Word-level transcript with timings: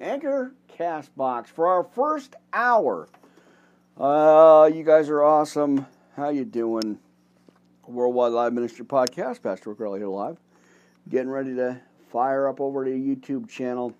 Anchor 0.00 0.54
Castbox 0.78 1.46
for 1.46 1.66
our 1.68 1.84
first 1.84 2.34
hour. 2.52 3.08
Uh, 3.98 4.70
you 4.72 4.82
guys 4.84 5.08
are 5.08 5.22
awesome. 5.22 5.86
How 6.16 6.30
you 6.30 6.44
doing? 6.44 6.98
Worldwide 7.86 8.32
Live 8.32 8.52
Ministry 8.52 8.84
Podcast. 8.84 9.42
Pastor 9.42 9.70
Rick 9.70 9.78
here 9.98 10.08
live. 10.08 10.38
Getting 11.08 11.30
ready 11.30 11.54
to 11.56 11.80
fire 12.10 12.48
up 12.48 12.60
over 12.60 12.84
to 12.84 12.90
YouTube 12.90 13.48
channel. 13.48 13.94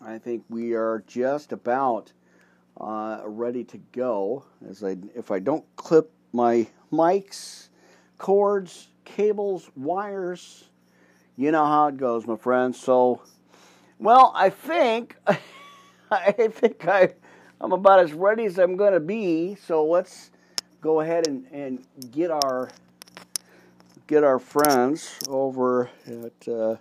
I 0.00 0.18
think 0.18 0.44
we 0.48 0.74
are 0.74 1.02
just 1.06 1.52
about 1.52 2.12
uh, 2.80 3.22
ready 3.24 3.64
to 3.64 3.78
go. 3.92 4.44
As 4.68 4.84
I, 4.84 4.96
if 5.16 5.30
I 5.30 5.40
don't 5.40 5.64
clip 5.76 6.12
my 6.32 6.66
mics, 6.92 7.68
cords, 8.18 8.88
cables, 9.04 9.70
wires, 9.74 10.68
you 11.36 11.50
know 11.50 11.64
how 11.66 11.88
it 11.88 11.96
goes, 11.96 12.26
my 12.26 12.36
friends. 12.36 12.78
So, 12.78 13.22
well, 13.98 14.32
I 14.34 14.50
think, 14.50 15.16
I 16.10 16.32
think 16.32 16.86
I, 16.86 17.14
I'm 17.60 17.72
about 17.72 18.00
as 18.00 18.12
ready 18.12 18.44
as 18.44 18.58
I'm 18.58 18.76
going 18.76 18.92
to 18.92 19.00
be. 19.00 19.56
So 19.56 19.84
let's 19.84 20.30
go 20.80 21.00
ahead 21.00 21.26
and, 21.26 21.46
and 21.52 21.84
get 22.12 22.30
our 22.30 22.70
get 24.06 24.24
our 24.24 24.38
friends 24.38 25.18
over 25.28 25.90
at 26.06 26.48
uh, 26.48 26.76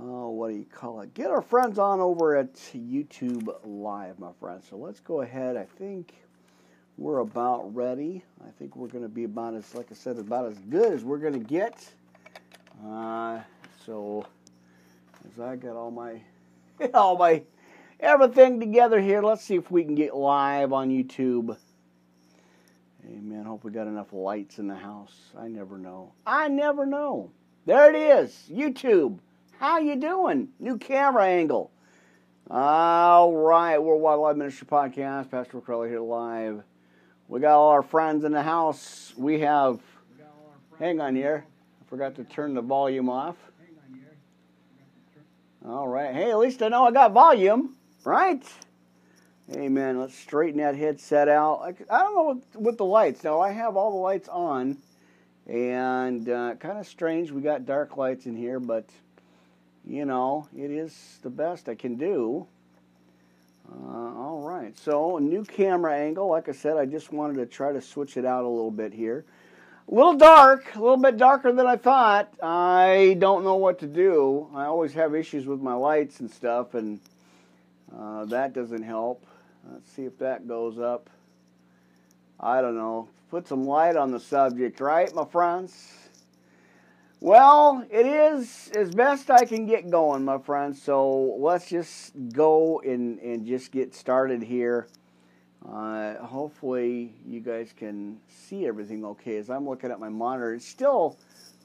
oh, 0.00 0.28
what 0.30 0.50
do 0.50 0.56
you 0.56 0.66
call 0.72 1.00
it? 1.00 1.12
Get 1.14 1.30
our 1.30 1.42
friends 1.42 1.78
on 1.78 2.00
over 2.00 2.36
at 2.36 2.54
YouTube 2.54 3.52
Live, 3.64 4.18
my 4.18 4.30
friends. 4.38 4.66
So 4.70 4.76
let's 4.76 5.00
go 5.00 5.22
ahead. 5.22 5.56
I 5.56 5.64
think 5.64 6.14
we're 6.96 7.18
about 7.18 7.74
ready. 7.74 8.22
I 8.46 8.50
think 8.58 8.76
we're 8.76 8.88
going 8.88 9.04
to 9.04 9.08
be 9.08 9.24
about 9.24 9.54
as, 9.54 9.74
like 9.74 9.88
I 9.90 9.94
said, 9.94 10.18
about 10.18 10.46
as 10.46 10.58
good 10.68 10.92
as 10.92 11.02
we're 11.02 11.18
going 11.18 11.32
to 11.32 11.38
get. 11.38 11.92
Uh, 12.86 13.40
so 13.84 14.24
as 15.26 15.40
I 15.40 15.56
got 15.56 15.76
all 15.76 15.90
my, 15.90 16.20
all 16.94 17.16
my, 17.16 17.42
everything 17.98 18.60
together 18.60 19.00
here, 19.00 19.22
let's 19.22 19.42
see 19.42 19.56
if 19.56 19.70
we 19.70 19.84
can 19.84 19.94
get 19.94 20.14
live 20.14 20.72
on 20.72 20.90
YouTube. 20.90 21.56
Amen. 23.06 23.44
Hope 23.44 23.64
we 23.64 23.72
got 23.72 23.86
enough 23.86 24.12
lights 24.12 24.58
in 24.58 24.68
the 24.68 24.76
house. 24.76 25.14
I 25.38 25.48
never 25.48 25.78
know. 25.78 26.12
I 26.26 26.48
never 26.48 26.86
know. 26.86 27.30
There 27.66 27.94
it 27.94 27.96
is. 27.96 28.48
YouTube. 28.50 29.18
How 29.58 29.78
you 29.78 29.96
doing? 29.96 30.48
New 30.58 30.78
camera 30.78 31.26
angle. 31.26 31.70
All 32.50 33.32
right, 33.32 33.78
Worldwide 33.78 34.18
Live 34.18 34.36
Ministry 34.36 34.66
Podcast. 34.66 35.30
Pastor 35.30 35.60
Crowley 35.60 35.88
here 35.88 36.00
live. 36.00 36.62
We 37.28 37.40
got 37.40 37.56
all 37.56 37.68
our 37.68 37.82
friends 37.82 38.24
in 38.24 38.32
the 38.32 38.42
house. 38.42 39.12
We 39.16 39.40
have. 39.40 39.78
Hang 40.78 41.00
on 41.00 41.14
here. 41.14 41.44
I 41.80 41.88
forgot 41.88 42.16
to 42.16 42.24
turn 42.24 42.54
the 42.54 42.62
volume 42.62 43.08
off. 43.08 43.36
All 45.70 45.86
right. 45.86 46.12
Hey, 46.12 46.32
at 46.32 46.38
least 46.38 46.64
I 46.64 46.68
know 46.68 46.84
I 46.84 46.90
got 46.90 47.12
volume, 47.12 47.76
right? 48.02 48.42
Hey, 49.48 49.68
man, 49.68 50.00
Let's 50.00 50.16
straighten 50.16 50.58
that 50.58 50.74
headset 50.74 51.28
out. 51.28 51.76
I 51.88 52.00
don't 52.00 52.14
know 52.14 52.60
with 52.60 52.76
the 52.76 52.84
lights. 52.84 53.22
Now, 53.22 53.40
I 53.40 53.52
have 53.52 53.76
all 53.76 53.92
the 53.92 53.98
lights 53.98 54.28
on, 54.28 54.78
and 55.46 56.28
uh, 56.28 56.56
kind 56.56 56.76
of 56.76 56.88
strange. 56.88 57.30
We 57.30 57.40
got 57.40 57.66
dark 57.66 57.96
lights 57.96 58.26
in 58.26 58.34
here, 58.34 58.58
but 58.58 58.84
you 59.86 60.06
know, 60.06 60.48
it 60.56 60.72
is 60.72 61.18
the 61.22 61.30
best 61.30 61.68
I 61.68 61.76
can 61.76 61.94
do. 61.94 62.48
Uh, 63.72 64.18
all 64.18 64.42
right, 64.44 64.76
so 64.76 65.18
a 65.18 65.20
new 65.20 65.44
camera 65.44 65.96
angle. 65.96 66.28
Like 66.28 66.48
I 66.48 66.52
said, 66.52 66.78
I 66.78 66.84
just 66.84 67.12
wanted 67.12 67.36
to 67.36 67.46
try 67.46 67.70
to 67.72 67.80
switch 67.80 68.16
it 68.16 68.24
out 68.24 68.42
a 68.42 68.48
little 68.48 68.72
bit 68.72 68.92
here. 68.92 69.24
A 69.88 69.94
little 69.94 70.16
dark, 70.16 70.74
a 70.74 70.80
little 70.80 70.96
bit 70.96 71.16
darker 71.16 71.52
than 71.52 71.66
I 71.66 71.76
thought. 71.76 72.32
I 72.42 73.16
don't 73.18 73.44
know 73.44 73.56
what 73.56 73.78
to 73.80 73.86
do. 73.86 74.48
I 74.54 74.64
always 74.64 74.92
have 74.94 75.14
issues 75.14 75.46
with 75.46 75.60
my 75.60 75.74
lights 75.74 76.20
and 76.20 76.30
stuff, 76.30 76.74
and 76.74 77.00
uh, 77.96 78.24
that 78.26 78.52
doesn't 78.52 78.82
help. 78.82 79.24
Let's 79.70 79.90
see 79.90 80.04
if 80.04 80.18
that 80.18 80.46
goes 80.46 80.78
up. 80.78 81.10
I 82.38 82.60
don't 82.60 82.76
know. 82.76 83.08
Put 83.30 83.46
some 83.46 83.64
light 83.64 83.96
on 83.96 84.10
the 84.10 84.20
subject, 84.20 84.80
right, 84.80 85.14
my 85.14 85.24
friends? 85.24 85.92
Well, 87.20 87.84
it 87.90 88.06
is 88.06 88.70
as 88.74 88.94
best 88.94 89.30
I 89.30 89.44
can 89.44 89.66
get 89.66 89.90
going, 89.90 90.24
my 90.24 90.38
friends. 90.38 90.80
So 90.82 91.36
let's 91.38 91.68
just 91.68 92.12
go 92.32 92.80
and, 92.80 93.18
and 93.18 93.46
just 93.46 93.72
get 93.72 93.94
started 93.94 94.42
here. 94.42 94.88
Uh, 95.68 96.14
hopefully, 96.24 97.14
you 97.26 97.40
guys 97.40 97.74
can 97.76 98.18
see 98.28 98.66
everything 98.66 99.04
okay 99.04 99.36
as 99.36 99.50
I'm 99.50 99.68
looking 99.68 99.90
at 99.90 100.00
my 100.00 100.08
monitor. 100.08 100.54
It's 100.54 100.66
still 100.66 101.18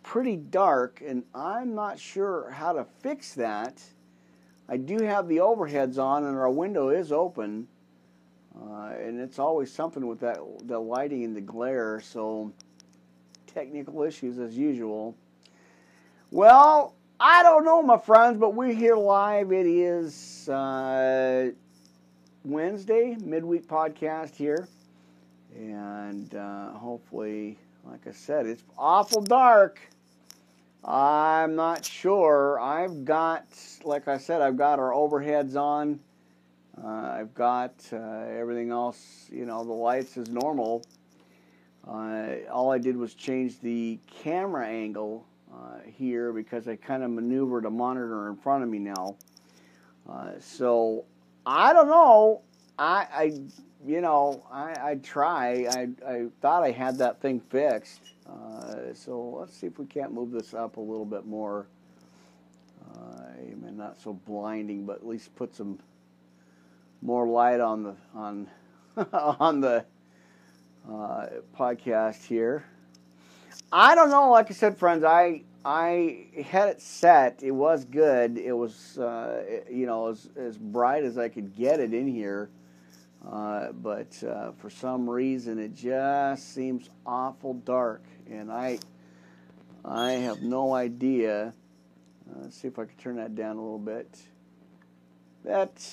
pretty 0.03 0.35
dark, 0.35 1.01
and 1.05 1.23
I'm 1.33 1.73
not 1.73 1.97
sure 1.97 2.51
how 2.51 2.73
to 2.73 2.85
fix 3.01 3.33
that. 3.35 3.81
I 4.67 4.77
do 4.77 5.01
have 5.03 5.27
the 5.27 5.37
overheads 5.37 5.97
on, 5.97 6.25
and 6.25 6.37
our 6.37 6.49
window 6.49 6.89
is 6.89 7.11
open. 7.11 7.67
Uh, 8.59 8.93
and 8.99 9.19
it's 9.19 9.39
always 9.39 9.71
something 9.71 10.05
with 10.07 10.19
that 10.21 10.39
the 10.63 10.79
lighting 10.79 11.23
and 11.23 11.35
the 11.35 11.41
glare. 11.41 11.99
So 12.01 12.51
technical 13.47 14.03
issues 14.03 14.39
as 14.39 14.57
usual. 14.57 15.15
Well, 16.31 16.95
I 17.19 17.43
don't 17.43 17.63
know, 17.63 17.81
my 17.81 17.97
friends, 17.97 18.37
but 18.37 18.53
we're 18.53 18.73
here 18.73 18.95
live. 18.95 19.51
It 19.51 19.65
is 19.67 20.49
uh, 20.49 21.51
Wednesday 22.45 23.17
midweek 23.21 23.67
podcast 23.67 24.35
here, 24.35 24.67
and 25.55 26.35
uh, 26.35 26.73
hopefully, 26.73 27.57
like 27.83 28.05
I 28.05 28.11
said, 28.11 28.45
it's 28.45 28.63
awful 28.77 29.21
dark. 29.21 29.79
I'm 30.83 31.55
not 31.55 31.83
sure. 31.83 32.59
I've 32.59 33.03
got, 33.03 33.47
like 33.83 34.07
I 34.07 34.19
said, 34.19 34.43
I've 34.43 34.57
got 34.57 34.77
our 34.77 34.91
overheads 34.91 35.55
on. 35.55 35.99
Uh, 36.81 36.87
I've 36.87 37.33
got 37.33 37.73
uh, 37.91 37.97
everything 37.97 38.69
else, 38.69 39.27
you 39.31 39.47
know, 39.47 39.63
the 39.63 39.73
lights 39.73 40.15
is 40.15 40.29
normal. 40.29 40.83
Uh, 41.87 42.47
all 42.51 42.71
I 42.71 42.77
did 42.77 42.95
was 42.95 43.15
change 43.15 43.59
the 43.59 43.97
camera 44.21 44.67
angle 44.67 45.25
uh, 45.51 45.79
here 45.85 46.31
because 46.31 46.67
I 46.67 46.75
kind 46.75 47.01
of 47.01 47.09
maneuvered 47.09 47.65
a 47.65 47.71
monitor 47.71 48.29
in 48.29 48.35
front 48.35 48.63
of 48.63 48.69
me 48.69 48.77
now. 48.77 49.15
Uh, 50.07 50.33
so 50.39 51.05
I 51.45 51.73
don't 51.73 51.87
know. 51.87 52.41
I, 52.77 53.07
I 53.13 53.39
you 53.85 54.01
know, 54.01 54.43
I, 54.51 54.75
I 54.81 54.95
try. 54.95 55.67
I, 55.69 55.87
I 56.07 56.25
thought 56.41 56.63
I 56.63 56.71
had 56.71 56.97
that 56.97 57.21
thing 57.21 57.39
fixed. 57.39 58.01
Uh, 58.27 58.93
so 58.93 59.37
let's 59.39 59.55
see 59.55 59.67
if 59.67 59.77
we 59.77 59.85
can't 59.85 60.11
move 60.11 60.31
this 60.31 60.53
up 60.53 60.77
a 60.77 60.81
little 60.81 61.05
bit 61.05 61.25
more. 61.25 61.67
I 62.95 63.55
mean, 63.55 63.77
not 63.77 63.99
so 64.01 64.13
blinding, 64.13 64.85
but 64.85 64.97
at 64.97 65.07
least 65.07 65.35
put 65.35 65.55
some 65.55 65.79
more 67.01 67.27
light 67.27 67.59
on 67.59 67.83
the 67.83 67.95
on 68.13 68.49
on 69.13 69.61
the 69.61 69.85
uh, 70.89 71.25
podcast 71.57 72.25
here. 72.25 72.65
I 73.71 73.95
don't 73.95 74.09
know. 74.09 74.29
Like 74.29 74.49
I 74.49 74.53
said, 74.53 74.77
friends, 74.77 75.03
I 75.03 75.41
I 75.65 76.27
had 76.45 76.69
it 76.69 76.79
set. 76.79 77.41
It 77.41 77.49
was 77.49 77.85
good. 77.85 78.37
It 78.37 78.53
was 78.53 78.99
uh, 78.99 79.61
you 79.69 79.87
know 79.87 80.09
as 80.09 80.29
as 80.37 80.57
bright 80.59 81.03
as 81.03 81.17
I 81.17 81.27
could 81.27 81.55
get 81.55 81.79
it 81.79 81.91
in 81.91 82.07
here. 82.07 82.51
Uh, 83.27 83.71
but 83.71 84.23
uh, 84.23 84.51
for 84.59 84.69
some 84.69 85.09
reason, 85.09 85.57
it 85.57 85.73
just 85.73 86.53
seems 86.53 86.91
awful 87.03 87.55
dark, 87.55 88.03
and 88.29 88.51
I 88.51 88.77
I 89.83 90.11
have 90.11 90.43
no 90.43 90.75
idea. 90.75 91.51
Uh, 92.29 92.41
let's 92.43 92.57
see 92.57 92.67
if 92.67 92.77
I 92.77 92.85
can 92.85 92.97
turn 92.97 93.15
that 93.15 93.33
down 93.33 93.57
a 93.57 93.61
little 93.61 93.79
bit. 93.79 94.19
That 95.43 95.83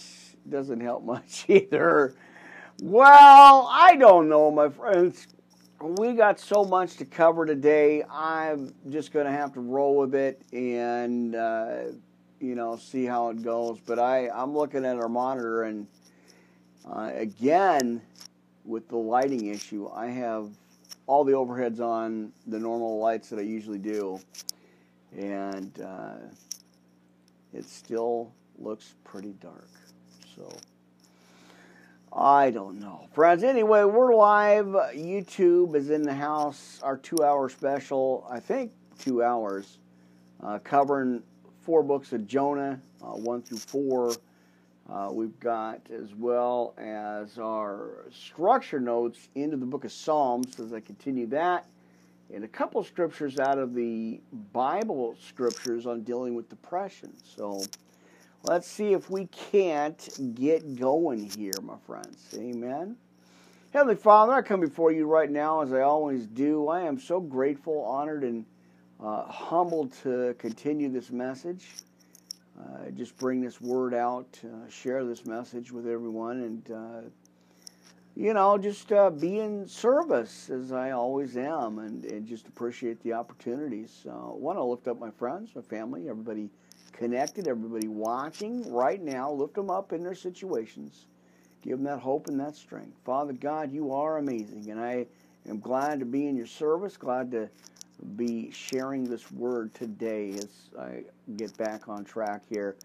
doesn't 0.51 0.81
help 0.81 1.03
much 1.07 1.47
either. 1.49 2.15
Well, 2.83 3.69
I 3.71 3.97
don't 3.97 4.29
know, 4.29 4.51
my 4.51 4.69
friends. 4.69 5.29
We 5.83 6.13
got 6.13 6.39
so 6.39 6.65
much 6.65 6.97
to 6.99 7.05
cover 7.05 7.45
today. 7.45 8.05
I'm 8.09 8.73
just 8.89 9.13
going 9.13 9.27
to 9.27 9.33
have 9.33 9.53
to 9.55 9.61
roll 9.61 9.97
with 9.97 10.15
it 10.15 10.41
and, 10.53 11.35
uh, 11.35 11.77
you 12.39 12.55
know, 12.55 12.77
see 12.77 13.05
how 13.05 13.31
it 13.31 13.43
goes. 13.43 13.81
But 13.85 13.99
I, 13.99 14.29
I'm 14.29 14.55
looking 14.55 14.85
at 14.85 14.97
our 14.99 15.09
monitor, 15.09 15.65
and 15.65 15.89
uh, 16.89 17.11
again, 17.15 18.01
with 18.65 18.89
the 18.89 18.97
lighting 18.97 19.47
issue, 19.47 19.91
I 19.93 20.07
have 20.07 20.51
all 21.09 21.25
the 21.25 21.33
overheads 21.33 21.81
on 21.81 22.33
the 22.47 22.61
normal 22.61 23.01
lights 23.01 23.29
that 23.31 23.41
I 23.41 23.43
usually 23.43 23.79
do. 23.79 24.21
And 25.19 25.81
uh, 25.81 26.15
it 27.53 27.65
still 27.65 28.33
looks 28.57 28.95
pretty 29.03 29.33
dark. 29.41 29.69
So 30.37 30.49
I 32.15 32.51
don't 32.51 32.79
know. 32.79 33.09
Friends, 33.15 33.43
anyway, 33.43 33.85
we're 33.85 34.15
live. 34.15 34.67
YouTube 34.67 35.75
is 35.75 35.89
in 35.89 36.03
the 36.03 36.13
house. 36.13 36.79
Our 36.83 36.99
two 36.99 37.25
hour 37.25 37.49
special, 37.49 38.27
I 38.31 38.39
think 38.39 38.71
two 38.99 39.23
hours, 39.23 39.79
uh, 40.43 40.59
covering 40.59 41.23
four 41.63 41.83
books 41.83 42.13
of 42.13 42.27
Jonah, 42.27 42.79
uh, 43.03 43.13
one 43.13 43.41
through 43.41 43.59
four. 43.59 44.13
Uh, 44.91 45.09
we've 45.11 45.39
got 45.41 45.81
as 45.91 46.15
well 46.15 46.75
as 46.77 47.39
our 47.39 48.05
structure 48.13 48.81
notes 48.81 49.31
into 49.35 49.57
the 49.57 49.65
book 49.65 49.87
of 49.87 49.93
Psalms 49.93 50.61
as 50.61 50.75
I 50.75 50.81
continue 50.81 51.27
that, 51.29 51.65
and 52.35 52.45
a 52.45 52.49
couple 52.49 52.85
scriptures 52.85 53.39
out 53.39 53.57
of 53.57 53.73
the 53.73 54.21
Bible 54.53 55.17
scriptures 55.19 55.87
on 55.87 56.03
dealing 56.03 56.35
with 56.35 56.51
depression. 56.51 57.15
So 57.25 57.65
let's 58.45 58.67
see 58.67 58.93
if 58.93 59.09
we 59.09 59.27
can't 59.27 60.35
get 60.35 60.77
going 60.77 61.31
here, 61.31 61.55
my 61.63 61.77
friends. 61.87 62.35
Amen. 62.35 62.97
Heavenly 63.73 63.97
Father, 63.97 64.33
I 64.33 64.43
come 64.43 64.61
before 64.61 64.93
you 64.93 65.07
right 65.07 65.31
now 65.31 65.63
as 65.63 65.73
I 65.73 65.81
always 65.83 66.27
do. 66.27 66.69
I 66.69 66.83
am 66.83 66.99
so 66.99 67.21
grateful, 67.21 67.83
honored, 67.85 68.25
and 68.25 68.45
uh, 69.03 69.25
humbled 69.25 69.93
to 70.03 70.35
continue 70.39 70.91
this 70.91 71.11
message. 71.11 71.69
Uh, 72.61 72.91
just 72.91 73.17
bring 73.17 73.41
this 73.41 73.61
word 73.61 73.95
out, 73.95 74.39
uh, 74.45 74.69
share 74.69 75.05
this 75.05 75.25
message 75.25 75.73
with 75.73 75.87
everyone, 75.87 76.43
and 76.43 76.71
uh, 76.71 77.09
you 78.15 78.35
know, 78.35 78.59
just 78.59 78.93
uh, 78.93 79.09
be 79.09 79.39
in 79.39 79.67
service 79.67 80.51
as 80.51 80.71
I 80.71 80.91
always 80.91 81.37
am, 81.39 81.79
and, 81.79 82.05
and 82.05 82.27
just 82.27 82.47
appreciate 82.47 83.03
the 83.03 83.15
opportunities. 83.15 84.05
I 84.07 84.15
want 84.15 84.59
to 84.59 84.63
lift 84.63 84.87
up 84.87 85.01
my 85.01 85.11
friends, 85.11 85.51
my 85.55 85.63
family, 85.63 86.11
everybody 86.11 86.51
connected, 86.93 87.49
everybody 87.49 87.89
watching 87.89 88.71
right 88.73 89.01
now. 89.01 89.31
Lift 89.33 89.55
them 89.55 89.71
up 89.71 89.93
in 89.93 90.03
their 90.03 90.15
situations. 90.15 91.07
Give 91.63 91.79
them 91.79 91.85
that 91.85 92.01
hope 92.01 92.29
and 92.29 92.39
that 92.41 92.57
strength. 92.57 92.97
Father 93.05 93.33
God, 93.33 93.73
you 93.73 93.93
are 93.93 94.19
amazing, 94.19 94.71
and 94.71 94.81
I 94.81 95.07
am 95.49 95.61
glad 95.61 96.01
to 96.01 96.07
be 96.07 96.27
in 96.27 96.37
your 96.37 96.47
service, 96.47 96.97
glad 96.97 97.31
to 97.33 97.49
be 98.17 98.51
sharing 98.51 99.05
this 99.05 99.31
word 99.31 99.73
today 99.75 100.31
as 100.31 100.49
I 100.79 101.05
get 101.37 101.57
back 101.57 101.89
on 101.89 102.05
track 102.05 102.43
here. 102.49 102.77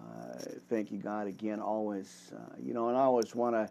Uh, 0.00 0.38
thank 0.68 0.92
you, 0.92 0.98
God, 0.98 1.26
again, 1.26 1.60
always. 1.60 2.32
Uh, 2.34 2.54
you 2.62 2.72
know, 2.74 2.88
and 2.88 2.96
I 2.96 3.02
always 3.02 3.34
want 3.34 3.54
to 3.54 3.68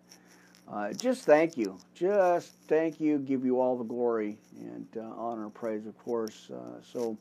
uh, 0.71 0.93
just 0.93 1.23
thank 1.23 1.57
you. 1.57 1.77
Just 1.93 2.53
thank 2.67 2.99
you. 2.99 3.19
Give 3.19 3.45
you 3.45 3.59
all 3.59 3.77
the 3.77 3.83
glory 3.83 4.37
and 4.59 4.87
uh, 4.97 5.01
honor 5.17 5.43
and 5.43 5.53
praise, 5.53 5.85
of 5.85 5.97
course. 5.99 6.49
Uh, 6.53 6.81
so, 6.81 7.17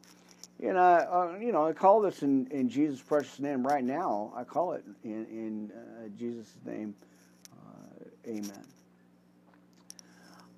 you 0.61 0.73
know, 0.73 0.81
uh, 0.81 1.37
you 1.41 1.53
know, 1.53 1.67
I 1.67 1.73
call 1.73 2.01
this 2.01 2.23
in, 2.23 2.47
in 2.51 2.69
Jesus' 2.69 3.01
precious 3.01 3.41
name 3.41 3.67
right 3.67 3.85
now. 3.85 4.33
I 4.37 4.45
call 4.45 4.73
it 4.73 4.85
in, 5.05 5.27
in 5.27 5.73
Jesus' 6.17 6.55
name. 6.65 6.95
Amen. 8.27 8.65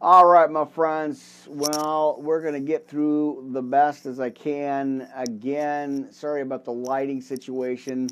All 0.00 0.26
right, 0.26 0.50
my 0.50 0.66
friends. 0.66 1.48
Well, 1.48 2.18
we're 2.20 2.42
going 2.42 2.52
to 2.52 2.60
get 2.60 2.86
through 2.86 3.48
the 3.52 3.62
best 3.62 4.04
as 4.04 4.20
I 4.20 4.28
can. 4.28 5.08
Again, 5.16 6.12
sorry 6.12 6.42
about 6.42 6.66
the 6.66 6.72
lighting 6.72 7.22
situation. 7.22 8.10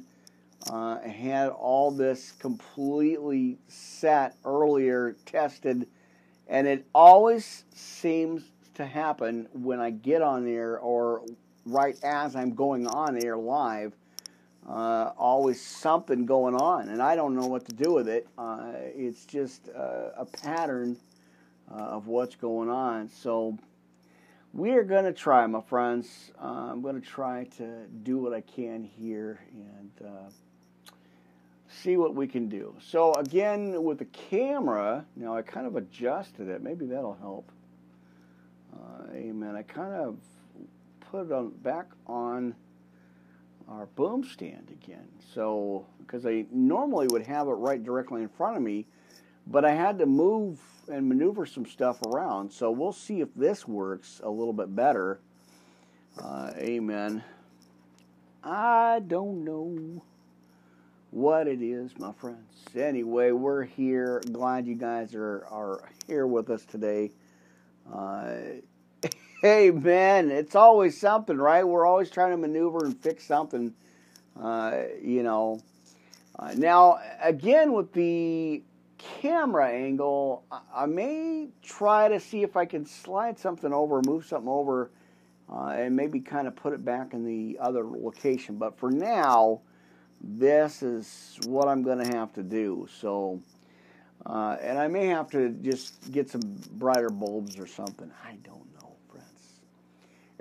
Uh, 0.70 1.00
I 1.05 1.08
had 1.08 1.50
all 1.50 1.90
this 1.90 2.32
completely 2.32 3.58
set 3.69 4.37
earlier, 4.43 5.17
tested, 5.26 5.87
and 6.49 6.67
it 6.67 6.87
always 6.94 7.64
seems 7.75 8.44
to 8.75 8.87
happen 8.87 9.49
when 9.52 9.81
I 9.81 9.90
get 9.90 10.23
on 10.23 10.46
there 10.46 10.79
or 10.79 11.23
right 11.67 11.97
as 12.03 12.37
I'm 12.37 12.55
going 12.55 12.87
on 12.87 13.23
air 13.23 13.37
live 13.37 13.93
uh, 14.69 15.11
always 15.17 15.61
something 15.61 16.25
going 16.25 16.55
on, 16.55 16.88
and 16.88 17.03
I 17.03 17.17
don't 17.17 17.35
know 17.35 17.47
what 17.47 17.67
to 17.67 17.75
do 17.75 17.93
with 17.93 18.09
it. 18.09 18.29
Uh, 18.38 18.73
it's 18.76 19.26
just 19.26 19.69
uh, 19.76 20.11
a 20.17 20.25
pattern 20.25 20.97
uh, 21.70 21.79
of 21.79 22.06
what's 22.06 22.37
going 22.37 22.70
on. 22.70 23.09
So 23.09 23.59
we 24.53 24.73
are 24.73 24.85
going 24.85 25.05
to 25.05 25.12
try, 25.12 25.47
my 25.47 25.62
friends. 25.62 26.31
Uh, 26.41 26.70
I'm 26.70 26.81
going 26.81 27.00
to 27.00 27.06
try 27.06 27.44
to 27.56 27.87
do 28.03 28.19
what 28.19 28.32
I 28.32 28.41
can 28.41 28.85
here 28.85 29.41
and 29.53 30.08
uh, 30.08 30.93
see 31.69 31.97
what 31.97 32.15
we 32.15 32.29
can 32.29 32.49
do. 32.49 32.76
So 32.81 33.15
again, 33.15 33.82
with 33.82 33.99
the 33.99 34.05
camera, 34.05 35.05
now 35.17 35.37
I 35.37 35.43
kind 35.43 35.67
of 35.67 35.75
adjusted 35.75 36.49
it. 36.49 36.62
Maybe 36.62 36.87
that'll 36.87 37.19
help. 37.20 37.50
amen. 39.12 39.56
I 39.56 39.62
kind 39.62 39.93
of 39.93 40.17
put 41.12 41.26
it 41.26 41.32
on 41.32 41.50
back 41.62 41.87
on 42.06 42.55
our 43.69 43.87
boom 43.94 44.25
stand 44.25 44.70
again. 44.70 45.06
So, 45.35 45.87
because 45.99 46.26
I 46.26 46.47
normally 46.50 47.06
would 47.09 47.26
have 47.26 47.49
it 47.49 47.53
right 47.53 47.82
directly 47.82 48.23
in 48.23 48.29
front 48.31 48.56
of 48.56 48.62
me, 48.62 48.87
but 49.47 49.64
I 49.64 49.73
had 49.73 49.99
to 49.99 50.06
move 50.06 50.59
and 50.88 51.06
maneuver 51.09 51.44
some 51.44 51.67
stuff 51.67 52.00
around. 52.06 52.50
So 52.50 52.70
we'll 52.70 52.93
see 52.93 53.20
if 53.20 53.29
this 53.37 53.69
works 53.69 54.20
a 54.25 54.31
little 54.31 54.55
bit 54.55 54.75
better. 54.75 55.20
Uh, 56.19 56.50
amen. 56.56 57.23
I 58.43 59.03
don't 59.06 59.44
know 59.44 60.03
what 61.11 61.47
it 61.47 61.62
is, 61.62 61.93
my 61.99 62.12
friends. 62.12 62.65
Anyway, 62.75 63.32
we're 63.32 63.65
here. 63.65 64.23
Glad 64.32 64.67
you 64.67 64.75
guys 64.75 65.15
are, 65.15 65.47
are 65.50 65.88
here 66.06 66.26
with 66.26 66.49
us 66.49 66.65
today. 66.65 67.11
Uh, 67.93 68.32
Hey, 69.43 69.73
man, 69.73 70.31
it's 70.31 70.55
always 70.55 70.97
something, 71.00 71.37
right? 71.37 71.67
We're 71.67 71.85
always 71.85 72.09
trying 72.09 72.31
to 72.31 72.37
maneuver 72.37 72.85
and 72.85 72.97
fix 72.97 73.25
something, 73.25 73.75
uh, 74.41 74.83
you 75.03 75.25
know. 75.25 75.61
Uh, 76.39 76.55
now, 76.56 77.00
again, 77.21 77.73
with 77.73 77.93
the 77.93 78.62
camera 78.99 79.69
angle, 79.69 80.44
I, 80.73 80.87
may 80.87 81.49
try 81.61 82.06
to 82.06 82.21
see 82.21 82.44
if 82.44 82.56
I 82.56 82.67
can 82.67 82.87
slide 82.87 83.37
something 83.37 83.73
over, 83.73 84.00
move 84.06 84.27
something 84.27 84.49
over, 84.49 84.93
uh, 85.53 85.71
and 85.71 85.97
maybe 85.97 86.21
kind 86.21 86.47
of 86.47 86.55
put 86.55 86.73
it 86.73 86.85
back 86.85 87.12
in 87.12 87.25
the 87.25 87.59
other 87.61 87.83
location. 87.83 88.59
But 88.59 88.79
for 88.79 88.93
now, 88.93 89.62
this 90.21 90.85
is 90.85 91.41
what 91.47 91.67
I'm 91.67 91.83
going 91.83 91.99
to 91.99 92.17
have 92.17 92.33
to 92.35 92.44
do. 92.44 92.87
So, 93.00 93.41
uh, 94.25 94.56
and 94.61 94.79
I 94.79 94.87
may 94.87 95.09
have 95.09 95.33
to 95.33 95.49
just 95.49 96.12
get 96.12 96.31
some 96.31 96.43
brighter 96.75 97.11
bulbs 97.11 97.59
or 97.59 97.67
something. 97.67 98.09
I 98.25 98.37
don't 98.44 98.71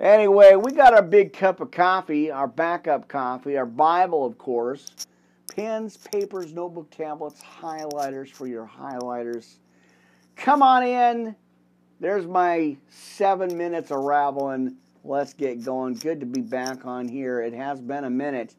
Anyway, 0.02 0.56
we 0.56 0.72
got 0.72 0.92
our 0.92 1.02
big 1.02 1.32
cup 1.32 1.60
of 1.60 1.70
coffee, 1.70 2.28
our 2.28 2.48
backup 2.48 3.06
coffee, 3.06 3.56
our 3.56 3.64
Bible, 3.64 4.26
of 4.26 4.36
course, 4.36 4.90
pens, 5.54 5.96
papers, 5.96 6.52
notebook 6.52 6.90
tablets, 6.90 7.40
highlighters 7.40 8.28
for 8.28 8.48
your 8.48 8.68
highlighters. 8.68 9.58
Come 10.34 10.60
on 10.60 10.82
in. 10.82 11.36
There's 12.00 12.26
my 12.26 12.76
seven 12.90 13.56
minutes 13.56 13.92
of 13.92 13.98
raveling. 13.98 14.74
Let's 15.04 15.34
get 15.34 15.64
going. 15.64 15.94
Good 15.94 16.18
to 16.18 16.26
be 16.26 16.40
back 16.40 16.84
on 16.84 17.06
here. 17.06 17.40
It 17.40 17.52
has 17.52 17.80
been 17.80 18.02
a 18.02 18.10
minute. 18.10 18.56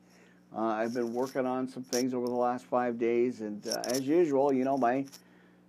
Uh, 0.55 0.61
I've 0.61 0.93
been 0.93 1.13
working 1.13 1.45
on 1.45 1.67
some 1.67 1.83
things 1.83 2.13
over 2.13 2.25
the 2.25 2.31
last 2.31 2.63
five 2.67 2.97
days, 2.97 3.41
and 3.41 3.67
uh, 3.67 3.81
as 3.87 3.99
usual, 4.03 4.53
you 4.53 4.63
know, 4.63 4.77
my 4.77 5.03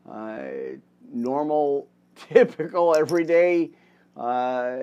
uh, 0.09 0.43
normal, 1.13 1.89
typical, 2.33 2.95
everyday 2.95 3.71
uh, 4.17 4.77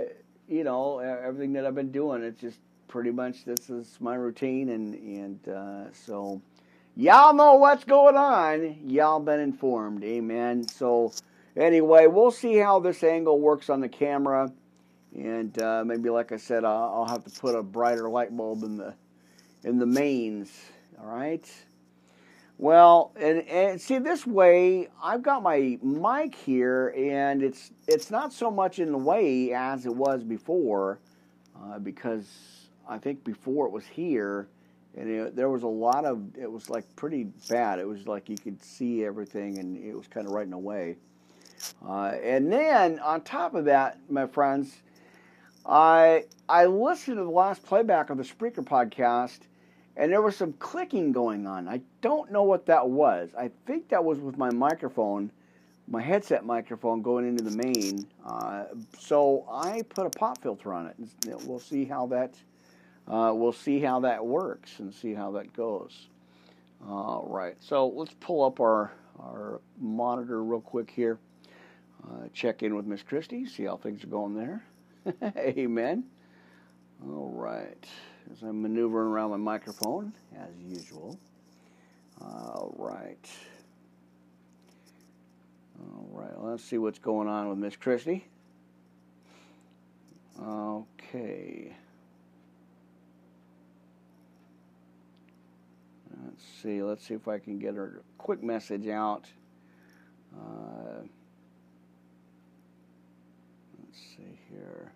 you 0.52 0.66
know, 0.66 1.00
everything 1.00 1.54
that 1.54 1.66
I've 1.66 1.76
been 1.76 1.92
doing, 1.92 2.24
it's 2.24 2.42
just 2.42 2.60
pretty 2.90 3.12
much 3.12 3.46
this 3.46 3.70
is 3.70 3.98
my 4.02 4.16
routine, 4.16 4.70
and 4.70 4.94
and 4.94 5.48
uh, 5.48 5.94
so 5.94 6.42
y'all 6.98 7.34
know 7.34 7.56
what's 7.56 7.86
going 7.86 8.18
on. 8.18 8.78
Y'all 8.86 9.22
been 9.22 9.40
informed, 9.40 10.04
amen. 10.04 10.68
So 10.68 11.14
anyway, 11.56 12.08
we'll 12.08 12.32
see 12.32 12.58
how 12.58 12.82
this 12.82 13.02
angle 13.02 13.40
works 13.40 13.70
on 13.70 13.80
the 13.80 13.88
camera, 13.88 14.52
and 15.16 15.60
uh, 15.62 15.86
maybe 15.86 16.10
like 16.10 16.34
I 16.34 16.38
said, 16.38 16.66
I'll, 16.66 16.96
I'll 16.96 17.08
have 17.08 17.24
to 17.24 17.40
put 17.40 17.56
a 17.56 17.64
brighter 17.64 18.10
light 18.10 18.36
bulb 18.36 18.64
in 18.64 18.76
the 18.76 18.94
in 19.64 19.80
the 19.80 19.86
mains. 19.86 20.52
All 21.00 21.08
right. 21.08 21.50
Well, 22.62 23.12
and, 23.16 23.40
and 23.48 23.82
see 23.82 23.98
this 23.98 24.28
way, 24.28 24.88
I've 25.04 25.24
got 25.24 25.42
my 25.42 25.80
mic 25.82 26.36
here, 26.36 26.94
and 26.96 27.42
it's 27.42 27.72
it's 27.88 28.12
not 28.12 28.32
so 28.32 28.52
much 28.52 28.78
in 28.78 28.92
the 28.92 29.00
way 29.00 29.52
as 29.52 29.88
it 29.88 29.96
was 29.96 30.24
before, 30.24 31.00
uh, 31.60 31.80
because 31.80 32.28
I 32.88 33.00
think 33.00 33.24
before 33.24 33.66
it 33.66 33.72
was 33.72 33.88
here, 33.88 34.48
and 34.96 35.10
it, 35.10 35.36
there 35.36 35.50
was 35.50 35.64
a 35.64 35.68
lot 35.68 36.06
of 36.06 36.22
it 36.38 36.52
was 36.52 36.70
like 36.70 36.86
pretty 36.96 37.24
bad. 37.50 37.80
It 37.80 37.88
was 37.88 38.08
like 38.08 38.30
you 38.30 38.38
could 38.38 38.62
see 38.62 39.04
everything, 39.06 39.58
and 39.58 39.84
it 39.84 39.98
was 39.98 40.08
kind 40.08 40.28
of 40.28 40.34
right 40.34 40.46
in 40.46 40.52
the 40.52 40.58
way. 40.60 40.98
Uh, 41.84 42.14
and 42.22 42.54
then 42.54 43.00
on 43.00 43.22
top 43.22 43.56
of 43.56 43.66
that, 43.66 43.98
my 44.08 44.28
friends, 44.28 44.84
I 45.66 46.26
I 46.48 46.66
listened 46.66 47.18
to 47.18 47.24
the 47.24 47.30
last 47.32 47.64
playback 47.64 48.12
of 48.12 48.18
the 48.18 48.24
Spreaker 48.24 48.64
podcast 48.64 49.40
and 49.98 50.12
there 50.12 50.22
was 50.22 50.36
some 50.36 50.54
clicking 50.54 51.12
going 51.12 51.46
on. 51.46 51.68
I 51.68 51.82
don't 52.02 52.32
know 52.32 52.44
what 52.44 52.66
that 52.68 52.90
was. 52.90 53.30
I 53.38 53.52
think 53.66 53.90
that 53.90 54.04
was 54.04 54.20
with 54.20 54.38
my 54.38 54.50
microphone, 54.50 55.32
my 55.88 56.02
headset 56.02 56.46
microphone 56.46 57.02
going 57.02 57.28
into 57.28 57.44
the 57.44 57.52
main. 57.52 58.08
Uh, 58.26 58.66
so 58.98 59.46
I 59.52 59.82
put 59.84 60.06
a 60.06 60.10
pop 60.10 60.42
filter 60.42 60.74
on 60.74 60.88
it. 60.88 60.96
We'll 61.46 61.60
see 61.60 61.86
how 61.86 62.08
that 62.08 62.36
uh, 63.08 63.34
we'll 63.36 63.52
see 63.52 63.80
how 63.80 64.00
that 64.02 64.26
works 64.26 64.80
and 64.80 64.94
see 64.94 65.14
how 65.14 65.32
that 65.32 65.52
goes. 65.54 66.08
All 66.88 67.28
right. 67.28 67.56
So 67.60 67.88
let's 67.88 68.14
pull 68.20 68.44
up 68.46 68.60
our 68.60 68.94
our 69.20 69.60
monitor 69.80 70.44
real 70.44 70.62
quick 70.62 70.90
here. 70.90 71.20
Uh, 72.04 72.28
check 72.34 72.64
in 72.64 72.76
with 72.76 72.86
Miss 72.86 73.04
Christie, 73.04 73.46
see 73.46 73.64
how 73.64 73.78
things 73.78 74.04
are 74.04 74.08
going 74.08 74.36
there. 74.36 74.64
Amen. 75.38 76.06
All 77.04 77.30
right 77.30 77.88
as 78.32 78.42
I'm 78.44 78.62
maneuvering 78.62 79.08
around 79.08 79.32
my 79.32 79.38
microphone, 79.38 80.14
as 80.38 80.56
usual. 80.58 81.20
All 82.22 82.74
right. 82.78 83.30
All 85.80 86.08
right, 86.12 86.40
let's 86.40 86.64
see 86.64 86.78
what's 86.78 87.00
going 87.00 87.28
on 87.28 87.50
with 87.50 87.58
Miss 87.58 87.76
Christie. 87.76 88.26
Okay. 90.42 91.74
let's 96.42 96.62
see. 96.62 96.82
Let's 96.82 97.06
see 97.08 97.14
if 97.14 97.28
I 97.28 97.40
can 97.40 97.60
get 97.60 97.76
her 97.76 98.02
a 98.02 98.22
quick 98.22 98.44
message 98.44 98.88
out. 98.88 99.28
Uh, 100.36 101.02
let's 103.84 104.00
see 104.16 104.40
here. 104.50 104.92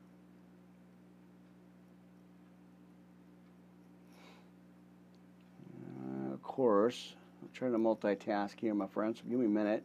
Uh, 6.00 6.34
of 6.34 6.35
course, 6.46 7.16
I'm 7.42 7.50
trying 7.54 7.74
to 7.74 7.78
multitask 7.78 8.58
here, 8.60 8.74
my 8.74 8.88
friends. 8.88 9.18
So 9.18 9.30
give 9.30 9.40
me 9.40 9.46
a 9.46 9.50
minute. 9.50 9.84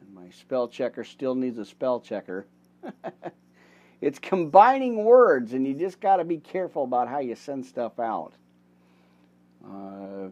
And 0.00 0.14
my 0.14 0.28
spell 0.30 0.68
checker 0.68 1.04
still 1.04 1.34
needs 1.34 1.58
a 1.58 1.64
spell 1.64 2.00
checker. 2.00 2.46
it's 4.00 4.18
combining 4.18 5.04
words, 5.04 5.54
and 5.54 5.66
you 5.66 5.72
just 5.72 6.00
got 6.00 6.16
to 6.16 6.24
be 6.24 6.38
careful 6.38 6.84
about 6.84 7.08
how 7.08 7.20
you 7.20 7.34
send 7.34 7.64
stuff 7.64 7.98
out. 7.98 8.32
Uh, 9.64 10.28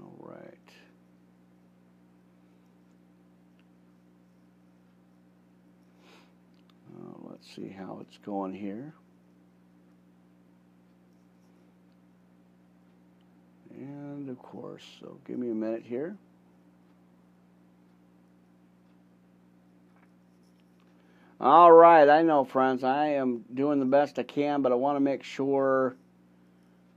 all 0.00 0.16
right. 0.20 0.70
Uh, 6.94 7.28
let's 7.30 7.52
see 7.54 7.68
how 7.68 7.98
it's 8.00 8.18
going 8.18 8.52
here. 8.52 8.94
And 13.78 14.28
of 14.28 14.38
course, 14.38 14.82
so 15.00 15.18
give 15.26 15.38
me 15.38 15.50
a 15.50 15.54
minute 15.54 15.84
here. 15.84 16.16
All 21.40 21.70
right, 21.70 22.08
I 22.08 22.22
know, 22.22 22.44
friends. 22.44 22.82
I 22.82 23.10
am 23.10 23.44
doing 23.54 23.78
the 23.78 23.86
best 23.86 24.18
I 24.18 24.24
can, 24.24 24.60
but 24.60 24.72
I 24.72 24.74
want 24.74 24.96
to 24.96 25.00
make 25.00 25.22
sure. 25.22 25.94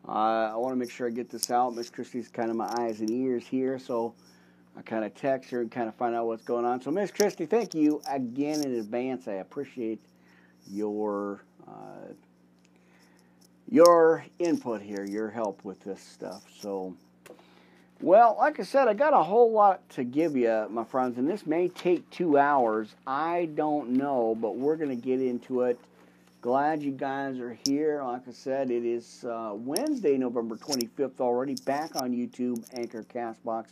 Uh, 0.07 0.49
I 0.51 0.55
want 0.55 0.73
to 0.73 0.77
make 0.77 0.89
sure 0.89 1.05
I 1.05 1.11
get 1.11 1.29
this 1.29 1.51
out. 1.51 1.75
Miss 1.75 1.91
Christie's 1.91 2.27
kind 2.27 2.49
of 2.49 2.55
my 2.55 2.73
eyes 2.79 3.01
and 3.01 3.11
ears 3.11 3.45
here, 3.45 3.77
so 3.77 4.15
I 4.75 4.81
kind 4.81 5.05
of 5.05 5.13
text 5.13 5.51
her 5.51 5.61
and 5.61 5.71
kind 5.71 5.87
of 5.87 5.93
find 5.93 6.15
out 6.15 6.25
what's 6.25 6.43
going 6.43 6.65
on. 6.65 6.81
So, 6.81 6.89
Miss 6.89 7.11
Christie, 7.11 7.45
thank 7.45 7.75
you 7.75 8.01
again 8.09 8.63
in 8.63 8.79
advance. 8.79 9.27
I 9.27 9.33
appreciate 9.33 9.99
your 10.67 11.43
uh, 11.67 12.13
your 13.71 14.25
input 14.37 14.81
here, 14.81 15.05
your 15.05 15.29
help 15.29 15.63
with 15.63 15.79
this 15.81 16.01
stuff. 16.01 16.43
So. 16.59 16.95
Well, 18.01 18.35
like 18.37 18.59
I 18.59 18.63
said, 18.63 18.87
I 18.87 18.93
got 18.93 19.13
a 19.13 19.23
whole 19.23 19.51
lot 19.51 19.87
to 19.91 20.03
give 20.03 20.35
you, 20.35 20.67
my 20.69 20.83
friends, 20.83 21.17
and 21.17 21.29
this 21.29 21.45
may 21.45 21.69
take 21.69 22.07
two 22.09 22.37
hours. 22.37 22.95
I 23.05 23.49
don't 23.55 23.91
know, 23.91 24.35
but 24.39 24.57
we're 24.57 24.75
going 24.75 24.89
to 24.89 24.95
get 24.95 25.21
into 25.21 25.61
it. 25.61 25.79
Glad 26.41 26.81
you 26.81 26.91
guys 26.91 27.37
are 27.37 27.55
here. 27.67 28.01
Like 28.03 28.27
I 28.27 28.31
said, 28.31 28.71
it 28.71 28.83
is 28.83 29.23
uh, 29.23 29.51
Wednesday, 29.53 30.17
November 30.17 30.55
25th 30.55 31.21
already. 31.21 31.53
Back 31.65 31.95
on 31.95 32.11
YouTube, 32.11 32.65
Anchor, 32.73 33.03
Castbox, 33.03 33.67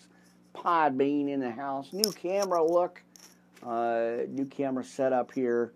Podbean 0.54 1.30
in 1.30 1.40
the 1.40 1.50
house. 1.50 1.92
New 1.92 2.12
camera 2.12 2.64
look, 2.64 3.02
uh, 3.66 4.18
new 4.28 4.46
camera 4.46 4.84
setup 4.84 5.32
here. 5.34 5.74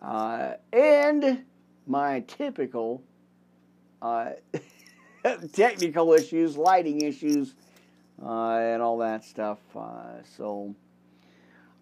Uh, 0.00 0.54
and 0.72 1.44
my 1.86 2.20
typical 2.20 3.02
uh, 4.02 4.30
technical 5.52 6.12
issues, 6.12 6.56
lighting 6.56 7.02
issues, 7.02 7.54
uh, 8.22 8.58
and 8.58 8.82
all 8.82 8.98
that 8.98 9.24
stuff. 9.24 9.58
Uh, 9.76 10.22
so 10.36 10.74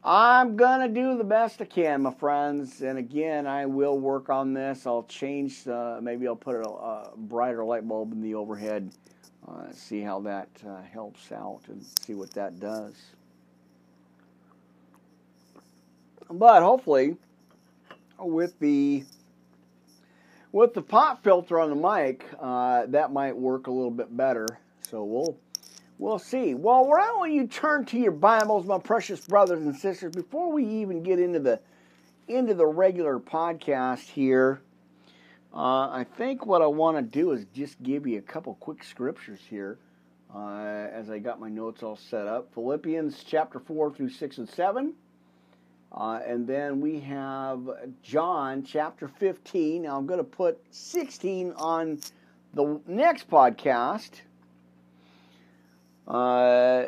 I'm 0.04 0.56
going 0.56 0.80
to 0.80 0.88
do 0.88 1.18
the 1.18 1.25
best 1.25 1.61
I 1.61 1.64
can, 1.64 2.02
my 2.02 2.12
friends. 2.12 2.82
And 2.82 2.99
again, 2.99 3.46
I 3.46 3.66
will 3.66 3.99
work 3.99 4.30
on 4.30 4.54
this. 4.54 4.87
I'll 4.87 5.04
change, 5.04 5.66
maybe 6.00 6.26
I'll 6.28 6.37
put 6.37 6.56
a, 6.56 6.68
a, 6.68 7.11
brighter 7.16 7.64
light 7.64 7.87
bulb 7.88 8.12
in 8.12 8.23
the 8.23 8.35
overhead, 8.35 8.90
uh, 9.49 9.73
see 9.73 10.00
how 10.00 10.20
that 10.20 10.49
uh, 10.66 10.82
helps 10.82 11.32
out 11.32 11.61
and 11.68 11.85
see 12.00 12.14
what 12.14 12.30
that 12.35 12.61
does. 12.61 12.94
But 16.30 16.62
hopefully, 16.62 17.16
with 18.18 18.58
the 18.58 19.04
with 20.56 20.72
the 20.72 20.80
pop 20.80 21.22
filter 21.22 21.60
on 21.60 21.68
the 21.68 21.76
mic, 21.76 22.25
uh, 22.40 22.86
that 22.86 23.12
might 23.12 23.36
work 23.36 23.66
a 23.66 23.70
little 23.70 23.90
bit 23.90 24.16
better. 24.16 24.46
So 24.80 25.04
we'll 25.04 25.36
we'll 25.98 26.18
see. 26.18 26.54
Well, 26.54 26.86
why 26.86 27.04
don't 27.04 27.30
you 27.30 27.46
turn 27.46 27.84
to 27.86 27.98
your 27.98 28.12
Bibles, 28.12 28.64
my 28.64 28.78
precious 28.78 29.20
brothers 29.20 29.60
and 29.60 29.76
sisters, 29.76 30.14
before 30.14 30.50
we 30.50 30.64
even 30.64 31.02
get 31.02 31.20
into 31.20 31.40
the 31.40 31.60
into 32.26 32.54
the 32.54 32.64
regular 32.64 33.18
podcast 33.20 34.08
here. 34.08 34.62
Uh, 35.52 35.90
I 35.90 36.06
think 36.16 36.46
what 36.46 36.62
I 36.62 36.66
want 36.66 36.96
to 36.96 37.02
do 37.02 37.32
is 37.32 37.44
just 37.54 37.82
give 37.82 38.06
you 38.06 38.18
a 38.18 38.22
couple 38.22 38.54
quick 38.54 38.82
scriptures 38.82 39.40
here 39.48 39.78
uh, 40.34 40.88
as 40.90 41.10
I 41.10 41.18
got 41.18 41.38
my 41.38 41.50
notes 41.50 41.82
all 41.82 41.96
set 41.96 42.26
up. 42.26 42.52
Philippians 42.54 43.25
chapter 43.25 43.60
4 43.60 43.92
through 43.92 44.08
6 44.08 44.38
and 44.38 44.48
7. 44.48 44.94
Uh, 45.96 46.20
and 46.26 46.46
then 46.46 46.80
we 46.80 47.00
have 47.00 47.70
John 48.02 48.62
chapter 48.62 49.08
15. 49.08 49.82
Now 49.82 49.96
I'm 49.96 50.06
going 50.06 50.18
to 50.18 50.24
put 50.24 50.62
16 50.70 51.52
on 51.56 51.98
the 52.52 52.80
next 52.86 53.30
podcast. 53.30 54.10
Uh, 56.06 56.84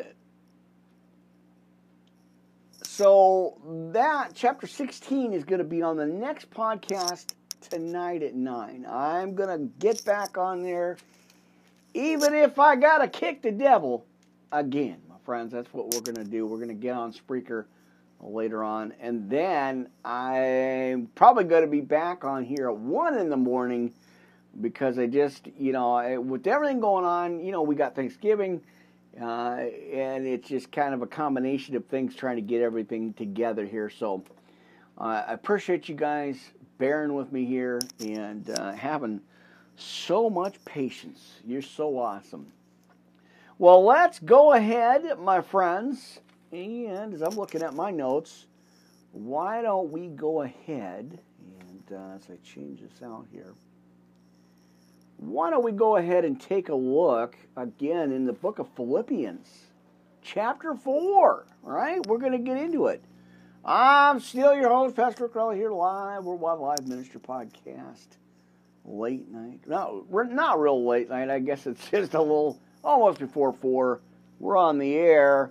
so 2.82 3.56
that 3.92 4.32
chapter 4.34 4.66
16 4.66 5.32
is 5.32 5.44
going 5.44 5.60
to 5.60 5.64
be 5.64 5.80
on 5.80 5.96
the 5.96 6.06
next 6.06 6.50
podcast 6.50 7.32
tonight 7.62 8.22
at 8.22 8.34
9. 8.34 8.86
I'm 8.86 9.34
going 9.34 9.58
to 9.58 9.72
get 9.78 10.04
back 10.04 10.36
on 10.36 10.62
there, 10.62 10.98
even 11.94 12.34
if 12.34 12.58
I 12.58 12.76
got 12.76 12.98
to 12.98 13.08
kick 13.08 13.40
the 13.40 13.52
devil 13.52 14.04
again, 14.52 15.00
my 15.08 15.16
friends. 15.24 15.52
That's 15.52 15.72
what 15.72 15.94
we're 15.94 16.02
going 16.02 16.22
to 16.22 16.30
do. 16.30 16.44
We're 16.46 16.58
going 16.58 16.68
to 16.68 16.74
get 16.74 16.94
on 16.94 17.14
Spreaker 17.14 17.64
later 18.20 18.62
on. 18.64 18.92
And 19.00 19.30
then 19.30 19.88
I'm 20.04 21.08
probably 21.14 21.44
going 21.44 21.62
to 21.62 21.70
be 21.70 21.80
back 21.80 22.24
on 22.24 22.44
here 22.44 22.68
at 22.68 22.76
1 22.76 23.18
in 23.18 23.30
the 23.30 23.36
morning 23.36 23.92
because 24.60 24.98
I 24.98 25.06
just, 25.06 25.46
you 25.58 25.72
know, 25.72 26.20
with 26.20 26.46
everything 26.46 26.80
going 26.80 27.04
on, 27.04 27.44
you 27.44 27.52
know, 27.52 27.62
we 27.62 27.74
got 27.74 27.94
Thanksgiving. 27.94 28.60
Uh, 29.20 29.64
and 29.92 30.26
it's 30.26 30.48
just 30.48 30.70
kind 30.70 30.94
of 30.94 31.02
a 31.02 31.06
combination 31.06 31.74
of 31.74 31.84
things 31.86 32.14
trying 32.14 32.36
to 32.36 32.42
get 32.42 32.62
everything 32.62 33.12
together 33.14 33.64
here. 33.64 33.90
So 33.90 34.22
uh, 34.96 35.24
I 35.26 35.32
appreciate 35.32 35.88
you 35.88 35.96
guys 35.96 36.38
bearing 36.78 37.14
with 37.14 37.32
me 37.32 37.44
here 37.44 37.80
and 38.00 38.48
uh, 38.50 38.72
having 38.72 39.20
so 39.76 40.30
much 40.30 40.64
patience. 40.64 41.40
You're 41.44 41.62
so 41.62 41.98
awesome. 41.98 42.52
Well, 43.58 43.84
let's 43.84 44.20
go 44.20 44.52
ahead, 44.52 45.18
my 45.18 45.40
friends, 45.40 46.20
and 46.52 47.14
as 47.14 47.22
I'm 47.22 47.36
looking 47.36 47.62
at 47.62 47.74
my 47.74 47.90
notes, 47.90 48.46
why 49.12 49.62
don't 49.62 49.90
we 49.90 50.08
go 50.08 50.42
ahead 50.42 51.20
and 51.60 51.82
uh, 51.92 52.16
as 52.16 52.28
I 52.30 52.36
change 52.44 52.80
this 52.80 53.02
out 53.02 53.26
here, 53.32 53.54
why 55.16 55.50
don't 55.50 55.64
we 55.64 55.72
go 55.72 55.96
ahead 55.96 56.24
and 56.24 56.40
take 56.40 56.68
a 56.68 56.74
look 56.74 57.36
again 57.56 58.12
in 58.12 58.24
the 58.24 58.32
book 58.32 58.58
of 58.58 58.68
Philippians, 58.76 59.48
chapter 60.22 60.74
4. 60.74 61.46
All 61.64 61.70
right, 61.70 62.06
we're 62.06 62.18
going 62.18 62.32
to 62.32 62.38
get 62.38 62.56
into 62.56 62.86
it. 62.86 63.02
I'm 63.64 64.20
still 64.20 64.54
your 64.54 64.68
host, 64.68 64.94
Pastor 64.94 65.28
Crowley, 65.28 65.56
here 65.56 65.72
live, 65.72 66.24
Worldwide 66.24 66.58
Live 66.60 66.88
Minister 66.88 67.18
Podcast. 67.18 68.06
Late 68.84 69.28
night. 69.28 69.60
No, 69.66 70.06
we're 70.08 70.24
not 70.24 70.60
real 70.60 70.86
late 70.86 71.10
night. 71.10 71.28
I 71.28 71.40
guess 71.40 71.66
it's 71.66 71.86
just 71.90 72.14
a 72.14 72.20
little, 72.20 72.60
almost 72.84 73.18
before 73.18 73.52
4. 73.52 74.00
We're 74.38 74.56
on 74.56 74.78
the 74.78 74.94
air 74.94 75.50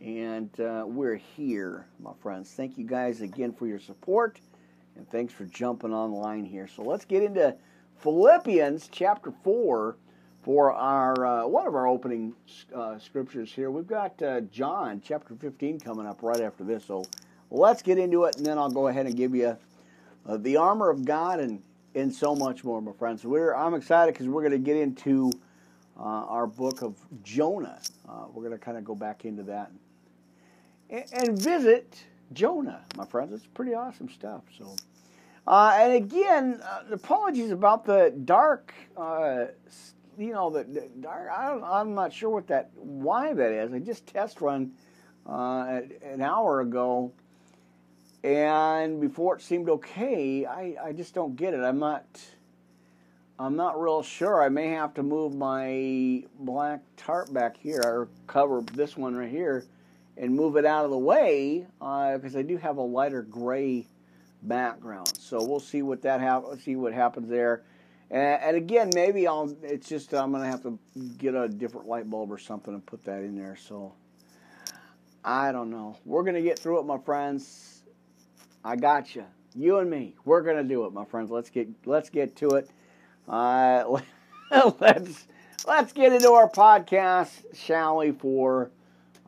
and 0.00 0.48
uh, 0.60 0.84
we're 0.86 1.16
here, 1.16 1.86
my 2.00 2.12
friends. 2.22 2.50
Thank 2.50 2.78
you 2.78 2.84
guys 2.84 3.20
again 3.20 3.52
for 3.52 3.66
your 3.66 3.80
support, 3.80 4.40
and 4.96 5.08
thanks 5.10 5.32
for 5.32 5.44
jumping 5.44 5.92
online 5.92 6.44
here. 6.44 6.68
So 6.68 6.82
let's 6.82 7.04
get 7.04 7.22
into 7.22 7.54
Philippians 7.98 8.88
chapter 8.92 9.32
four 9.42 9.96
for 10.42 10.72
our 10.72 11.26
uh, 11.26 11.46
one 11.46 11.66
of 11.66 11.74
our 11.74 11.86
opening 11.86 12.34
uh, 12.74 12.98
scriptures 12.98 13.52
here. 13.52 13.70
We've 13.70 13.86
got 13.86 14.22
uh, 14.22 14.42
John 14.42 15.00
chapter 15.04 15.34
fifteen 15.34 15.80
coming 15.80 16.06
up 16.06 16.22
right 16.22 16.40
after 16.40 16.64
this. 16.64 16.84
So 16.84 17.04
let's 17.50 17.82
get 17.82 17.98
into 17.98 18.24
it, 18.24 18.36
and 18.36 18.46
then 18.46 18.56
I'll 18.58 18.70
go 18.70 18.86
ahead 18.88 19.06
and 19.06 19.16
give 19.16 19.34
you 19.34 19.56
uh, 20.26 20.36
the 20.36 20.56
armor 20.56 20.90
of 20.90 21.04
God 21.04 21.40
and 21.40 21.62
and 21.94 22.14
so 22.14 22.36
much 22.36 22.62
more, 22.62 22.80
my 22.80 22.92
friends. 22.92 23.24
We're 23.24 23.54
I'm 23.54 23.74
excited 23.74 24.14
because 24.14 24.28
we're 24.28 24.42
going 24.42 24.52
to 24.52 24.58
get 24.58 24.76
into 24.76 25.32
uh, 25.98 26.02
our 26.02 26.46
book 26.46 26.82
of 26.82 26.96
Jonah. 27.24 27.80
Uh, 28.08 28.26
we're 28.32 28.44
going 28.44 28.56
to 28.56 28.64
kind 28.64 28.78
of 28.78 28.84
go 28.84 28.94
back 28.94 29.24
into 29.24 29.42
that 29.44 29.70
and 29.70 29.78
visit 30.90 32.04
Jonah, 32.32 32.84
my 32.96 33.06
friends. 33.06 33.32
It's 33.32 33.46
pretty 33.46 33.74
awesome 33.74 34.08
stuff. 34.08 34.42
So, 34.56 34.76
uh, 35.46 35.76
and 35.76 35.92
again, 35.92 36.60
uh, 36.62 36.82
apologies 36.92 37.50
about 37.50 37.84
the 37.84 38.14
dark. 38.24 38.74
Uh, 38.96 39.46
you 40.18 40.32
know, 40.32 40.50
the, 40.50 40.64
the 40.64 40.88
dark. 41.00 41.28
I 41.30 41.80
am 41.80 41.94
not 41.94 42.12
sure 42.12 42.30
what 42.30 42.48
that 42.48 42.70
why 42.74 43.32
that 43.32 43.52
is. 43.52 43.72
I 43.72 43.78
just 43.78 44.06
test 44.06 44.40
run 44.40 44.72
uh, 45.26 45.80
an 46.02 46.20
hour 46.20 46.60
ago, 46.60 47.12
and 48.24 49.00
before 49.00 49.36
it 49.36 49.42
seemed 49.42 49.68
okay. 49.68 50.44
I 50.44 50.76
I 50.82 50.92
just 50.92 51.14
don't 51.14 51.36
get 51.36 51.54
it. 51.54 51.60
I'm 51.60 51.78
not. 51.78 52.04
I'm 53.40 53.54
not 53.54 53.80
real 53.80 54.02
sure. 54.02 54.42
I 54.42 54.48
may 54.48 54.70
have 54.70 54.94
to 54.94 55.04
move 55.04 55.36
my 55.36 56.24
black 56.40 56.80
tarp 56.96 57.32
back 57.32 57.56
here, 57.56 57.80
or 57.84 58.08
cover 58.26 58.62
this 58.72 58.96
one 58.96 59.14
right 59.14 59.30
here, 59.30 59.64
and 60.18 60.34
move 60.34 60.56
it 60.56 60.66
out 60.66 60.84
of 60.84 60.90
the 60.90 60.98
way 60.98 61.66
because 61.78 62.34
uh, 62.34 62.40
I 62.40 62.42
do 62.42 62.56
have 62.56 62.76
a 62.76 62.82
lighter 62.82 63.22
gray 63.22 63.86
background. 64.42 65.12
So 65.18 65.42
we'll 65.42 65.60
see 65.60 65.82
what 65.82 66.02
that 66.02 66.20
happens. 66.20 66.64
See 66.64 66.76
what 66.76 66.92
happens 66.92 67.28
there. 67.28 67.62
And, 68.10 68.42
and, 68.42 68.56
again, 68.56 68.90
maybe 68.94 69.26
I'll. 69.26 69.54
It's 69.62 69.88
just 69.88 70.14
I'm 70.14 70.32
gonna 70.32 70.46
have 70.46 70.62
to 70.62 70.78
get 71.18 71.34
a 71.34 71.46
different 71.46 71.86
light 71.86 72.08
bulb 72.08 72.32
or 72.32 72.38
something 72.38 72.72
and 72.72 72.84
put 72.84 73.04
that 73.04 73.18
in 73.18 73.36
there. 73.36 73.56
So 73.56 73.92
I 75.24 75.52
don't 75.52 75.70
know. 75.70 75.96
We're 76.04 76.22
gonna 76.22 76.42
get 76.42 76.58
through 76.58 76.80
it, 76.80 76.84
my 76.84 76.98
friends. 76.98 77.82
I 78.64 78.76
got 78.76 79.14
you. 79.14 79.24
You 79.54 79.78
and 79.78 79.90
me. 79.90 80.14
We're 80.24 80.42
gonna 80.42 80.64
do 80.64 80.86
it, 80.86 80.92
my 80.92 81.04
friends. 81.04 81.30
Let's 81.30 81.50
get 81.50 81.68
let's 81.84 82.08
get 82.08 82.34
to 82.36 82.48
it. 82.50 82.70
Uh, 83.28 84.00
let's 84.80 85.26
let's 85.66 85.92
get 85.92 86.14
into 86.14 86.30
our 86.32 86.48
podcast, 86.48 87.28
shall 87.54 87.98
we? 87.98 88.12
For 88.12 88.70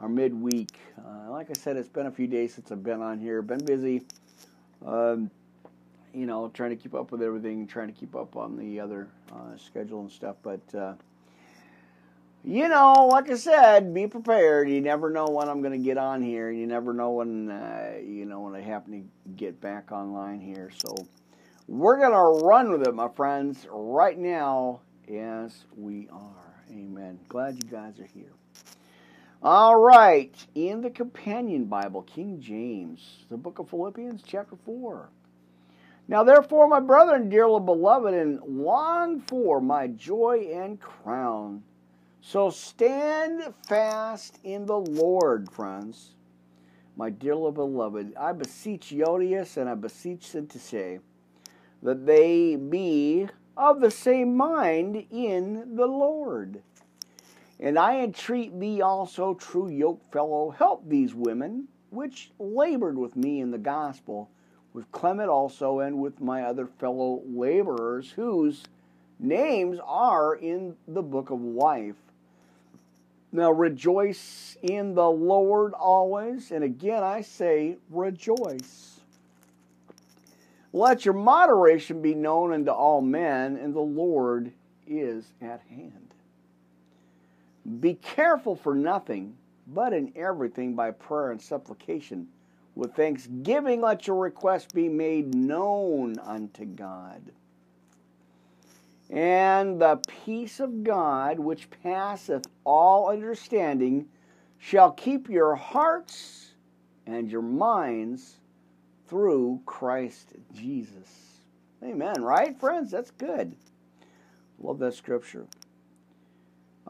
our 0.00 0.09
midweek. 0.09 0.78
Uh, 0.99 1.30
like 1.30 1.50
I 1.50 1.52
said, 1.52 1.76
it's 1.76 1.88
been 1.88 2.07
a 2.07 2.11
few 2.11 2.26
days 2.26 2.54
since 2.54 2.73
I've 2.73 2.83
been 2.83 3.02
on 3.02 3.19
here. 3.19 3.42
Been 3.42 3.64
busy. 3.64 4.02
Um, 4.85 5.30
you 6.14 6.26
know, 6.26 6.49
trying 6.49 6.71
to 6.71 6.76
keep 6.76 6.95
up 6.95 7.12
with 7.12 7.23
everything, 7.23 7.66
trying 7.66 7.92
to 7.92 7.99
keep 7.99 8.16
up 8.16 8.37
on 8.37 8.57
the 8.57 8.80
other 8.80 9.09
uh, 9.33 9.57
schedule 9.57 10.00
and 10.00 10.11
stuff. 10.11 10.37
But 10.42 10.75
uh, 10.75 10.95
you 12.42 12.69
know, 12.69 13.09
like 13.11 13.30
I 13.30 13.35
said, 13.35 13.92
be 13.92 14.07
prepared. 14.07 14.71
You 14.71 14.80
never 14.80 15.11
know 15.11 15.26
when 15.26 15.49
I'm 15.49 15.61
going 15.61 15.78
to 15.78 15.85
get 15.85 15.99
on 15.99 16.23
here. 16.23 16.50
You 16.50 16.66
never 16.66 16.92
know 16.92 17.11
when 17.11 17.50
uh, 17.50 17.92
you 18.02 18.25
know 18.25 18.40
when 18.40 18.54
I 18.54 18.61
happen 18.61 18.92
to 18.92 19.30
get 19.37 19.61
back 19.61 19.92
online 19.92 20.40
here. 20.40 20.71
So 20.85 21.07
we're 21.69 21.99
going 21.99 22.12
to 22.12 22.45
run 22.45 22.73
with 22.73 22.87
it, 22.87 22.95
my 22.95 23.09
friends, 23.09 23.66
right 23.71 24.19
now 24.19 24.80
as 25.09 25.64
we 25.76 26.09
are. 26.11 26.64
Amen. 26.71 27.19
Glad 27.28 27.62
you 27.62 27.71
guys 27.71 28.00
are 28.00 28.09
here. 28.14 28.33
All 29.42 29.76
right, 29.76 30.35
in 30.54 30.82
the 30.82 30.90
companion 30.90 31.64
Bible, 31.64 32.02
King 32.02 32.42
James, 32.42 33.25
the 33.30 33.38
book 33.38 33.59
of 33.59 33.70
Philippians, 33.70 34.23
chapter 34.26 34.54
4. 34.66 35.09
Now, 36.09 36.25
therefore, 36.25 36.68
my 36.68 36.80
brethren, 36.80 37.30
dearly 37.30 37.64
beloved, 37.64 38.12
and 38.12 38.38
long 38.42 39.18
for 39.20 39.62
my 39.62 39.87
joy 39.87 40.50
and 40.52 40.78
crown. 40.78 41.62
So 42.20 42.50
stand 42.50 43.54
fast 43.66 44.38
in 44.44 44.66
the 44.66 44.76
Lord, 44.76 45.50
friends. 45.50 46.16
My 46.94 47.09
dearly 47.09 47.52
beloved, 47.52 48.14
I 48.20 48.32
beseech 48.32 48.92
Euodias 48.92 49.56
and 49.56 49.70
I 49.70 49.75
beseech 49.75 50.20
Syntyche 50.20 51.00
that 51.82 52.04
they 52.04 52.56
be 52.56 53.26
of 53.56 53.80
the 53.80 53.90
same 53.90 54.37
mind 54.37 55.06
in 55.11 55.76
the 55.76 55.87
Lord. 55.87 56.62
And 57.61 57.79
I 57.79 58.00
entreat 58.00 58.59
thee 58.59 58.81
also, 58.81 59.35
true 59.35 59.69
yoke 59.69 60.00
fellow, 60.11 60.50
help 60.50 60.88
these 60.88 61.14
women 61.14 61.69
which 61.90 62.31
labored 62.38 62.97
with 62.97 63.17
me 63.17 63.40
in 63.40 63.50
the 63.50 63.59
gospel 63.59 64.31
with 64.73 64.90
Clement 64.93 65.29
also, 65.29 65.81
and 65.81 66.00
with 66.00 66.21
my 66.21 66.43
other 66.45 66.67
fellow 66.67 67.23
laborers, 67.26 68.12
whose 68.12 68.62
names 69.19 69.79
are 69.85 70.37
in 70.37 70.76
the 70.87 71.02
book 71.02 71.31
of 71.31 71.43
life. 71.43 71.97
Now 73.33 73.50
rejoice 73.50 74.57
in 74.62 74.95
the 74.95 75.11
Lord 75.11 75.75
always, 75.75 76.52
and 76.52 76.64
again 76.64 77.02
I 77.02 77.23
say 77.23 77.76
rejoice. 77.90 79.00
Let 80.73 81.05
your 81.05 81.14
moderation 81.14 82.00
be 82.00 82.14
known 82.14 82.52
unto 82.52 82.71
all 82.71 83.00
men, 83.00 83.57
and 83.57 83.75
the 83.75 83.81
Lord 83.81 84.52
is 84.87 85.33
at 85.43 85.62
hand. 85.69 86.10
Be 87.80 87.94
careful 87.94 88.56
for 88.56 88.75
nothing, 88.75 89.36
but 89.66 89.92
in 89.92 90.12
everything 90.16 90.75
by 90.75 90.90
prayer 90.90 91.30
and 91.30 91.40
supplication 91.40 92.28
with 92.75 92.94
thanksgiving, 92.94 93.80
let 93.80 94.06
your 94.06 94.16
request 94.16 94.75
be 94.75 94.88
made 94.88 95.34
known 95.34 96.18
unto 96.18 96.64
God. 96.64 97.32
And 99.10 99.80
the 99.80 100.00
peace 100.25 100.60
of 100.60 100.84
God, 100.84 101.38
which 101.38 101.68
passeth 101.82 102.46
all 102.64 103.10
understanding, 103.10 104.06
shall 104.58 104.92
keep 104.92 105.28
your 105.28 105.56
hearts 105.56 106.52
and 107.06 107.30
your 107.30 107.42
minds 107.42 108.38
through 109.08 109.60
Christ 109.66 110.34
Jesus. 110.54 111.42
Amen, 111.82 112.23
right, 112.23 112.58
friends? 112.58 112.90
That's 112.92 113.10
good. 113.10 113.56
Love 114.60 114.78
that 114.78 114.94
scripture. 114.94 115.46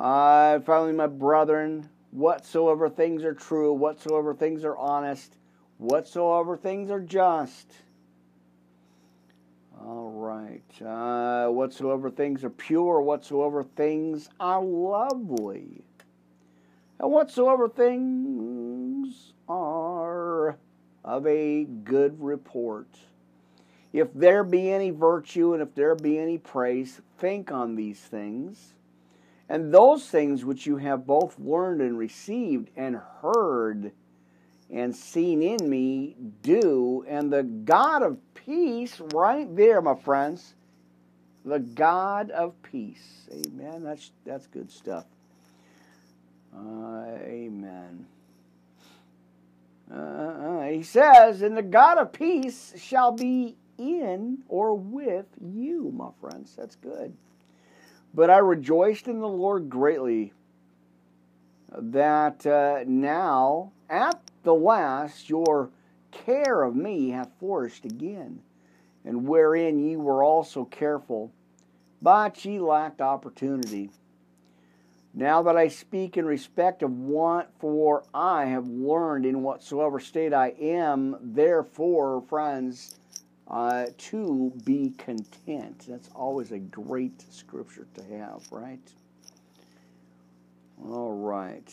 Uh, 0.01 0.61
finally, 0.61 0.95
my 0.95 1.07
brethren, 1.07 1.87
whatsoever 2.11 2.89
things 2.89 3.23
are 3.23 3.35
true, 3.35 3.71
whatsoever 3.75 4.33
things 4.33 4.65
are 4.65 4.77
honest, 4.79 5.37
whatsoever 5.77 6.57
things 6.57 6.91
are 6.91 7.01
just. 7.01 7.71
All 9.79 10.11
right. 10.11 10.63
Uh, 10.83 11.51
whatsoever 11.51 12.09
things 12.09 12.43
are 12.45 12.51
pure, 12.51 13.03
whatsoever 13.03 13.63
things 13.63 14.31
are 14.41 14.65
lovely, 14.65 15.83
and 16.99 17.11
whatsoever 17.11 17.69
things 17.69 19.35
are 19.51 20.57
of 21.05 21.27
a 21.27 21.65
good 21.65 22.23
report. 22.23 22.89
If 23.93 24.15
there 24.15 24.45
be 24.45 24.73
any 24.73 24.91
virtue 24.91 25.53
and 25.53 25.63
if 25.63 25.75
there 25.75 25.95
be 25.95 26.19
any 26.19 26.39
praise, 26.39 27.03
think 27.19 27.53
on 27.53 27.75
these 27.75 28.01
things. 28.01 28.73
And 29.51 29.75
those 29.75 30.07
things 30.07 30.45
which 30.45 30.65
you 30.65 30.77
have 30.77 31.05
both 31.05 31.37
learned 31.41 31.81
and 31.81 31.99
received 31.99 32.71
and 32.77 33.01
heard 33.21 33.91
and 34.71 34.95
seen 34.95 35.43
in 35.43 35.69
me 35.69 36.15
do. 36.41 37.05
And 37.09 37.33
the 37.33 37.43
God 37.43 38.05
of 38.05 38.19
peace, 38.35 39.01
right 39.13 39.55
there, 39.57 39.83
my 39.83 39.97
friends, 39.97 40.55
the 41.45 41.59
God 41.59 42.31
of 42.31 42.55
peace. 42.63 43.29
Amen. 43.33 43.83
That's 43.83 44.13
that's 44.25 44.47
good 44.47 44.71
stuff. 44.71 45.07
Uh, 46.57 47.17
amen. 47.21 48.07
Uh, 49.93 49.97
uh, 49.97 50.69
he 50.69 50.85
says, 50.85 51.43
and 51.43 51.57
the 51.57 51.63
God 51.63 51.99
of 51.99 52.13
peace 52.13 52.73
shall 52.79 53.11
be 53.11 53.57
in 53.79 54.45
or 54.49 54.75
with 54.75 55.27
you, 55.41 55.93
my 55.93 56.11
friends. 56.21 56.55
That's 56.57 56.77
good. 56.77 57.17
But 58.12 58.31
I 58.31 58.38
rejoiced 58.38 59.07
in 59.09 59.20
the 59.20 59.29
Lord 59.29 59.70
greatly 59.70 60.33
that 61.73 62.44
uh, 62.46 62.85
now, 62.87 63.73
at 63.88 64.20
the 64.42 64.55
last 64.55 65.31
your 65.31 65.70
care 66.11 66.62
of 66.62 66.75
me 66.75 67.11
hath 67.11 67.31
flourished 67.38 67.85
again, 67.85 68.42
and 69.05 69.29
wherein 69.29 69.79
ye 69.79 69.96
were 69.96 70.25
also 70.25 70.64
careful, 70.64 71.31
but 72.03 72.44
ye 72.44 72.59
lacked 72.59 73.01
opportunity. 73.01 73.90
Now 75.14 75.42
that 75.42 75.57
I 75.57 75.68
speak 75.68 76.16
in 76.16 76.25
respect 76.25 76.83
of 76.83 76.92
want, 76.92 77.49
for 77.59 78.05
I 78.14 78.46
have 78.46 78.68
learned 78.68 79.27
in 79.27 79.42
whatsoever 79.42 79.99
state 79.99 80.33
I 80.33 80.55
am, 80.61 81.16
therefore, 81.20 82.23
friends, 82.29 83.00
uh, 83.51 83.87
to 83.99 84.53
be 84.65 84.95
content. 84.97 85.85
That's 85.89 86.09
always 86.15 86.53
a 86.53 86.59
great 86.59 87.21
scripture 87.33 87.87
to 87.95 88.05
have, 88.05 88.43
right? 88.51 88.79
All 90.83 91.13
right. 91.13 91.69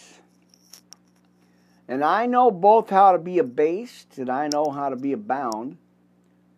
And 1.88 2.04
I 2.04 2.26
know 2.26 2.52
both 2.52 2.90
how 2.90 3.12
to 3.12 3.20
be 3.20 3.38
abased 3.38 4.18
and 4.18 4.30
I 4.30 4.48
know 4.48 4.72
how 4.72 4.90
to 4.90 4.96
be 4.96 5.14
abound. 5.14 5.78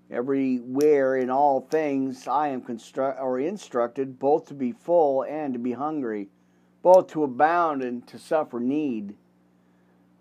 Everywhere 0.09 1.17
in 1.17 1.29
all 1.29 1.61
things 1.61 2.27
I 2.27 2.47
am 2.47 2.61
constru- 2.61 3.21
or 3.21 3.39
instructed 3.39 4.17
both 4.17 4.47
to 4.47 4.55
be 4.55 4.71
full 4.71 5.23
and 5.23 5.53
to 5.53 5.59
be 5.59 5.73
hungry, 5.73 6.29
both 6.81 7.07
to 7.11 7.23
abound 7.23 7.83
and 7.83 8.07
to 8.07 8.17
suffer 8.17 8.59
need. 8.59 9.15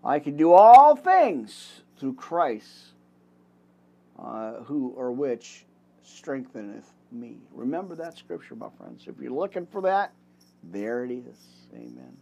I 0.03 0.19
can 0.19 0.37
do 0.37 0.53
all 0.53 0.95
things 0.95 1.81
through 1.97 2.13
Christ, 2.13 2.93
uh, 4.21 4.63
who 4.63 4.93
or 4.95 5.11
which 5.11 5.65
strengtheneth 6.03 6.91
me. 7.11 7.37
Remember 7.53 7.95
that 7.95 8.17
scripture, 8.17 8.55
my 8.55 8.69
friends. 8.77 9.05
If 9.07 9.19
you're 9.19 9.31
looking 9.31 9.65
for 9.65 9.81
that, 9.81 10.13
there 10.63 11.03
it 11.03 11.11
is. 11.11 11.37
Amen. 11.73 12.17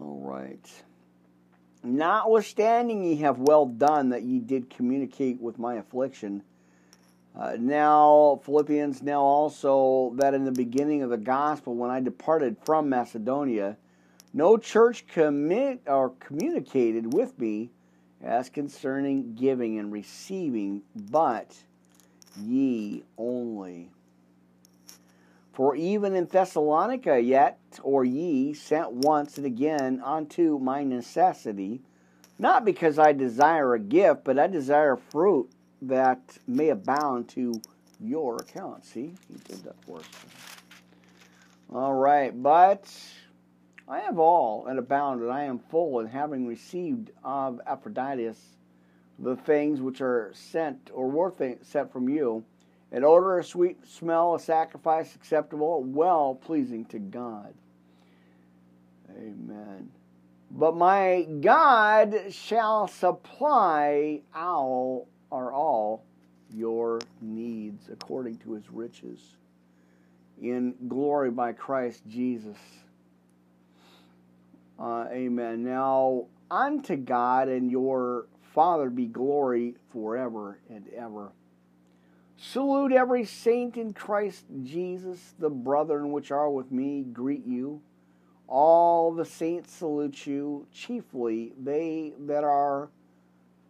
All 0.00 0.20
right. 0.22 0.70
Notwithstanding 1.82 3.04
ye 3.04 3.16
have 3.16 3.38
well 3.38 3.66
done 3.66 4.10
that 4.10 4.22
ye 4.22 4.38
did 4.38 4.70
communicate 4.70 5.40
with 5.40 5.58
my 5.58 5.76
affliction. 5.76 6.42
Uh, 7.38 7.56
now, 7.58 8.40
Philippians, 8.44 9.02
now 9.02 9.22
also 9.22 10.12
that 10.16 10.34
in 10.34 10.44
the 10.44 10.52
beginning 10.52 11.02
of 11.02 11.10
the 11.10 11.16
gospel, 11.16 11.74
when 11.74 11.90
I 11.90 12.00
departed 12.00 12.56
from 12.64 12.88
Macedonia, 12.88 13.76
no 14.32 14.56
church 14.56 15.06
commit 15.06 15.80
or 15.86 16.10
communicated 16.10 17.14
with 17.14 17.38
me 17.38 17.70
as 18.22 18.48
concerning 18.48 19.34
giving 19.34 19.78
and 19.78 19.92
receiving, 19.92 20.82
but 20.94 21.56
ye 22.38 23.02
only. 23.16 23.90
For 25.52 25.74
even 25.76 26.14
in 26.14 26.26
Thessalonica, 26.26 27.20
yet, 27.20 27.58
or 27.82 28.04
ye, 28.04 28.54
sent 28.54 28.92
once 28.92 29.36
and 29.36 29.46
again 29.46 30.00
unto 30.04 30.58
my 30.58 30.84
necessity, 30.84 31.80
not 32.38 32.64
because 32.64 32.98
I 32.98 33.12
desire 33.12 33.74
a 33.74 33.80
gift, 33.80 34.24
but 34.24 34.38
I 34.38 34.46
desire 34.46 34.96
fruit 34.96 35.50
that 35.82 36.38
may 36.46 36.70
abound 36.70 37.28
to 37.30 37.60
your 38.00 38.36
account. 38.36 38.84
See, 38.84 39.12
he 39.28 39.34
did 39.48 39.64
that 39.64 39.76
for 39.84 39.98
us. 39.98 40.06
All 41.72 41.94
right, 41.94 42.30
but 42.42 42.92
I 43.90 43.98
have 43.98 44.20
all 44.20 44.66
and 44.66 44.78
abound, 44.78 45.20
and 45.20 45.32
I 45.32 45.42
am 45.44 45.58
full, 45.58 45.98
and 45.98 46.08
having 46.08 46.46
received 46.46 47.10
of 47.24 47.60
Epaphroditus 47.66 48.38
the 49.18 49.34
things 49.34 49.80
which 49.80 50.00
are 50.00 50.30
sent 50.32 50.90
or 50.94 51.10
were 51.10 51.34
sent 51.62 51.92
from 51.92 52.08
you, 52.08 52.44
an 52.92 53.02
odor, 53.02 53.40
a 53.40 53.44
sweet 53.44 53.84
smell, 53.84 54.36
a 54.36 54.40
sacrifice 54.40 55.16
acceptable, 55.16 55.82
well 55.82 56.36
pleasing 56.36 56.84
to 56.86 57.00
God. 57.00 57.52
Amen. 59.10 59.90
But 60.52 60.76
my 60.76 61.26
God 61.40 62.14
shall 62.30 62.86
supply 62.86 64.20
all 64.32 65.08
or 65.30 65.52
all 65.52 66.04
your 66.52 67.00
needs 67.20 67.88
according 67.92 68.38
to 68.38 68.52
his 68.52 68.70
riches 68.70 69.20
in 70.40 70.74
glory 70.88 71.30
by 71.30 71.52
Christ 71.52 72.02
Jesus. 72.08 72.56
Uh, 74.80 75.06
amen. 75.10 75.62
Now, 75.62 76.24
unto 76.50 76.96
God 76.96 77.48
and 77.48 77.70
your 77.70 78.26
Father 78.54 78.88
be 78.88 79.06
glory 79.06 79.74
forever 79.92 80.58
and 80.70 80.88
ever. 80.96 81.32
Salute 82.38 82.92
every 82.92 83.24
saint 83.24 83.76
in 83.76 83.92
Christ 83.92 84.46
Jesus. 84.62 85.34
The 85.38 85.50
brethren 85.50 86.10
which 86.10 86.30
are 86.30 86.50
with 86.50 86.72
me 86.72 87.02
greet 87.02 87.44
you. 87.46 87.82
All 88.48 89.12
the 89.12 89.24
saints 89.24 89.70
salute 89.72 90.26
you, 90.26 90.66
chiefly 90.72 91.52
they 91.62 92.14
that 92.20 92.42
are 92.42 92.88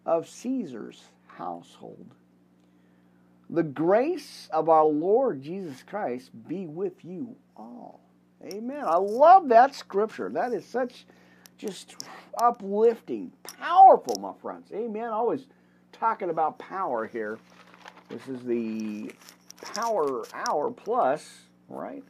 of 0.06 0.28
Caesar's 0.28 1.02
household. 1.26 2.06
The 3.50 3.64
grace 3.64 4.48
of 4.52 4.68
our 4.68 4.84
Lord 4.84 5.42
Jesus 5.42 5.82
Christ 5.82 6.30
be 6.48 6.66
with 6.66 7.04
you 7.04 7.34
all. 7.56 8.00
Amen. 8.44 8.84
I 8.86 8.96
love 8.96 9.48
that 9.48 9.74
scripture. 9.74 10.30
That 10.30 10.52
is 10.52 10.64
such 10.64 11.04
just 11.58 11.94
uplifting, 12.40 13.32
powerful, 13.42 14.16
my 14.20 14.32
friends. 14.40 14.70
Amen. 14.72 15.08
Always 15.08 15.46
talking 15.92 16.30
about 16.30 16.58
power 16.58 17.06
here. 17.06 17.38
This 18.08 18.26
is 18.28 18.42
the 18.44 19.12
Power 19.74 20.24
Hour 20.32 20.70
Plus, 20.70 21.28
right? 21.68 22.02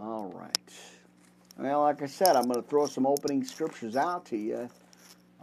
All 0.00 0.32
right. 0.34 0.72
Well, 1.58 1.82
like 1.82 2.02
I 2.02 2.06
said, 2.06 2.36
I'm 2.36 2.44
going 2.44 2.62
to 2.62 2.68
throw 2.68 2.86
some 2.86 3.04
opening 3.04 3.42
scriptures 3.42 3.96
out 3.96 4.24
to 4.26 4.36
you, 4.36 4.68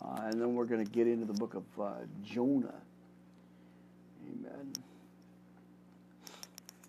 uh, 0.01 0.21
and 0.23 0.41
then 0.41 0.55
we're 0.55 0.65
going 0.65 0.83
to 0.83 0.89
get 0.89 1.07
into 1.07 1.25
the 1.25 1.33
book 1.33 1.53
of 1.53 1.63
uh, 1.79 1.91
Jonah. 2.23 2.81
Amen. 4.25 4.71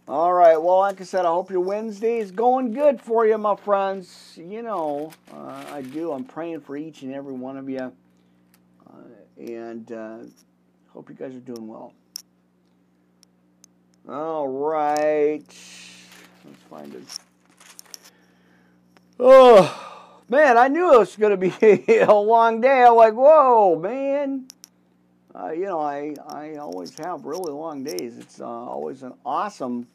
All 0.09 0.33
right. 0.33 0.57
Well, 0.57 0.79
like 0.79 1.01
I 1.01 1.05
said, 1.05 1.25
I 1.25 1.31
hope 1.31 1.51
your 1.51 1.59
Wednesday 1.59 2.19
is 2.19 2.31
going 2.31 2.73
good 2.73 3.01
for 3.01 3.27
you, 3.27 3.37
my 3.39 3.57
friends. 3.57 4.39
You 4.41 4.63
know, 4.63 5.11
uh, 5.35 5.65
I 5.73 5.83
do. 5.83 6.13
I'm 6.13 6.23
praying 6.23 6.61
for 6.61 6.77
each 6.77 7.03
and 7.03 7.13
every 7.13 7.33
one 7.33 7.57
of 7.57 7.69
you, 7.69 7.93
uh, 8.89 8.93
and 9.37 9.91
uh, 9.91 10.19
hope 10.91 11.09
you 11.09 11.17
guys 11.17 11.35
are 11.35 11.41
doing 11.41 11.67
well. 11.67 11.93
All 14.09 14.47
right. 14.47 15.43
Let's 15.43 16.63
find 16.71 16.95
it. 16.95 17.19
Oh, 19.19 20.15
man, 20.29 20.57
I 20.57 20.69
knew 20.69 20.95
it 20.95 20.99
was 20.99 21.17
going 21.17 21.37
to 21.37 21.37
be 21.37 21.95
a 22.01 22.15
long 22.15 22.61
day. 22.61 22.85
I'm 22.85 22.95
like, 22.95 23.15
whoa, 23.15 23.77
man. 23.77 24.47
Uh, 25.35 25.51
you 25.51 25.65
know, 25.65 25.81
I, 25.81 26.15
I 26.29 26.57
always 26.59 26.97
have 26.99 27.25
really 27.25 27.51
long 27.51 27.83
days. 27.83 28.19
It's 28.19 28.41
uh, 28.41 28.47
always 28.47 29.03
an 29.03 29.13
awesome 29.25 29.89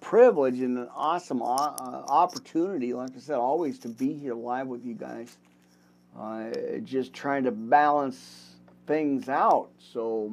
privilege 0.00 0.60
and 0.60 0.78
an 0.78 0.88
awesome 0.94 1.42
uh, 1.42 1.44
opportunity, 1.46 2.92
like 2.92 3.10
I 3.16 3.20
said, 3.20 3.36
always 3.36 3.78
to 3.80 3.88
be 3.88 4.12
here 4.14 4.34
live 4.34 4.66
with 4.66 4.84
you 4.84 4.94
guys. 4.94 5.36
Uh, 6.18 6.50
just 6.84 7.12
trying 7.12 7.44
to 7.44 7.50
balance 7.52 8.56
things 8.86 9.28
out. 9.28 9.68
So, 9.78 10.32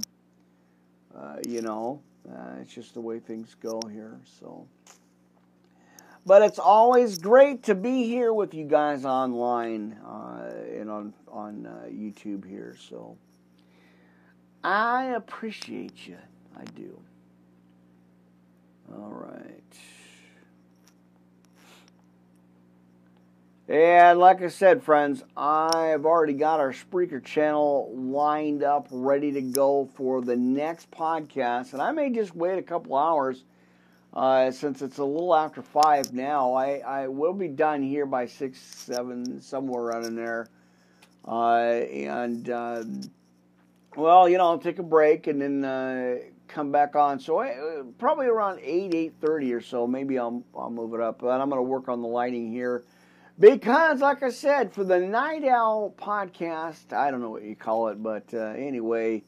uh, 1.15 1.37
you 1.47 1.61
know, 1.61 2.01
uh, 2.29 2.61
it's 2.61 2.73
just 2.73 2.93
the 2.93 3.01
way 3.01 3.19
things 3.19 3.55
go 3.61 3.81
here. 3.91 4.19
So, 4.39 4.67
but 6.25 6.41
it's 6.41 6.57
always 6.57 7.19
great 7.19 7.63
to 7.63 7.75
be 7.75 8.05
here 8.05 8.33
with 8.33 8.53
you 8.53 8.65
guys 8.65 9.05
online 9.05 9.97
uh, 10.05 10.49
and 10.73 10.89
on 10.89 11.13
on 11.27 11.67
uh, 11.67 11.87
YouTube 11.89 12.47
here. 12.47 12.75
So, 12.89 13.17
I 14.63 15.13
appreciate 15.15 16.07
you. 16.07 16.17
I 16.57 16.63
do. 16.63 16.99
All 18.93 19.09
right. 19.11 19.51
And 23.67 24.19
like 24.19 24.43
I 24.43 24.49
said, 24.49 24.83
friends, 24.83 25.23
I've 25.35 26.05
already 26.05 26.33
got 26.33 26.59
our 26.59 26.71
Spreaker 26.71 27.23
channel 27.23 27.91
lined 27.95 28.61
up, 28.61 28.87
ready 28.91 29.31
to 29.31 29.41
go 29.41 29.89
for 29.95 30.21
the 30.21 30.35
next 30.35 30.91
podcast. 30.91 31.73
And 31.73 31.81
I 31.81 31.91
may 31.91 32.11
just 32.11 32.35
wait 32.35 32.59
a 32.59 32.61
couple 32.61 32.95
hours 32.95 33.43
uh, 34.13 34.51
since 34.51 34.83
it's 34.83 34.99
a 34.99 35.03
little 35.03 35.35
after 35.35 35.63
5 35.63 36.13
now. 36.13 36.53
I, 36.53 36.77
I 36.77 37.07
will 37.07 37.33
be 37.33 37.47
done 37.47 37.81
here 37.81 38.05
by 38.05 38.27
6, 38.27 38.59
7, 38.59 39.41
somewhere 39.41 39.81
around 39.85 40.05
in 40.05 40.15
there. 40.15 40.47
Uh, 41.27 41.55
and, 41.57 42.47
uh, 42.47 42.83
well, 43.95 44.29
you 44.29 44.37
know, 44.37 44.45
I'll 44.45 44.59
take 44.59 44.77
a 44.77 44.83
break 44.83 45.25
and 45.25 45.41
then 45.41 45.65
uh, 45.65 46.17
come 46.55 46.71
back 46.71 46.95
on. 46.95 47.19
So 47.19 47.39
I, 47.39 47.81
probably 47.97 48.27
around 48.27 48.59
8, 48.63 48.91
8.30 49.21 49.53
or 49.53 49.61
so. 49.61 49.85
Maybe 49.85 50.17
I'll, 50.17 50.41
I'll 50.57 50.69
move 50.69 50.93
it 50.93 51.01
up. 51.01 51.19
But 51.19 51.41
I'm 51.41 51.49
going 51.49 51.59
to 51.59 51.63
work 51.63 51.89
on 51.89 52.01
the 52.01 52.07
lighting 52.07 52.49
here 52.49 52.85
because, 53.37 53.99
like 53.99 54.23
I 54.23 54.29
said, 54.29 54.73
for 54.73 54.85
the 54.85 54.97
Night 54.97 55.43
Owl 55.43 55.93
podcast, 55.97 56.93
I 56.93 57.11
don't 57.11 57.19
know 57.19 57.29
what 57.29 57.43
you 57.43 57.57
call 57.57 57.89
it, 57.89 58.01
but 58.01 58.33
uh, 58.33 58.53
anyway, 58.55 59.23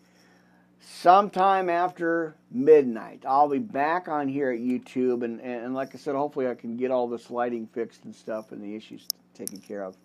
sometime 0.79 1.69
after 1.69 2.37
midnight, 2.49 3.23
I'll 3.27 3.49
be 3.49 3.59
back 3.59 4.07
on 4.07 4.29
here 4.29 4.49
at 4.49 4.59
YouTube. 4.59 5.23
And, 5.23 5.41
and 5.41 5.73
like 5.73 5.93
I 5.93 5.97
said, 5.97 6.15
hopefully 6.15 6.47
I 6.47 6.55
can 6.55 6.77
get 6.77 6.91
all 6.91 7.09
this 7.09 7.29
lighting 7.29 7.67
fixed 7.73 8.05
and 8.05 8.15
stuff 8.15 8.53
and 8.53 8.63
the 8.63 8.73
issues 8.73 9.05
taken 9.33 9.59
care 9.59 9.83
of. 9.83 9.97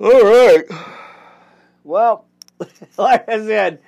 All 0.00 0.24
right. 0.24 0.64
Well, 1.84 2.24
like 2.98 3.28
I 3.28 3.38
said, 3.38 3.80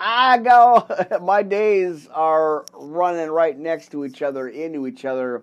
I 0.00 0.38
go, 0.38 0.86
my 1.22 1.42
days 1.42 2.08
are 2.08 2.64
running 2.74 3.30
right 3.30 3.58
next 3.58 3.90
to 3.92 4.04
each 4.04 4.22
other, 4.22 4.48
into 4.48 4.86
each 4.86 5.04
other 5.04 5.42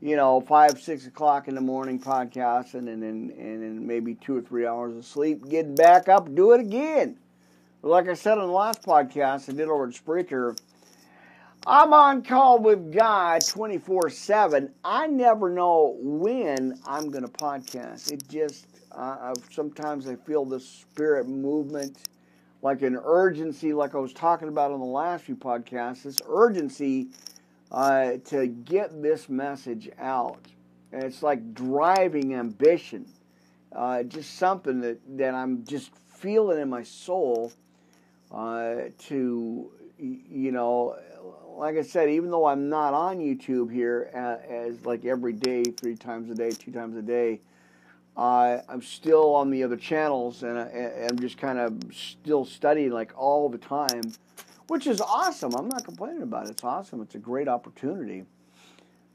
you 0.00 0.16
know, 0.16 0.40
five, 0.40 0.80
six 0.80 1.06
o'clock 1.06 1.46
in 1.48 1.54
the 1.54 1.60
morning 1.60 2.00
podcasting 2.00 2.88
and 2.88 3.02
then 3.02 3.32
and 3.38 3.62
then 3.62 3.86
maybe 3.86 4.14
two 4.14 4.36
or 4.36 4.40
three 4.40 4.66
hours 4.66 4.96
of 4.96 5.04
sleep, 5.04 5.48
getting 5.48 5.74
back 5.74 6.08
up, 6.08 6.34
do 6.34 6.52
it 6.52 6.60
again. 6.60 7.18
Like 7.82 8.08
I 8.08 8.14
said 8.14 8.38
on 8.38 8.46
the 8.46 8.52
last 8.52 8.82
podcast 8.82 9.48
I 9.48 9.52
did 9.52 9.68
over 9.68 9.86
at 9.86 9.94
Spreaker, 9.94 10.58
I'm 11.66 11.92
on 11.92 12.22
call 12.22 12.58
with 12.58 12.92
God 12.92 13.44
24 13.46 14.08
7. 14.08 14.72
I 14.82 15.06
never 15.06 15.50
know 15.50 15.96
when 16.00 16.78
I'm 16.86 17.10
going 17.10 17.24
to 17.24 17.30
podcast. 17.30 18.10
It 18.10 18.26
just, 18.28 18.66
uh, 18.92 19.34
sometimes 19.50 20.08
I 20.08 20.16
feel 20.16 20.46
the 20.46 20.60
spirit 20.60 21.28
movement, 21.28 21.98
like 22.62 22.82
an 22.82 22.98
urgency, 23.02 23.72
like 23.72 23.94
I 23.94 23.98
was 23.98 24.12
talking 24.12 24.48
about 24.48 24.70
on 24.70 24.80
the 24.80 24.86
last 24.86 25.24
few 25.24 25.36
podcasts, 25.36 26.02
this 26.02 26.18
urgency 26.28 27.08
uh, 27.72 28.12
to 28.26 28.46
get 28.46 29.02
this 29.02 29.28
message 29.28 29.88
out. 29.98 30.46
And 30.92 31.04
it's 31.04 31.22
like 31.22 31.54
driving 31.54 32.34
ambition, 32.34 33.06
uh, 33.74 34.02
just 34.02 34.36
something 34.36 34.80
that, 34.80 34.98
that 35.16 35.34
I'm 35.34 35.64
just 35.64 35.90
feeling 36.16 36.60
in 36.60 36.68
my 36.68 36.82
soul 36.82 37.52
uh, 38.30 38.76
to, 39.06 39.70
you 39.98 40.52
know, 40.52 40.96
like 41.56 41.76
I 41.76 41.82
said, 41.82 42.10
even 42.10 42.30
though 42.30 42.46
I'm 42.46 42.68
not 42.68 42.94
on 42.94 43.18
YouTube 43.18 43.72
here 43.72 44.10
as, 44.14 44.38
as 44.50 44.86
like 44.86 45.04
every 45.04 45.32
day, 45.32 45.62
three 45.62 45.96
times 45.96 46.30
a 46.30 46.34
day, 46.34 46.50
two 46.50 46.72
times 46.72 46.96
a 46.96 47.02
day, 47.02 47.40
I'm 48.16 48.82
still 48.82 49.34
on 49.34 49.50
the 49.50 49.62
other 49.64 49.76
channels 49.76 50.42
and 50.42 50.58
I, 50.58 51.06
I'm 51.08 51.18
just 51.18 51.38
kind 51.38 51.58
of 51.58 51.78
still 51.92 52.44
studying 52.44 52.90
like 52.90 53.12
all 53.16 53.48
the 53.48 53.58
time 53.58 54.12
which 54.70 54.86
is 54.86 55.00
awesome. 55.00 55.52
I'm 55.56 55.68
not 55.68 55.84
complaining 55.84 56.22
about 56.22 56.46
it. 56.46 56.50
It's 56.50 56.62
awesome. 56.62 57.02
It's 57.02 57.16
a 57.16 57.18
great 57.18 57.48
opportunity. 57.48 58.24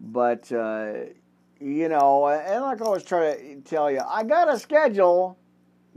But, 0.02 0.52
uh, 0.52 0.96
you 1.62 1.88
know, 1.88 2.28
and 2.28 2.62
like 2.62 2.82
I 2.82 2.86
always 2.86 3.04
try 3.04 3.36
to 3.36 3.62
tell 3.62 3.90
you, 3.90 4.02
I 4.06 4.26
got 4.26 4.54
a 4.54 4.60
schedule. 4.60 5.38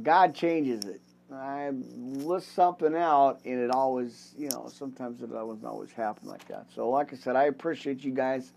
God 0.01 0.33
changes 0.33 0.85
it. 0.85 1.01
I 1.35 1.71
list 1.73 2.55
something 2.55 2.95
out, 2.95 3.41
and 3.45 3.59
it 3.59 3.73
always, 3.73 4.33
you 4.39 4.49
know, 4.51 4.71
sometimes 4.73 5.23
it 5.23 5.33
doesn't 5.33 5.65
always 5.65 5.91
happen 5.91 6.29
like 6.29 6.47
that. 6.47 6.67
So, 6.73 6.89
like 6.89 7.13
I 7.13 7.17
said, 7.17 7.35
I 7.35 7.47
appreciate 7.47 8.05
you 8.05 8.13
guys, 8.13 8.53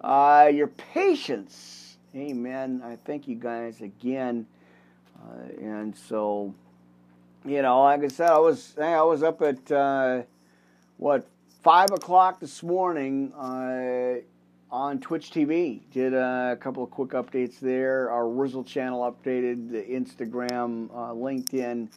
uh, 0.00 0.50
your 0.50 0.68
patience. 0.68 1.89
Amen. 2.16 2.82
I 2.84 2.96
thank 3.04 3.28
you 3.28 3.36
guys 3.36 3.82
again, 3.82 4.44
uh, 5.16 5.44
and 5.60 5.96
so, 5.96 6.52
you 7.44 7.62
know, 7.62 7.84
like 7.84 8.02
I 8.02 8.08
said, 8.08 8.30
I 8.30 8.38
was 8.38 8.76
I 8.76 9.00
was 9.02 9.22
up 9.22 9.40
at 9.42 9.70
uh, 9.70 10.22
what 10.96 11.28
five 11.62 11.92
o'clock 11.92 12.40
this 12.40 12.64
morning 12.64 13.32
uh, 13.34 14.14
on 14.74 14.98
Twitch 14.98 15.30
TV. 15.30 15.82
Did 15.92 16.12
a 16.12 16.58
couple 16.60 16.82
of 16.82 16.90
quick 16.90 17.10
updates 17.10 17.60
there. 17.60 18.10
Our 18.10 18.26
Rizzle 18.26 18.64
channel 18.64 19.02
updated, 19.02 19.70
the 19.70 19.82
Instagram, 19.82 20.90
uh, 20.90 21.14
LinkedIn, 21.14 21.90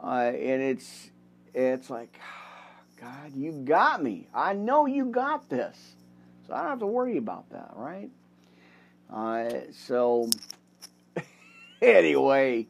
uh, 0.00 0.06
and 0.06 0.62
it's 0.62 1.10
it's 1.52 1.90
like, 1.90 2.16
God, 3.00 3.34
you 3.34 3.50
got 3.50 4.04
me. 4.04 4.28
I 4.32 4.52
know 4.52 4.86
you 4.86 5.06
got 5.06 5.48
this, 5.48 5.96
so 6.46 6.54
I 6.54 6.60
don't 6.60 6.70
have 6.70 6.78
to 6.78 6.86
worry 6.86 7.16
about 7.16 7.50
that, 7.50 7.72
right? 7.74 8.08
Uh, 9.12 9.50
so 9.72 10.28
anyway. 11.82 12.66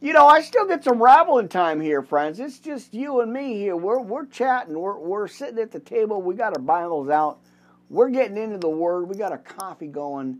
You 0.00 0.12
know, 0.12 0.26
I 0.26 0.40
still 0.40 0.66
get 0.66 0.82
some 0.82 1.00
rabbling 1.00 1.48
time 1.48 1.80
here, 1.80 2.02
friends. 2.02 2.40
It's 2.40 2.58
just 2.58 2.92
you 2.92 3.20
and 3.20 3.32
me 3.32 3.54
here. 3.54 3.76
We're 3.76 4.00
we're 4.00 4.26
chatting. 4.26 4.76
We're 4.76 4.98
we're 4.98 5.28
sitting 5.28 5.60
at 5.60 5.70
the 5.70 5.78
table. 5.78 6.20
We 6.20 6.34
got 6.34 6.56
our 6.56 6.62
Bibles 6.62 7.08
out 7.08 7.38
we're 7.92 8.08
getting 8.08 8.38
into 8.38 8.56
the 8.56 8.70
Word. 8.70 9.08
We 9.08 9.16
got 9.16 9.32
a 9.32 9.38
coffee 9.38 9.86
going. 9.86 10.38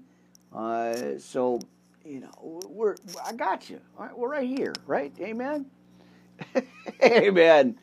Uh, 0.55 1.19
so, 1.19 1.61
you 2.03 2.21
know, 2.21 2.61
we're 2.67 2.97
I 3.25 3.35
got 3.35 3.69
you. 3.69 3.79
All 3.99 4.07
right, 4.07 4.19
we're 4.19 4.31
right 4.31 4.49
here, 4.49 4.73
right? 4.87 5.13
Amen. 5.21 5.67
Amen. 7.05 7.79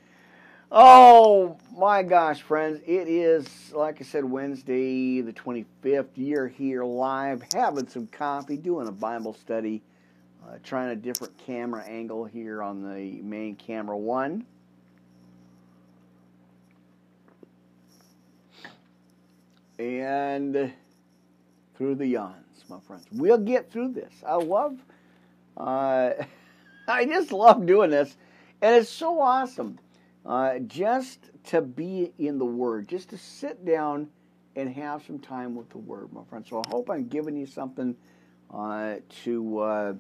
Oh 0.72 1.58
my 1.76 2.04
gosh, 2.04 2.44
friends! 2.44 2.80
It 2.86 3.08
is 3.08 3.48
like 3.74 4.00
I 4.02 4.04
said, 4.04 4.24
Wednesday, 4.24 5.22
the 5.22 5.34
twenty 5.34 5.66
fifth. 5.82 6.16
You're 6.16 6.48
here 6.48 6.84
live, 6.84 7.44
having 7.54 7.88
some 7.88 8.06
coffee, 8.06 8.56
doing 8.56 8.88
a 8.88 8.92
Bible 8.92 9.34
study, 9.34 9.82
uh, 10.48 10.58
trying 10.64 10.92
a 10.92 10.96
different 10.96 11.36
camera 11.40 11.84
angle 11.88 12.24
here 12.24 12.62
on 12.62 12.84
the 12.84 13.20
main 13.24 13.56
camera 13.56 13.98
one. 13.98 14.46
and 19.80 20.74
through 21.76 21.96
the 21.96 22.06
yawns, 22.06 22.66
my 22.68 22.80
friends. 22.82 23.06
We'll 23.14 23.38
get 23.38 23.72
through 23.72 23.94
this. 23.94 24.12
I 24.28 24.36
love, 24.36 24.78
uh, 25.56 26.12
I 26.88 27.06
just 27.06 27.32
love 27.32 27.66
doing 27.66 27.90
this, 27.90 28.18
and 28.62 28.76
it's 28.76 28.90
so 28.90 29.20
awesome 29.22 29.80
uh, 30.30 30.60
just 30.60 31.32
to 31.44 31.60
be 31.60 32.14
in 32.20 32.38
the 32.38 32.46
Word, 32.46 32.88
just 32.88 33.10
to 33.10 33.18
sit 33.18 33.66
down 33.66 34.08
and 34.56 34.72
have 34.72 35.04
some 35.04 35.18
time 35.18 35.56
with 35.56 35.70
the 35.72 35.80
Word, 35.80 36.14
my 36.14 36.24
friend. 36.30 36.46
So 36.48 36.62
I 36.64 36.70
hope 36.70 36.88
I'm 36.92 37.08
giving 37.08 37.36
you 37.36 37.48
something 37.48 37.96
uh, 38.54 38.98
to, 39.24 39.60
uh, 39.60 39.94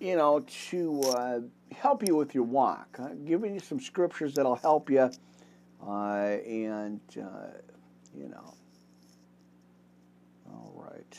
you 0.00 0.16
know, 0.16 0.40
to 0.70 1.00
uh, 1.02 1.40
help 1.76 2.08
you 2.08 2.16
with 2.16 2.34
your 2.34 2.44
walk, 2.44 2.96
uh, 2.98 3.08
giving 3.26 3.52
you 3.52 3.60
some 3.60 3.80
scriptures 3.80 4.34
that'll 4.34 4.56
help 4.56 4.88
you, 4.88 5.10
and 5.86 7.00
you 7.14 8.28
know. 8.28 8.54
All 10.50 10.72
right. 10.74 11.18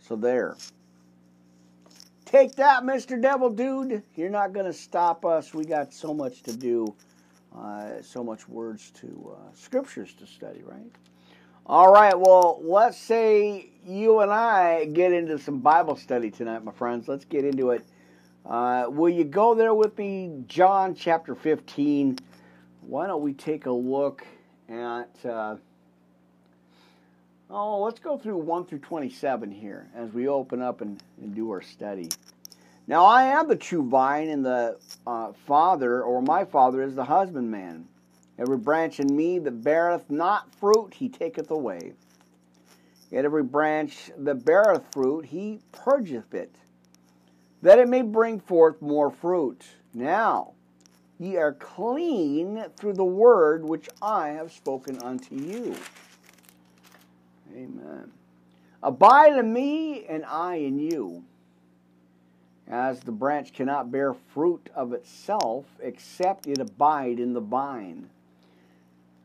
So 0.00 0.16
there. 0.16 0.56
Take 2.26 2.56
that, 2.56 2.82
Mr. 2.82 3.20
Devil 3.20 3.50
Dude. 3.50 4.02
You're 4.14 4.30
not 4.30 4.52
going 4.52 4.66
to 4.66 4.72
stop 4.72 5.24
us. 5.24 5.54
We 5.54 5.64
got 5.64 5.94
so 5.94 6.12
much 6.12 6.42
to 6.42 6.56
do, 6.56 6.94
uh, 7.56 8.02
so 8.02 8.22
much 8.22 8.48
words 8.48 8.90
to, 9.00 9.34
uh, 9.34 9.54
scriptures 9.54 10.12
to 10.14 10.26
study, 10.26 10.62
right? 10.64 10.90
All 11.64 11.90
right, 11.90 12.14
well, 12.18 12.60
let's 12.62 12.98
say 12.98 13.70
you 13.86 14.20
and 14.20 14.30
I 14.30 14.84
get 14.84 15.12
into 15.12 15.38
some 15.38 15.60
Bible 15.60 15.96
study 15.96 16.30
tonight, 16.30 16.62
my 16.62 16.72
friends. 16.72 17.08
Let's 17.08 17.24
get 17.24 17.44
into 17.44 17.70
it. 17.70 17.84
Uh, 18.44 18.86
will 18.88 19.08
you 19.08 19.24
go 19.24 19.54
there 19.54 19.74
with 19.74 19.96
me? 19.96 20.44
John 20.46 20.94
chapter 20.94 21.34
15 21.34 22.18
why 22.86 23.08
don't 23.08 23.22
we 23.22 23.32
take 23.32 23.66
a 23.66 23.72
look 23.72 24.24
at, 24.68 25.10
uh, 25.24 25.56
oh, 27.50 27.82
let's 27.82 28.00
go 28.00 28.16
through 28.18 28.38
1 28.38 28.66
through 28.66 28.80
27 28.80 29.50
here 29.50 29.88
as 29.94 30.12
we 30.12 30.28
open 30.28 30.62
up 30.62 30.80
and, 30.80 31.02
and 31.20 31.34
do 31.34 31.50
our 31.50 31.62
study. 31.62 32.08
Now 32.86 33.04
I 33.04 33.24
am 33.24 33.48
the 33.48 33.56
true 33.56 33.88
vine, 33.88 34.28
and 34.28 34.44
the 34.44 34.78
uh, 35.06 35.32
Father, 35.46 36.02
or 36.02 36.22
my 36.22 36.44
Father, 36.44 36.82
is 36.82 36.94
the 36.94 37.04
husbandman. 37.04 37.86
Every 38.38 38.58
branch 38.58 39.00
in 39.00 39.14
me 39.14 39.38
that 39.40 39.64
beareth 39.64 40.10
not 40.10 40.54
fruit, 40.54 40.94
he 40.94 41.08
taketh 41.08 41.50
away. 41.50 41.94
Yet 43.10 43.24
every 43.24 43.42
branch 43.42 44.10
that 44.18 44.44
beareth 44.44 44.84
fruit, 44.92 45.26
he 45.26 45.60
purgeth 45.72 46.34
it, 46.34 46.54
that 47.62 47.78
it 47.78 47.88
may 47.88 48.02
bring 48.02 48.40
forth 48.40 48.80
more 48.82 49.10
fruit. 49.10 49.64
Now, 49.94 50.52
Ye 51.18 51.36
are 51.36 51.54
clean 51.54 52.62
through 52.76 52.92
the 52.92 53.04
word 53.04 53.64
which 53.64 53.88
I 54.02 54.28
have 54.28 54.52
spoken 54.52 54.98
unto 54.98 55.34
you. 55.34 55.74
Amen. 57.56 58.12
Abide 58.82 59.38
in 59.38 59.52
me, 59.52 60.04
and 60.04 60.24
I 60.26 60.56
in 60.56 60.78
you. 60.78 61.24
As 62.68 63.00
the 63.00 63.12
branch 63.12 63.54
cannot 63.54 63.90
bear 63.90 64.12
fruit 64.12 64.68
of 64.74 64.92
itself 64.92 65.64
except 65.80 66.46
it 66.46 66.58
abide 66.58 67.18
in 67.18 67.32
the 67.32 67.40
vine. 67.40 68.10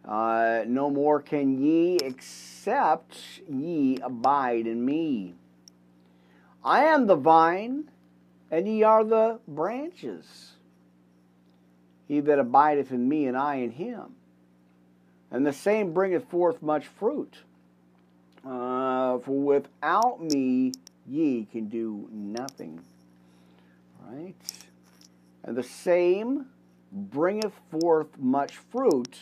Uh, 0.05 0.63
no 0.65 0.89
more 0.89 1.21
can 1.21 1.61
ye 1.61 1.97
except 1.97 3.17
ye 3.49 3.97
abide 4.01 4.65
in 4.65 4.83
me. 4.85 5.33
I 6.63 6.85
am 6.85 7.07
the 7.07 7.15
vine, 7.15 7.89
and 8.49 8.67
ye 8.67 8.83
are 8.83 9.03
the 9.03 9.39
branches. 9.47 10.53
He 12.07 12.19
that 12.21 12.39
abideth 12.39 12.91
in 12.91 13.09
me, 13.09 13.25
and 13.25 13.35
I 13.35 13.55
in 13.55 13.71
him. 13.71 14.15
And 15.29 15.45
the 15.45 15.53
same 15.53 15.93
bringeth 15.93 16.25
forth 16.29 16.61
much 16.61 16.87
fruit. 16.87 17.37
Uh, 18.45 19.19
for 19.19 19.39
without 19.39 20.21
me 20.21 20.71
ye 21.07 21.47
can 21.51 21.67
do 21.67 22.07
nothing. 22.11 22.81
Right? 24.07 24.35
And 25.43 25.55
the 25.55 25.63
same 25.63 26.47
bringeth 26.91 27.53
forth 27.69 28.17
much 28.17 28.57
fruit. 28.57 29.17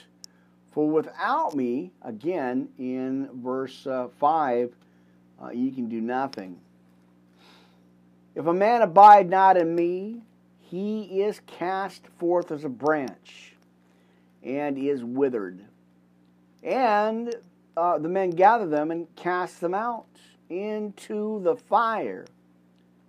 For 0.71 0.89
without 0.89 1.55
me, 1.55 1.91
again 2.01 2.69
in 2.77 3.29
verse 3.33 3.85
uh, 3.87 4.07
5, 4.19 4.73
uh, 5.41 5.49
ye 5.49 5.71
can 5.71 5.89
do 5.89 5.99
nothing. 5.99 6.59
If 8.35 8.45
a 8.45 8.53
man 8.53 8.81
abide 8.81 9.29
not 9.29 9.57
in 9.57 9.75
me, 9.75 10.21
he 10.61 11.21
is 11.21 11.41
cast 11.47 12.07
forth 12.19 12.51
as 12.51 12.63
a 12.63 12.69
branch 12.69 13.53
and 14.43 14.77
is 14.77 15.03
withered. 15.03 15.65
And 16.63 17.33
uh, 17.79 17.97
the 17.97 18.09
men 18.09 18.31
gather 18.31 18.67
them 18.67 18.91
and 18.91 19.07
cast 19.15 19.61
them 19.61 19.73
out 19.73 20.05
into 20.49 21.41
the 21.43 21.55
fire, 21.55 22.25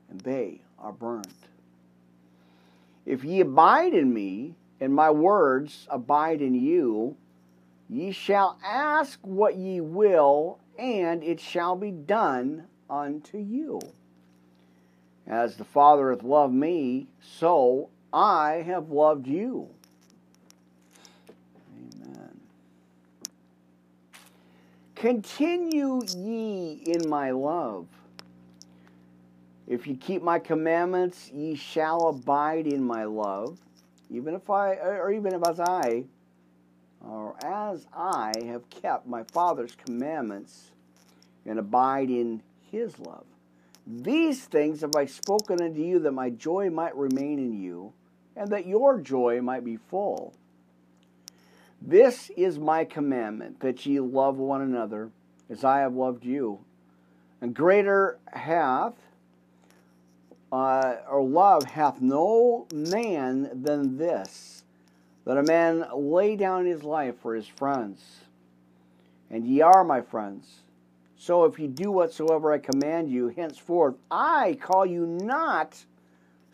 and 0.08 0.20
they 0.20 0.60
are 0.78 0.92
burned. 0.92 1.26
If 3.04 3.24
ye 3.24 3.40
abide 3.40 3.94
in 3.94 4.14
me, 4.14 4.54
and 4.80 4.94
my 4.94 5.10
words 5.10 5.88
abide 5.90 6.40
in 6.40 6.54
you, 6.54 7.16
ye 7.88 8.12
shall 8.12 8.58
ask 8.64 9.18
what 9.22 9.56
ye 9.56 9.80
will, 9.80 10.60
and 10.78 11.24
it 11.24 11.40
shall 11.40 11.74
be 11.74 11.90
done 11.90 12.64
unto 12.88 13.38
you. 13.38 13.80
As 15.26 15.56
the 15.56 15.64
Father 15.64 16.10
hath 16.10 16.22
loved 16.22 16.54
me, 16.54 17.08
so 17.20 17.88
I 18.12 18.62
have 18.66 18.90
loved 18.90 19.26
you. 19.26 19.68
Continue 25.00 26.02
ye 26.14 26.82
in 26.84 27.08
my 27.08 27.30
love. 27.30 27.86
If 29.66 29.86
ye 29.86 29.96
keep 29.96 30.22
my 30.22 30.38
commandments, 30.38 31.30
ye 31.32 31.54
shall 31.54 32.08
abide 32.08 32.66
in 32.66 32.84
my 32.84 33.04
love, 33.04 33.56
even 34.10 34.34
if 34.34 34.50
I, 34.50 34.74
or 34.74 35.10
even 35.10 35.32
if 35.32 35.42
as 35.42 35.58
I, 35.58 36.04
or 37.00 37.34
as 37.42 37.86
I 37.96 38.34
have 38.44 38.68
kept 38.68 39.06
my 39.06 39.22
Father's 39.32 39.74
commandments 39.86 40.72
and 41.46 41.58
abide 41.58 42.10
in 42.10 42.42
his 42.70 42.98
love. 42.98 43.24
These 43.86 44.44
things 44.44 44.82
have 44.82 44.94
I 44.94 45.06
spoken 45.06 45.62
unto 45.62 45.80
you, 45.80 46.00
that 46.00 46.12
my 46.12 46.28
joy 46.28 46.68
might 46.68 46.94
remain 46.94 47.38
in 47.38 47.58
you, 47.58 47.94
and 48.36 48.50
that 48.50 48.66
your 48.66 49.00
joy 49.00 49.40
might 49.40 49.64
be 49.64 49.78
full. 49.78 50.34
This 51.80 52.30
is 52.36 52.58
my 52.58 52.84
commandment, 52.84 53.60
that 53.60 53.86
ye 53.86 54.00
love 54.00 54.36
one 54.36 54.60
another, 54.60 55.10
as 55.48 55.64
I 55.64 55.80
have 55.80 55.94
loved 55.94 56.24
you. 56.24 56.60
And 57.40 57.54
greater 57.54 58.18
hath 58.32 58.94
uh, 60.52 60.96
or 61.08 61.22
love 61.22 61.64
hath 61.64 62.00
no 62.00 62.66
man 62.72 63.50
than 63.62 63.96
this, 63.96 64.64
that 65.24 65.38
a 65.38 65.42
man 65.42 65.86
lay 65.94 66.36
down 66.36 66.66
his 66.66 66.82
life 66.82 67.14
for 67.22 67.34
his 67.34 67.46
friends. 67.46 68.02
And 69.30 69.46
ye 69.46 69.60
are 69.60 69.84
my 69.84 70.00
friends. 70.00 70.60
So 71.16 71.44
if 71.44 71.58
ye 71.58 71.66
do 71.68 71.92
whatsoever 71.92 72.52
I 72.52 72.58
command 72.58 73.10
you, 73.10 73.28
henceforth 73.28 73.94
I 74.10 74.58
call 74.60 74.84
you 74.86 75.06
not 75.06 75.84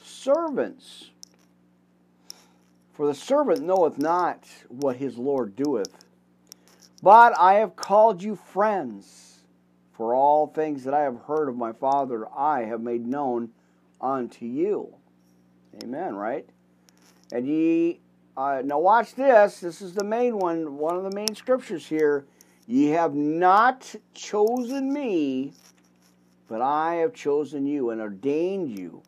servants. 0.03 1.11
For 2.97 3.07
the 3.07 3.15
servant 3.15 3.61
knoweth 3.61 3.99
not 3.99 4.47
what 4.69 4.97
his 4.97 5.19
Lord 5.19 5.55
doeth. 5.55 6.07
But 7.03 7.39
I 7.39 7.55
have 7.55 7.77
called 7.77 8.23
you 8.23 8.37
friends, 8.37 9.41
for 9.93 10.15
all 10.15 10.47
things 10.47 10.83
that 10.85 10.95
I 10.95 11.03
have 11.03 11.21
heard 11.27 11.51
of 11.51 11.59
my 11.59 11.73
Father 11.73 12.27
I 12.35 12.63
have 12.63 12.81
made 12.81 13.07
known 13.07 13.51
unto 14.01 14.47
you. 14.47 14.95
Amen, 15.83 16.17
right? 16.17 16.49
And 17.33 17.47
ye, 17.47 18.01
uh, 18.35 18.63
now 18.65 18.79
watch 18.79 19.15
this. 19.15 19.61
This 19.61 19.83
is 19.83 19.93
the 19.93 20.05
main 20.05 20.39
one, 20.39 20.79
one 20.79 20.97
of 20.97 21.03
the 21.03 21.15
main 21.15 21.35
scriptures 21.35 21.87
here. 21.87 22.25
Ye 22.67 22.89
have 22.89 23.15
not 23.15 23.95
chosen 24.15 24.91
me, 24.91 25.53
but 26.49 26.63
I 26.63 26.95
have 26.95 27.13
chosen 27.13 27.67
you 27.67 27.91
and 27.91 28.01
ordained 28.01 28.71
you 28.71 29.03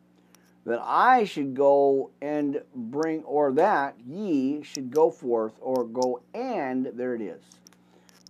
that 0.69 0.79
I 0.83 1.23
should 1.23 1.55
go 1.55 2.11
and 2.21 2.61
bring, 2.75 3.23
or 3.23 3.51
that 3.53 3.95
ye 4.05 4.61
should 4.61 4.91
go 4.91 5.09
forth, 5.09 5.53
or 5.59 5.83
go 5.83 6.21
and, 6.35 6.91
there 6.93 7.15
it 7.15 7.21
is, 7.21 7.41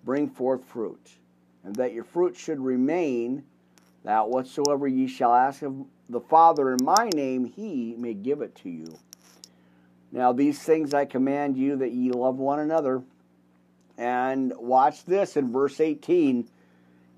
bring 0.05 0.29
forth 0.29 0.63
fruit, 0.63 1.17
and 1.65 1.75
that 1.75 1.91
your 1.91 2.05
fruit 2.05 2.37
should 2.37 2.61
remain, 2.61 3.43
that 4.05 4.29
whatsoever 4.29 4.87
ye 4.87 5.05
shall 5.05 5.35
ask 5.35 5.63
of 5.63 5.85
the 6.07 6.21
Father 6.21 6.71
in 6.71 6.77
my 6.81 7.09
name, 7.13 7.43
he 7.43 7.93
may 7.97 8.13
give 8.13 8.39
it 8.39 8.55
to 8.55 8.69
you. 8.69 8.97
Now, 10.13 10.31
these 10.31 10.59
things 10.61 10.93
I 10.93 11.03
command 11.03 11.57
you 11.57 11.75
that 11.75 11.91
ye 11.91 12.09
love 12.09 12.37
one 12.37 12.59
another. 12.59 13.03
And 13.97 14.53
watch 14.55 15.03
this 15.03 15.35
in 15.35 15.51
verse 15.51 15.81
18. 15.81 16.47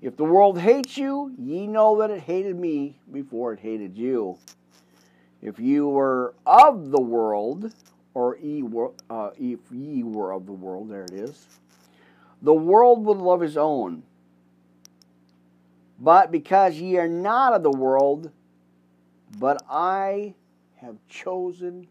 If 0.00 0.16
the 0.16 0.24
world 0.24 0.58
hates 0.58 0.98
you, 0.98 1.32
ye 1.38 1.68
know 1.68 2.00
that 2.00 2.10
it 2.10 2.22
hated 2.22 2.58
me 2.58 2.98
before 3.12 3.52
it 3.52 3.60
hated 3.60 3.96
you. 3.96 4.36
If 5.42 5.58
you 5.58 5.88
were 5.88 6.34
of 6.46 6.90
the 6.90 7.00
world, 7.00 7.72
or 8.14 8.38
uh, 9.10 9.30
if 9.36 9.58
ye 9.72 10.04
were 10.04 10.32
of 10.32 10.46
the 10.46 10.52
world, 10.52 10.88
there 10.88 11.02
it 11.02 11.12
is, 11.12 11.46
the 12.40 12.54
world 12.54 13.04
would 13.04 13.18
love 13.18 13.40
his 13.40 13.56
own. 13.56 14.04
But 15.98 16.30
because 16.30 16.76
ye 16.76 16.96
are 16.96 17.08
not 17.08 17.54
of 17.54 17.62
the 17.62 17.70
world, 17.70 18.30
but 19.38 19.62
I 19.68 20.34
have 20.76 20.96
chosen 21.08 21.88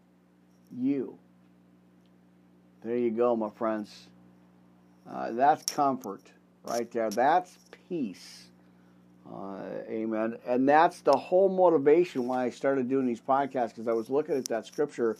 you. 0.70 1.18
There 2.82 2.96
you 2.96 3.10
go, 3.10 3.36
my 3.36 3.50
friends. 3.50 4.08
Uh, 5.10 5.32
that's 5.32 5.62
comfort 5.74 6.22
right 6.64 6.90
there. 6.90 7.10
That's 7.10 7.58
peace. 7.88 8.44
Uh, 9.30 9.60
amen. 9.88 10.36
And 10.46 10.68
that's 10.68 11.00
the 11.00 11.12
whole 11.12 11.48
motivation 11.48 12.26
why 12.26 12.44
I 12.44 12.50
started 12.50 12.88
doing 12.88 13.06
these 13.06 13.20
podcasts 13.20 13.68
because 13.68 13.88
I 13.88 13.92
was 13.92 14.10
looking 14.10 14.36
at 14.36 14.46
that 14.46 14.66
scripture, 14.66 15.16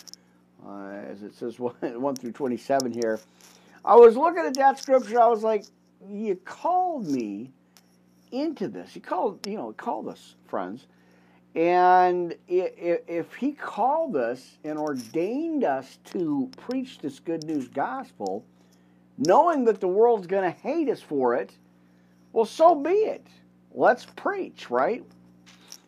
uh, 0.66 0.88
as 1.08 1.22
it 1.22 1.34
says 1.34 1.58
1, 1.60 1.74
1 2.00 2.16
through 2.16 2.32
27 2.32 2.92
here. 2.92 3.20
I 3.84 3.96
was 3.96 4.16
looking 4.16 4.44
at 4.44 4.54
that 4.54 4.78
scripture. 4.78 5.20
I 5.20 5.28
was 5.28 5.42
like, 5.42 5.64
you 6.08 6.36
called 6.36 7.06
me 7.06 7.50
into 8.30 8.68
this. 8.68 8.94
You 8.94 9.00
called, 9.00 9.46
you 9.46 9.56
know, 9.56 9.72
called 9.72 10.08
us 10.08 10.34
friends. 10.46 10.86
And 11.54 12.34
if 12.48 13.34
he 13.34 13.52
called 13.52 14.16
us 14.16 14.56
and 14.64 14.78
ordained 14.78 15.64
us 15.64 15.98
to 16.12 16.50
preach 16.56 16.98
this 16.98 17.18
good 17.18 17.44
news 17.44 17.68
gospel, 17.68 18.44
knowing 19.18 19.66
that 19.66 19.80
the 19.80 19.88
world's 19.88 20.26
going 20.26 20.50
to 20.50 20.58
hate 20.58 20.88
us 20.88 21.02
for 21.02 21.34
it, 21.34 21.52
well, 22.32 22.46
so 22.46 22.74
be 22.74 22.90
it. 22.90 23.26
Let's 23.74 24.04
preach, 24.04 24.70
right? 24.70 25.04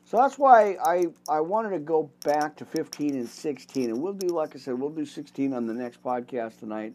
So 0.06 0.16
that's 0.18 0.38
why 0.38 0.76
I, 0.84 1.06
I 1.28 1.40
wanted 1.40 1.70
to 1.70 1.78
go 1.78 2.10
back 2.24 2.56
to 2.56 2.64
15 2.64 3.14
and 3.14 3.28
16. 3.28 3.90
And 3.90 4.00
we'll 4.00 4.12
do, 4.12 4.28
like 4.28 4.54
I 4.54 4.58
said, 4.58 4.78
we'll 4.78 4.90
do 4.90 5.04
16 5.04 5.52
on 5.52 5.66
the 5.66 5.74
next 5.74 6.02
podcast 6.02 6.58
tonight. 6.60 6.94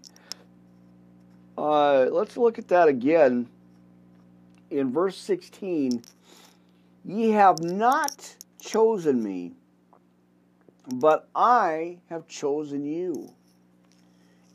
Uh, 1.58 2.06
let's 2.12 2.38
look 2.38 2.58
at 2.58 2.68
that 2.70 2.88
again. 2.88 3.48
In 4.70 4.92
verse 4.92 5.18
16, 5.18 6.02
ye 7.04 7.32
have 7.32 7.62
not 7.62 8.36
chosen 8.62 9.22
me, 9.24 9.54
but 10.96 11.28
I 11.36 11.98
have 12.10 12.28
chosen 12.28 12.86
you 12.86 13.34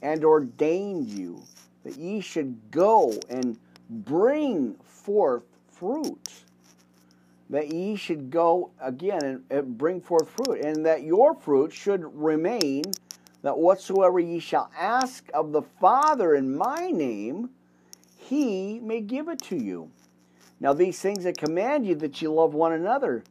and 0.03 0.25
ordained 0.25 1.09
you 1.09 1.43
that 1.85 1.97
ye 1.97 2.21
should 2.21 2.59
go 2.71 3.13
and 3.29 3.59
bring 3.91 4.75
forth 4.85 5.45
fruit. 5.75 6.31
That 7.51 7.73
ye 7.73 7.97
should 7.97 8.31
go 8.31 8.71
again 8.81 9.23
and, 9.23 9.45
and 9.51 9.79
bring 9.79 10.01
forth 10.01 10.31
fruit, 10.31 10.61
and 10.61 10.85
that 10.87 11.03
your 11.03 11.35
fruit 11.35 11.73
should 11.73 12.03
remain, 12.15 12.85
that 13.43 13.59
whatsoever 13.59 14.19
ye 14.19 14.39
shall 14.39 14.71
ask 14.77 15.29
of 15.35 15.53
the 15.53 15.63
Father 15.63 16.35
in 16.35 16.57
my 16.57 16.91
name, 16.91 17.51
he 18.17 18.81
may 18.81 19.01
give 19.01 19.29
it 19.29 19.41
to 19.43 19.57
you. 19.57 19.91
Now, 20.61 20.73
these 20.73 20.99
things 20.99 21.27
I 21.27 21.33
command 21.33 21.87
you 21.87 21.95
that 21.97 22.23
ye 22.23 22.29
love 22.29 22.55
one 22.55 22.73
another. 22.73 23.23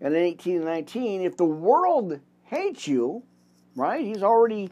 And 0.00 0.14
in 0.14 0.22
18 0.22 0.56
and 0.56 0.64
19, 0.64 1.22
if 1.22 1.36
the 1.36 1.44
world 1.44 2.18
hates 2.44 2.88
you, 2.88 3.22
right, 3.76 4.04
he's 4.04 4.22
already 4.22 4.70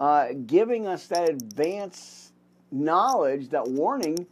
uh, 0.00 0.28
giving 0.46 0.86
us 0.86 1.06
that 1.06 1.28
advanced 1.28 2.32
knowledge, 2.72 3.50
that 3.50 3.68
warning. 3.68 4.26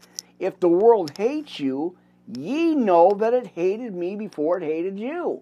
If 0.45 0.61
the 0.61 0.69
world 0.69 1.17
hates 1.17 1.59
you, 1.59 1.97
ye 2.27 2.75
know 2.75 3.13
that 3.13 3.33
it 3.33 3.47
hated 3.47 3.95
me 3.95 4.15
before 4.15 4.59
it 4.59 4.63
hated 4.63 4.99
you. 4.99 5.41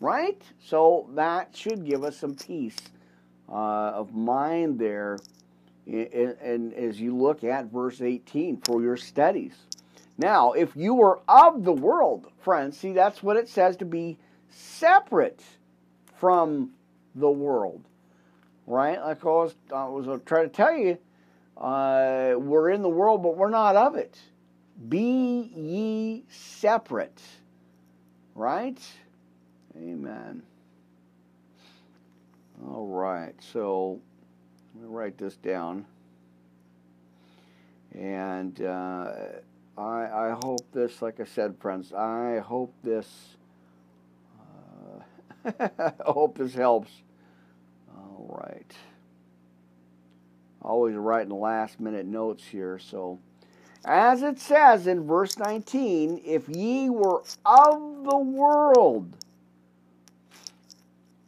Right? 0.00 0.40
So 0.58 1.10
that 1.14 1.54
should 1.54 1.84
give 1.84 2.02
us 2.02 2.16
some 2.16 2.34
peace 2.34 2.76
uh, 3.46 3.52
of 3.52 4.14
mind 4.14 4.78
there. 4.78 5.18
And, 5.86 6.72
as 6.74 6.98
you 6.98 7.14
look 7.14 7.44
at 7.44 7.66
verse 7.66 8.00
18 8.00 8.62
for 8.62 8.82
your 8.82 8.96
studies. 8.96 9.54
Now, 10.18 10.52
if 10.52 10.74
you 10.74 10.94
were 10.94 11.20
of 11.28 11.62
the 11.62 11.72
world, 11.72 12.26
friends, 12.40 12.78
see, 12.78 12.92
that's 12.92 13.22
what 13.22 13.36
it 13.36 13.48
says 13.48 13.76
to 13.76 13.84
be 13.84 14.16
separate 14.48 15.42
from 16.18 16.70
the 17.14 17.30
world. 17.30 17.84
Right? 18.66 18.98
Like 18.98 19.24
I 19.24 19.28
was, 19.28 19.54
I 19.72 19.84
was 19.84 20.20
trying 20.24 20.48
to 20.48 20.56
tell 20.56 20.74
you, 20.74 20.98
uh, 21.56 22.34
we're 22.36 22.70
in 22.70 22.82
the 22.82 22.88
world, 22.88 23.22
but 23.22 23.36
we're 23.36 23.50
not 23.50 23.76
of 23.76 23.96
it. 23.96 24.18
Be 24.88 25.50
ye 25.54 26.24
separate. 26.28 27.20
Right? 28.34 28.78
Amen. 29.76 30.42
All 32.64 32.86
right, 32.86 33.34
so 33.52 34.00
let 34.74 34.84
me 34.84 34.88
write 34.88 35.18
this 35.18 35.36
down. 35.36 35.84
And 37.92 38.60
uh, 38.60 39.12
I, 39.78 39.82
I 39.82 40.36
hope 40.42 40.60
this, 40.72 41.00
like 41.00 41.20
I 41.20 41.24
said, 41.24 41.56
friends, 41.58 41.92
I 41.92 42.38
hope 42.38 42.74
this, 42.82 43.08
uh, 45.46 45.68
I 45.78 45.92
hope 46.04 46.36
this 46.38 46.54
helps. 46.54 46.90
All 47.96 48.42
right. 48.42 48.72
Always 50.66 50.96
writing 50.96 51.30
last 51.30 51.78
minute 51.78 52.06
notes 52.06 52.44
here. 52.44 52.80
So, 52.80 53.20
as 53.84 54.22
it 54.22 54.40
says 54.40 54.88
in 54.88 55.06
verse 55.06 55.38
19, 55.38 56.22
if 56.24 56.48
ye 56.48 56.90
were 56.90 57.22
of 57.44 58.02
the 58.02 58.18
world, 58.18 59.16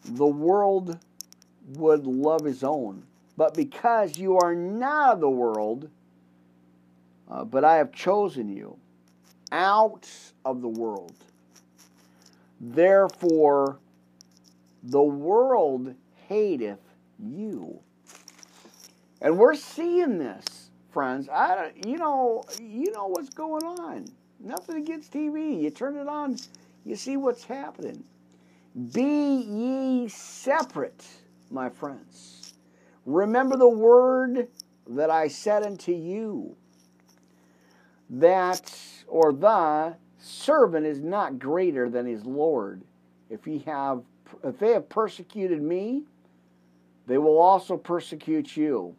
the 0.05 0.27
world 0.27 0.99
would 1.69 2.05
love 2.05 2.45
his 2.45 2.65
own. 2.65 3.05
But 3.37 3.55
because 3.55 4.19
you 4.19 4.37
are 4.39 4.57
not 4.57 5.13
of 5.13 5.21
the 5.21 5.31
world, 5.31 5.89
uh, 7.31 7.45
but 7.45 7.63
I 7.63 7.77
have 7.77 7.93
chosen 7.93 8.49
you 8.49 8.77
out 9.53 10.11
of 10.45 10.63
the 10.63 10.69
world. 10.69 11.15
Therefore, 12.61 13.79
the 14.83 15.01
world 15.01 15.95
hateth 16.27 16.81
you. 17.21 17.79
And 19.21 19.37
we're 19.39 19.55
seeing 19.55 20.19
this, 20.19 20.71
friends. 20.91 21.29
I 21.29 21.55
don't, 21.55 21.87
you 21.87 21.99
know, 21.99 22.45
you 22.61 22.93
know 22.93 23.07
what's 23.07 23.31
going 23.31 23.65
on. 23.65 24.07
Nothing 24.41 24.77
against 24.77 25.13
TV. 25.13 25.61
You 25.61 25.71
turn 25.71 25.97
it 25.97 26.07
on, 26.09 26.37
you 26.85 26.95
see 26.95 27.17
what's 27.17 27.45
happening. 27.45 28.05
Be 28.93 29.03
ye 29.03 30.09
separate, 30.09 31.05
my 31.51 31.69
friends. 31.69 32.55
Remember 33.07 33.57
the 33.57 33.69
word 33.69 34.49
that 34.87 35.11
I 35.11 35.29
said 35.29 35.65
unto 35.65 35.93
you 35.93 36.57
that 38.11 38.73
or 39.07 39.33
the 39.33 39.97
servant 40.19 40.87
is 40.87 41.01
not 41.01 41.39
greater 41.39 41.89
than 41.89 42.07
his 42.07 42.25
Lord. 42.25 42.83
if 43.31 43.45
he 43.45 43.59
have 43.61 44.03
if 44.45 44.59
they 44.59 44.73
have 44.73 44.89
persecuted 44.89 45.63
me, 45.63 46.03
they 47.07 47.17
will 47.17 47.39
also 47.39 47.77
persecute 47.77 48.57
you. 48.57 48.95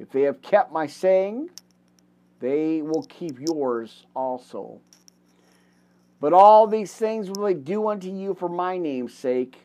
If 0.00 0.10
they 0.10 0.22
have 0.22 0.40
kept 0.40 0.72
my 0.72 0.86
saying, 0.86 1.50
they 2.40 2.80
will 2.80 3.02
keep 3.02 3.38
yours 3.38 4.06
also. 4.16 4.80
But 6.20 6.32
all 6.32 6.66
these 6.66 6.92
things 6.94 7.28
will 7.28 7.44
they 7.44 7.54
do 7.54 7.86
unto 7.86 8.08
you 8.10 8.34
for 8.34 8.48
my 8.48 8.78
name's 8.78 9.12
sake, 9.12 9.58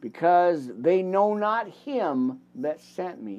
because 0.00 0.70
they 0.78 1.02
know 1.02 1.34
not 1.34 1.68
him 1.68 2.40
that 2.54 2.80
sent 2.80 3.22
me. 3.22 3.36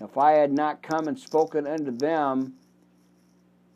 If 0.00 0.18
I 0.18 0.32
had 0.32 0.52
not 0.52 0.82
come 0.82 1.06
and 1.06 1.18
spoken 1.18 1.68
unto 1.68 1.92
them, 1.92 2.54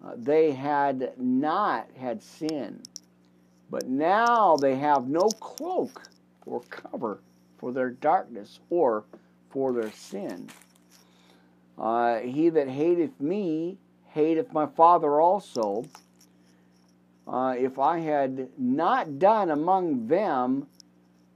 uh, 0.04 0.14
they 0.16 0.50
had 0.50 1.12
not 1.16 1.86
had 1.96 2.22
sin. 2.22 2.82
But 3.70 3.88
now 3.88 4.56
they 4.56 4.74
have 4.74 5.08
no 5.08 5.28
cloak 5.28 6.02
or 6.44 6.60
cover 6.62 7.20
for 7.56 7.72
their 7.72 7.90
darkness 7.90 8.58
or 8.68 9.04
for 9.50 9.72
their 9.72 9.92
sin. 9.92 10.48
Uh, 11.83 12.20
he 12.20 12.49
that 12.49 12.68
hateth 12.68 13.20
me 13.20 13.76
hateth 14.11 14.53
my 14.53 14.66
Father 14.66 15.20
also. 15.20 15.85
Uh, 17.26 17.55
if 17.59 17.78
I 17.78 17.99
had 17.99 18.49
not 18.57 19.18
done 19.18 19.51
among 19.51 20.07
them 20.07 20.68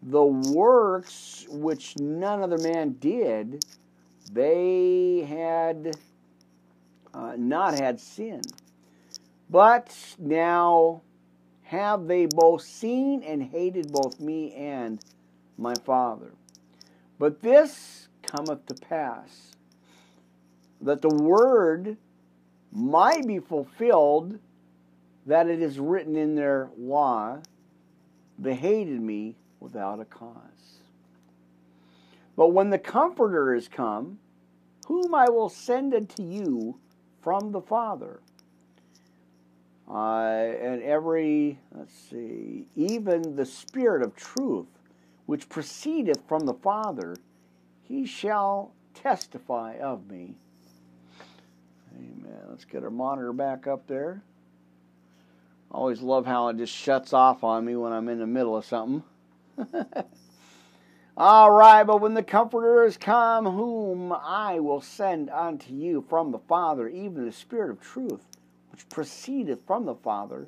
the 0.02 0.24
works 0.24 1.46
which 1.48 1.98
none 1.98 2.42
other 2.42 2.58
man 2.58 2.92
did, 3.00 3.64
they 4.32 5.26
had 5.28 5.96
uh, 7.12 7.34
not 7.36 7.78
had 7.78 7.98
sin. 7.98 8.42
But 9.50 9.96
now 10.18 11.02
have 11.62 12.06
they 12.06 12.26
both 12.26 12.62
seen 12.62 13.22
and 13.24 13.42
hated 13.42 13.90
both 13.90 14.20
me 14.20 14.52
and 14.54 15.00
my 15.58 15.74
Father. 15.84 16.32
But 17.18 17.42
this 17.42 18.08
cometh 18.22 18.66
to 18.66 18.74
pass, 18.74 19.55
that 20.86 21.02
the 21.02 21.08
word 21.08 21.96
might 22.72 23.26
be 23.26 23.40
fulfilled, 23.40 24.38
that 25.26 25.48
it 25.48 25.60
is 25.60 25.80
written 25.80 26.14
in 26.14 26.36
their 26.36 26.70
law, 26.78 27.40
they 28.38 28.54
hated 28.54 29.00
me 29.00 29.34
without 29.58 29.98
a 29.98 30.04
cause. 30.04 30.78
But 32.36 32.48
when 32.48 32.70
the 32.70 32.78
Comforter 32.78 33.52
is 33.52 33.66
come, 33.66 34.20
whom 34.86 35.12
I 35.12 35.28
will 35.28 35.48
send 35.48 35.92
unto 35.92 36.22
you 36.22 36.78
from 37.20 37.50
the 37.50 37.60
Father, 37.60 38.20
uh, 39.90 40.20
and 40.20 40.82
every, 40.84 41.58
let's 41.74 41.94
see, 41.94 42.68
even 42.76 43.34
the 43.34 43.46
Spirit 43.46 44.02
of 44.02 44.14
truth, 44.14 44.68
which 45.26 45.48
proceedeth 45.48 46.20
from 46.28 46.46
the 46.46 46.54
Father, 46.54 47.16
he 47.82 48.06
shall 48.06 48.72
testify 48.94 49.76
of 49.78 50.08
me. 50.08 50.36
Amen. 51.96 52.40
Let's 52.48 52.64
get 52.64 52.84
our 52.84 52.90
monitor 52.90 53.32
back 53.32 53.66
up 53.66 53.86
there. 53.86 54.22
Always 55.70 56.00
love 56.00 56.26
how 56.26 56.48
it 56.48 56.58
just 56.58 56.74
shuts 56.74 57.12
off 57.12 57.42
on 57.42 57.64
me 57.64 57.76
when 57.76 57.92
I'm 57.92 58.08
in 58.08 58.18
the 58.18 58.26
middle 58.26 58.56
of 58.56 58.64
something. 58.64 59.02
All 61.16 61.50
right, 61.50 61.82
but 61.82 62.00
when 62.00 62.14
the 62.14 62.22
Comforter 62.22 62.84
is 62.84 62.98
come, 62.98 63.46
whom 63.46 64.12
I 64.12 64.60
will 64.60 64.82
send 64.82 65.30
unto 65.30 65.72
you 65.72 66.04
from 66.08 66.30
the 66.30 66.38
Father, 66.38 66.88
even 66.88 67.24
the 67.24 67.32
Spirit 67.32 67.70
of 67.70 67.80
truth, 67.80 68.20
which 68.70 68.88
proceedeth 68.90 69.60
from 69.66 69.86
the 69.86 69.94
Father, 69.94 70.46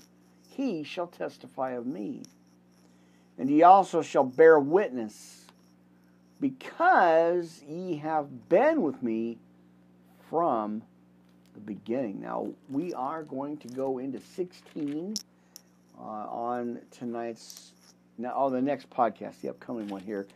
he 0.50 0.82
shall 0.82 1.06
testify 1.06 1.70
of 1.70 1.86
me. 1.86 2.22
And 3.38 3.48
ye 3.48 3.62
also 3.62 4.02
shall 4.02 4.24
bear 4.24 4.58
witness, 4.58 5.46
because 6.38 7.62
ye 7.66 7.96
have 7.96 8.48
been 8.50 8.82
with 8.82 9.02
me 9.02 9.38
from 10.28 10.82
the 11.58 11.74
beginning. 11.74 12.20
Now, 12.20 12.48
we 12.68 12.92
are 12.94 13.22
going 13.22 13.56
to 13.58 13.68
go 13.68 13.98
into 13.98 14.20
16 14.20 15.14
uh, 15.98 16.02
on 16.02 16.80
tonight's, 16.90 17.72
now, 18.16 18.32
oh, 18.36 18.50
the 18.50 18.62
next 18.62 18.88
podcast, 18.90 19.40
the 19.40 19.50
upcoming 19.50 19.88
one 19.88 20.02
here. 20.02 20.26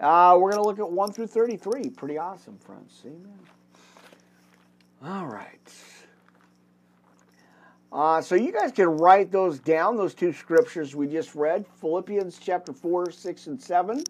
Uh, 0.00 0.36
we're 0.40 0.50
going 0.50 0.62
to 0.62 0.68
look 0.68 0.78
at 0.78 0.90
1 0.90 1.12
through 1.12 1.28
33. 1.28 1.90
Pretty 1.90 2.18
awesome, 2.18 2.58
friends. 2.58 3.02
Amen. 3.06 3.38
All 5.04 5.26
right. 5.26 5.74
Uh, 7.92 8.20
so 8.20 8.34
you 8.34 8.50
guys 8.50 8.72
can 8.72 8.88
write 8.88 9.30
those 9.30 9.60
down, 9.60 9.96
those 9.96 10.14
two 10.14 10.32
scriptures 10.32 10.96
we 10.96 11.06
just 11.06 11.36
read 11.36 11.64
Philippians 11.80 12.38
chapter 12.42 12.72
4, 12.72 13.12
6, 13.12 13.46
and 13.46 13.62
7, 13.62 14.02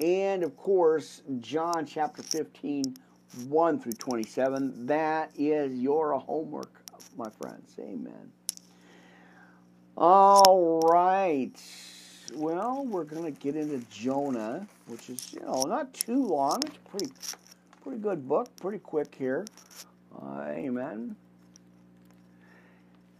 and 0.00 0.42
of 0.42 0.54
course, 0.58 1.22
John 1.40 1.86
chapter 1.86 2.22
15, 2.22 2.94
1 3.48 3.80
through 3.80 3.92
27. 3.92 4.86
That 4.86 5.30
is 5.36 5.74
your 5.78 6.12
homework, 6.18 6.72
my 7.16 7.28
friends. 7.30 7.74
Amen. 7.78 8.32
All 9.96 10.80
right. 10.80 11.52
Well, 12.34 12.84
we're 12.86 13.04
going 13.04 13.24
to 13.24 13.40
get 13.40 13.54
into 13.54 13.78
Jonah, 13.90 14.66
which 14.86 15.08
is, 15.10 15.32
you 15.32 15.40
know, 15.40 15.62
not 15.62 15.92
too 15.94 16.26
long. 16.26 16.60
It's 16.66 16.78
pretty, 16.90 17.12
pretty 17.82 17.98
good 18.00 18.26
book, 18.26 18.48
pretty 18.56 18.78
quick 18.78 19.14
here. 19.16 19.44
Uh, 20.20 20.46
amen. 20.48 21.14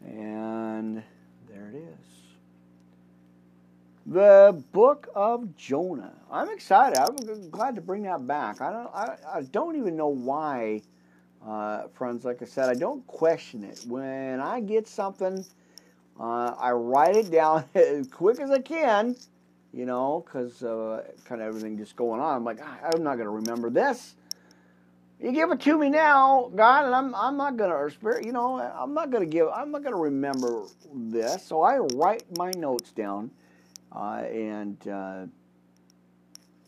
And 0.05 1.03
there 1.49 1.69
it 1.69 1.77
is. 1.77 2.24
The 4.07 4.63
book 4.73 5.09
of 5.15 5.57
Jonah. 5.57 6.13
I'm 6.31 6.51
excited. 6.51 6.99
I'm 6.99 7.51
glad 7.51 7.75
to 7.77 7.81
bring 7.81 8.03
that 8.03 8.27
back. 8.27 8.61
I 8.61 8.71
don't, 8.71 8.95
I, 8.95 9.17
I 9.37 9.43
don't 9.43 9.77
even 9.77 9.97
know 9.97 10.09
why, 10.09 10.83
uh, 11.47 11.89
friends. 11.95 12.25
Like 12.25 12.43
I 12.43 12.45
said, 12.45 12.69
I 12.69 12.75
don't 12.75 13.07
question 13.07 13.65
it. 13.65 13.83
When 13.89 14.41
I 14.41 14.61
get 14.61 14.87
something, 14.87 15.45
uh, 16.21 16.55
I 16.59 16.73
write 16.73 17.17
it 17.17 17.31
down 17.31 17.65
as 17.75 18.09
quick 18.09 18.41
as 18.41 18.51
I 18.51 18.61
can, 18.61 19.17
you 19.73 19.87
know, 19.87 20.23
because 20.27 20.63
uh, 20.63 21.05
kind 21.25 21.41
of 21.41 21.49
everything 21.49 21.79
just 21.79 21.97
going 21.97 22.21
on. 22.21 22.37
I'm 22.37 22.45
like, 22.45 22.59
ah, 22.63 22.79
I'm 22.95 23.03
not 23.03 23.15
going 23.15 23.27
to 23.27 23.31
remember 23.31 23.71
this. 23.71 24.17
You 25.21 25.33
give 25.33 25.51
it 25.53 25.61
to 25.63 25.79
me 25.79 25.89
now, 25.89 26.51
God, 26.55 26.85
and 26.85 26.95
I'm 26.95 27.15
I'm 27.15 27.37
not 27.39 27.57
gonna 27.57 27.91
spirit, 27.91 28.27
you 28.27 28.33
know, 28.33 28.59
I'm 28.61 28.93
not 28.93 29.11
gonna 29.11 29.25
give 29.25 29.49
I'm 29.49 29.71
not 29.71 29.83
gonna 29.83 29.97
remember 29.97 30.65
this. 30.93 31.47
So 31.47 31.63
I 31.63 31.79
write 31.79 32.25
my 32.37 32.51
notes 32.51 32.91
down, 32.93 33.31
and 33.95 34.89
uh, 34.89 35.27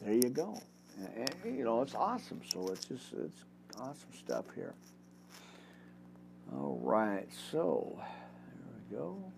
there 0.00 0.14
you 0.14 0.30
go. 0.30 0.60
And, 1.16 1.56
you 1.56 1.64
know, 1.64 1.82
it's 1.82 1.94
awesome. 1.94 2.40
So 2.52 2.68
it's 2.68 2.84
just 2.86 3.12
it's 3.12 3.44
awesome 3.78 4.12
stuff 4.16 4.44
here. 4.54 4.74
All 6.52 6.78
right, 6.82 7.28
so 7.50 7.98
there 7.98 8.74
we 8.90 8.96
go. 8.96 9.32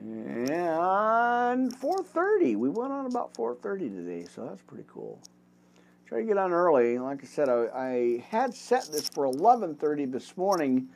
And 0.00 1.72
4:30. 1.78 2.56
We 2.56 2.68
went 2.68 2.92
on 2.92 3.06
about 3.06 3.34
4:30 3.34 3.94
today, 3.94 4.26
so 4.34 4.46
that's 4.46 4.62
pretty 4.62 4.84
cool. 4.88 5.20
Try 6.06 6.20
to 6.20 6.24
get 6.24 6.38
on 6.38 6.52
early. 6.52 6.98
Like 6.98 7.22
I 7.22 7.26
said, 7.26 7.50
I, 7.50 7.66
I 7.74 8.24
had 8.30 8.54
set 8.54 8.86
this 8.90 9.08
for 9.08 9.26
11:30 9.26 10.10
this 10.10 10.36
morning, 10.36 10.88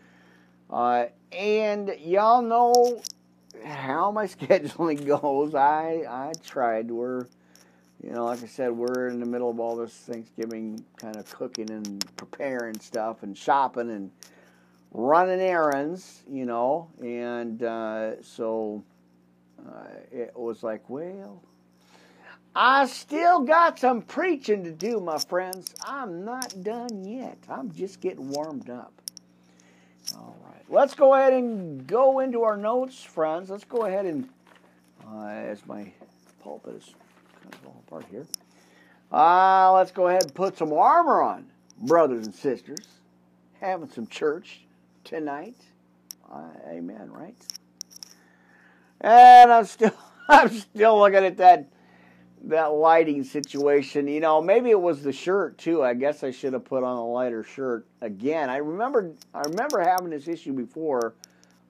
uh, 0.71 1.07
and 1.31 1.95
y'all 2.01 2.41
know 2.41 3.03
how 3.65 4.11
my 4.11 4.27
scheduling 4.29 5.07
goes. 5.07 5.55
I 5.55 6.05
I 6.09 6.33
tried. 6.45 6.91
We're, 6.91 7.27
you 8.03 8.11
know, 8.13 8.27
like 8.27 8.43
I 8.43 8.47
said, 8.47 8.73
we're 8.73 9.09
in 9.09 9.21
the 9.21 9.27
middle 9.27 9.51
of 9.51 9.61
all 9.61 9.77
this 9.77 9.95
Thanksgiving 9.95 10.85
kind 10.97 11.17
of 11.17 11.31
cooking 11.33 11.71
and 11.71 12.05
preparing 12.17 12.79
stuff 12.81 13.23
and 13.23 13.37
shopping 13.37 13.91
and 13.91 14.11
running 14.93 15.41
errands, 15.41 16.23
you 16.31 16.47
know, 16.47 16.89
and 17.03 17.63
uh, 17.63 18.23
so 18.23 18.83
uh, 19.67 19.85
it 20.13 20.33
was 20.37 20.63
like, 20.63 20.89
well 20.91 21.43
I 22.55 22.87
still 22.87 23.41
got 23.41 23.79
some 23.79 24.03
preaching 24.03 24.65
to 24.65 24.73
do, 24.73 25.01
my 25.01 25.19
friends. 25.19 25.75
I'm 25.87 26.25
not 26.25 26.55
done 26.63 27.05
yet. 27.07 27.39
I'm 27.49 27.73
just 27.73 28.01
getting 28.01 28.29
warmed 28.31 28.71
up. 28.71 29.02
Let's 30.73 30.95
go 30.95 31.13
ahead 31.13 31.35
and 31.35 31.87
go 31.87 32.21
into 32.21 32.45
our 32.45 32.57
notes, 32.57 33.05
friends. 33.05 33.51
Let's 33.51 33.63
go 33.63 33.85
ahead 33.85 34.07
and, 34.07 34.27
uh, 35.07 35.27
as 35.27 35.67
my 35.67 35.93
pulpit 36.43 36.77
is 36.77 36.95
kind 37.43 37.55
of 37.55 37.61
falling 37.61 37.79
apart 37.87 38.07
here, 38.11 38.27
uh, 39.13 39.71
let's 39.75 39.91
go 39.91 40.09
ahead 40.09 40.23
and 40.23 40.35
put 40.35 40.57
some 40.57 40.73
armor 40.73 41.21
on, 41.21 41.45
brothers 41.77 42.25
and 42.25 42.35
sisters. 42.35 42.87
Having 43.61 43.91
some 43.91 44.07
church 44.07 44.63
tonight. 45.05 45.59
Uh, 46.33 46.49
amen, 46.67 47.13
right? 47.13 47.37
And 49.03 49.53
I'm 49.53 49.67
still, 49.67 49.95
I'm 50.31 50.49
still 50.49 50.99
looking 50.99 51.23
at 51.23 51.37
that 51.37 51.69
that 52.45 52.73
lighting 52.73 53.25
situation. 53.25 54.09
You 54.09 54.21
know, 54.21 54.41
maybe 54.41 54.71
it 54.71 54.81
was 54.81 55.03
the 55.03 55.13
shirt 55.13 55.59
too. 55.59 55.83
I 55.83 55.95
guess 55.95 56.25
I 56.25 56.31
should 56.31 56.53
have 56.53 56.65
put 56.65 56.83
on 56.83 56.97
a 56.97 57.07
lighter 57.07 57.43
shirt 57.43 57.87
again. 58.01 58.51
I 58.51 58.57
remember 58.57 59.13
I 59.35 59.41
remember 59.43 59.81
having 59.81 60.11
this 60.11 60.29
issue 60.29 60.53
before 60.53 61.15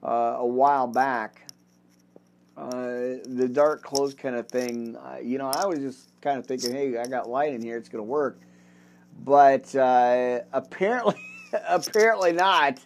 uh, 0.03 0.35
a 0.37 0.45
while 0.45 0.87
back, 0.87 1.47
uh, 2.57 3.21
the 3.25 3.49
dark 3.51 3.83
clothes 3.83 4.13
kind 4.13 4.35
of 4.35 4.47
thing. 4.47 4.95
Uh, 4.97 5.17
you 5.21 5.37
know, 5.37 5.49
I 5.49 5.65
was 5.65 5.79
just 5.79 6.09
kind 6.21 6.37
of 6.37 6.45
thinking, 6.45 6.73
hey, 6.73 6.97
I 6.97 7.05
got 7.05 7.29
light 7.29 7.53
in 7.53 7.61
here, 7.61 7.77
it's 7.77 7.89
going 7.89 8.03
to 8.03 8.09
work. 8.09 8.39
But 9.23 9.73
uh, 9.75 10.41
apparently, 10.51 11.15
apparently 11.67 12.33
not. 12.33 12.79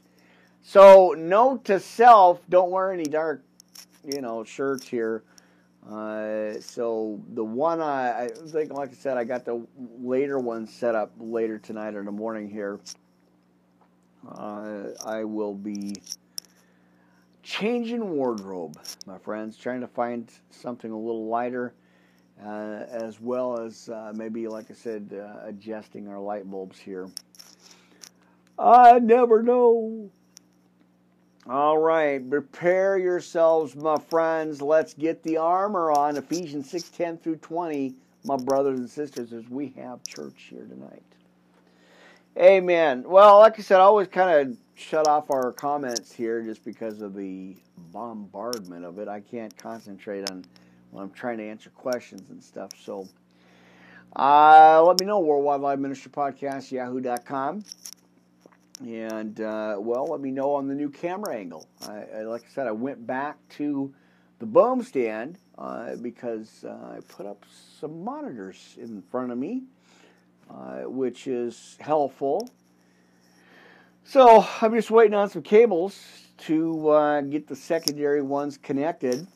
So, 0.62 1.16
note 1.18 1.64
to 1.66 1.80
self: 1.80 2.42
don't 2.50 2.72
wear 2.72 2.92
any 2.92 3.06
dark, 3.06 3.44
you 4.04 4.20
know, 4.20 4.44
shirts 4.44 4.86
here. 4.86 5.24
Uh, 5.90 6.60
so 6.60 7.22
the 7.34 7.44
one 7.44 7.80
I, 7.80 8.26
I 8.26 8.28
think, 8.28 8.74
like 8.74 8.90
I 8.90 8.94
said, 8.94 9.18
I 9.18 9.24
got 9.24 9.46
the 9.46 9.66
later 10.00 10.38
one 10.38 10.68
set 10.68 10.96
up 10.96 11.14
later 11.18 11.58
tonight 11.58 11.96
or 11.96 12.00
in 12.00 12.06
the 12.06 12.12
morning 12.12 12.50
here. 12.50 12.80
Uh, 14.28 14.90
I 15.06 15.24
will 15.24 15.54
be 15.54 15.96
changing 17.42 18.10
wardrobe, 18.10 18.78
my 19.06 19.18
friends, 19.18 19.56
trying 19.56 19.80
to 19.80 19.88
find 19.88 20.30
something 20.50 20.92
a 20.92 20.98
little 20.98 21.28
lighter, 21.28 21.74
uh, 22.44 22.84
as 22.90 23.22
well 23.22 23.62
as 23.62 23.88
uh, 23.88 24.12
maybe, 24.14 24.48
like 24.50 24.70
I 24.70 24.74
said, 24.74 25.14
uh, 25.14 25.48
adjusting 25.48 26.10
our 26.10 26.20
light 26.20 26.50
bulbs 26.50 26.78
here. 26.78 27.08
I 28.60 29.00
never 29.00 29.42
know. 29.42 30.12
All 31.50 31.78
right, 31.78 32.30
prepare 32.30 32.98
yourselves, 32.98 33.74
my 33.74 33.98
friends. 33.98 34.62
Let's 34.62 34.94
get 34.94 35.24
the 35.24 35.38
armor 35.38 35.92
on. 35.92 36.18
Ephesians 36.18 36.70
6 36.70 36.90
10 36.90 37.18
through 37.20 37.38
20, 37.38 37.94
my 38.26 38.36
brothers 38.36 38.80
and 38.80 38.90
sisters, 38.90 39.32
as 39.32 39.48
we 39.48 39.70
have 39.78 40.04
church 40.04 40.48
here 40.50 40.66
tonight. 40.66 41.04
Amen. 42.38 43.04
Well, 43.08 43.40
like 43.40 43.58
I 43.58 43.62
said, 43.62 43.80
I 43.80 43.84
always 43.84 44.10
kind 44.10 44.50
of 44.50 44.58
shut 44.76 45.08
off 45.08 45.32
our 45.32 45.54
comments 45.54 46.12
here 46.12 46.44
just 46.44 46.66
because 46.66 47.02
of 47.02 47.16
the 47.16 47.56
bombardment 47.94 48.84
of 48.84 49.00
it. 49.00 49.08
I 49.08 49.22
can't 49.22 49.56
concentrate 49.56 50.30
on 50.30 50.44
when 50.92 51.06
I'm 51.06 51.12
trying 51.12 51.38
to 51.38 51.46
answer 51.46 51.70
questions 51.70 52.30
and 52.30 52.44
stuff. 52.44 52.72
So 52.84 53.08
uh, 54.18 54.84
let 54.86 55.00
me 55.00 55.06
know, 55.06 55.20
Worldwide 55.20 55.62
Live 55.62 55.80
Ministry 55.80 56.12
Podcast, 56.12 56.72
yahoo.com. 56.72 57.64
And, 58.80 59.42
uh, 59.42 59.78
well, 59.80 60.06
let 60.06 60.22
me 60.22 60.32
know 60.32 60.54
on 60.54 60.68
the 60.68 60.76
new 60.76 60.90
camera 60.90 61.36
angle. 61.36 61.68
I, 61.88 62.04
I, 62.18 62.22
like 62.24 62.44
I 62.44 62.54
said, 62.54 62.68
I 62.68 62.72
went 62.72 63.06
back 63.08 63.38
to 63.58 63.94
the 64.40 64.46
boom 64.46 64.84
stand 64.84 65.40
uh, 65.58 65.96
because 65.96 66.64
uh, 66.64 66.96
I 66.96 67.00
put 67.08 67.26
up 67.26 67.44
some 67.80 68.04
monitors 68.04 68.78
in 68.80 69.02
front 69.02 69.32
of 69.32 69.38
me, 69.38 69.64
uh, 70.50 70.82
which 70.84 71.28
is 71.28 71.78
helpful 71.80 72.52
so 74.10 74.48
I'm 74.62 74.74
just 74.74 74.90
waiting 74.90 75.16
on 75.16 75.30
some 75.30 75.42
cables 75.42 76.02
to 76.46 76.90
uh, 76.92 77.22
get 77.22 77.46
the 77.46 77.58
secondary 77.58 78.22
ones 78.22 78.58
connected. 78.58 79.28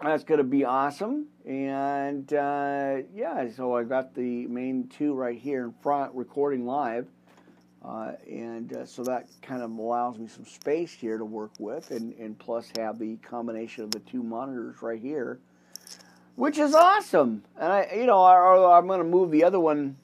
That's 0.00 0.24
going 0.24 0.38
to 0.38 0.44
be 0.44 0.64
awesome. 0.64 1.26
And 1.46 2.32
uh, 2.32 3.02
yeah, 3.14 3.46
so 3.54 3.76
I 3.76 3.84
got 3.84 4.14
the 4.14 4.46
main 4.46 4.88
two 4.88 5.12
right 5.12 5.38
here 5.38 5.64
in 5.64 5.74
front 5.82 6.14
recording 6.14 6.64
live. 6.64 7.06
Uh, 7.84 8.12
and 8.30 8.72
uh, 8.74 8.86
so 8.86 9.02
that 9.02 9.26
kind 9.40 9.60
of 9.60 9.70
allows 9.72 10.18
me 10.18 10.28
some 10.28 10.44
space 10.44 10.92
here 10.92 11.18
to 11.18 11.24
work 11.24 11.50
with, 11.58 11.90
and, 11.90 12.14
and 12.14 12.38
plus 12.38 12.70
have 12.76 12.98
the 12.98 13.16
combination 13.16 13.82
of 13.82 13.90
the 13.90 13.98
two 14.00 14.22
monitors 14.22 14.80
right 14.82 15.00
here, 15.00 15.40
which 16.36 16.58
is 16.58 16.74
awesome. 16.74 17.42
And 17.58 17.72
I, 17.72 17.92
you 17.96 18.06
know, 18.06 18.22
I, 18.22 18.78
I'm 18.78 18.86
going 18.86 19.00
to 19.00 19.04
move 19.04 19.32
the 19.32 19.42
other 19.42 19.58
one 19.58 19.96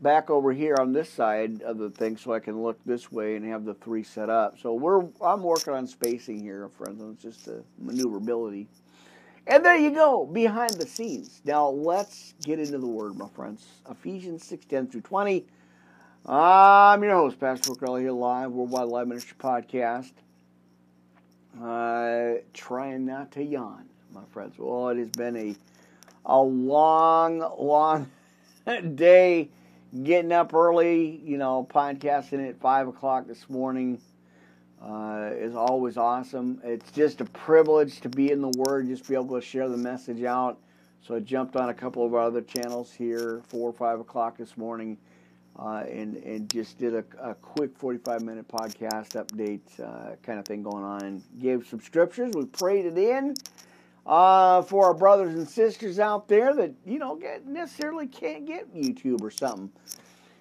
back 0.00 0.30
over 0.30 0.52
here 0.52 0.76
on 0.78 0.92
this 0.92 1.10
side 1.10 1.62
of 1.62 1.78
the 1.78 1.90
thing 1.90 2.16
so 2.16 2.32
I 2.32 2.38
can 2.38 2.62
look 2.62 2.78
this 2.86 3.10
way 3.10 3.36
and 3.36 3.44
have 3.46 3.64
the 3.64 3.74
three 3.74 4.04
set 4.04 4.30
up. 4.30 4.58
So 4.58 4.74
we're 4.74 5.04
I'm 5.20 5.42
working 5.42 5.74
on 5.74 5.86
spacing 5.86 6.40
here, 6.40 6.68
friends. 6.68 7.02
It's 7.02 7.22
just 7.22 7.48
a 7.48 7.62
maneuverability. 7.78 8.68
And 9.46 9.64
there 9.64 9.76
you 9.76 9.90
go, 9.90 10.26
behind 10.26 10.74
the 10.74 10.86
scenes. 10.86 11.40
Now 11.44 11.68
let's 11.68 12.34
get 12.44 12.60
into 12.60 12.78
the 12.78 12.86
word, 12.86 13.16
my 13.16 13.28
friends. 13.30 13.66
Ephesians 13.90 14.44
6, 14.44 14.66
10 14.66 14.86
through 14.86 15.00
20. 15.00 15.46
I'm 16.26 17.02
your 17.02 17.14
host, 17.14 17.40
Pastor 17.40 17.72
Rick 17.72 18.02
here 18.02 18.12
live, 18.12 18.52
Worldwide 18.52 18.88
Live 18.88 19.08
Ministry 19.08 19.36
Podcast. 19.38 20.12
Uh, 21.60 22.40
trying 22.52 23.06
not 23.06 23.32
to 23.32 23.42
yawn, 23.42 23.86
my 24.12 24.20
friends. 24.30 24.54
Well, 24.58 24.90
it 24.90 24.98
has 24.98 25.08
been 25.08 25.36
a 25.36 25.56
a 26.26 26.38
long, 26.38 27.38
long 27.58 28.10
day 28.94 29.48
getting 30.04 30.30
up 30.30 30.52
early, 30.52 31.22
you 31.24 31.38
know, 31.38 31.66
podcasting 31.68 32.46
at 32.46 32.60
five 32.60 32.86
o'clock 32.86 33.26
this 33.26 33.48
morning 33.48 33.98
uh, 34.82 35.30
is 35.32 35.54
always 35.54 35.96
awesome. 35.96 36.60
It's 36.62 36.90
just 36.92 37.22
a 37.22 37.24
privilege 37.24 38.00
to 38.02 38.10
be 38.10 38.30
in 38.30 38.42
the 38.42 38.52
Word, 38.56 38.88
just 38.88 39.08
be 39.08 39.14
able 39.14 39.40
to 39.40 39.44
share 39.44 39.68
the 39.70 39.76
message 39.78 40.22
out. 40.22 40.58
So 41.02 41.14
I 41.16 41.20
jumped 41.20 41.56
on 41.56 41.70
a 41.70 41.74
couple 41.74 42.04
of 42.04 42.14
our 42.14 42.20
other 42.20 42.42
channels 42.42 42.92
here, 42.92 43.40
four 43.48 43.70
or 43.70 43.72
five 43.72 44.00
o'clock 44.00 44.36
this 44.36 44.58
morning, 44.58 44.98
uh, 45.60 45.84
and 45.90 46.16
and 46.16 46.48
just 46.50 46.78
did 46.78 46.94
a, 46.94 47.04
a 47.20 47.34
quick 47.34 47.76
45 47.76 48.22
minute 48.22 48.48
podcast 48.48 49.10
update 49.10 49.60
uh, 49.78 50.16
kind 50.22 50.38
of 50.38 50.46
thing 50.46 50.62
going 50.62 50.82
on, 50.82 51.04
and 51.04 51.22
gave 51.38 51.66
some 51.66 51.80
scriptures. 51.80 52.32
We 52.34 52.46
prayed 52.46 52.86
it 52.86 52.96
in 52.96 53.34
uh, 54.06 54.62
for 54.62 54.86
our 54.86 54.94
brothers 54.94 55.34
and 55.34 55.46
sisters 55.46 55.98
out 55.98 56.28
there 56.28 56.54
that 56.54 56.72
you 56.86 56.98
know 56.98 57.16
get, 57.16 57.46
necessarily 57.46 58.06
can't 58.06 58.46
get 58.46 58.74
YouTube 58.74 59.20
or 59.20 59.30
something. 59.30 59.70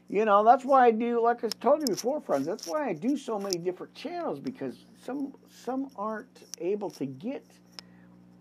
You 0.08 0.24
know 0.24 0.44
that's 0.44 0.64
why 0.64 0.86
I 0.86 0.92
do. 0.92 1.22
Like 1.22 1.44
I 1.44 1.50
told 1.50 1.82
you 1.82 1.88
before, 1.88 2.22
friends. 2.22 2.46
That's 2.46 2.66
why 2.66 2.88
I 2.88 2.94
do 2.94 3.18
so 3.18 3.38
many 3.38 3.58
different 3.58 3.94
channels 3.94 4.40
because 4.40 4.86
some 5.04 5.34
some 5.50 5.90
aren't 5.98 6.46
able 6.60 6.90
to 6.92 7.06
get 7.06 7.46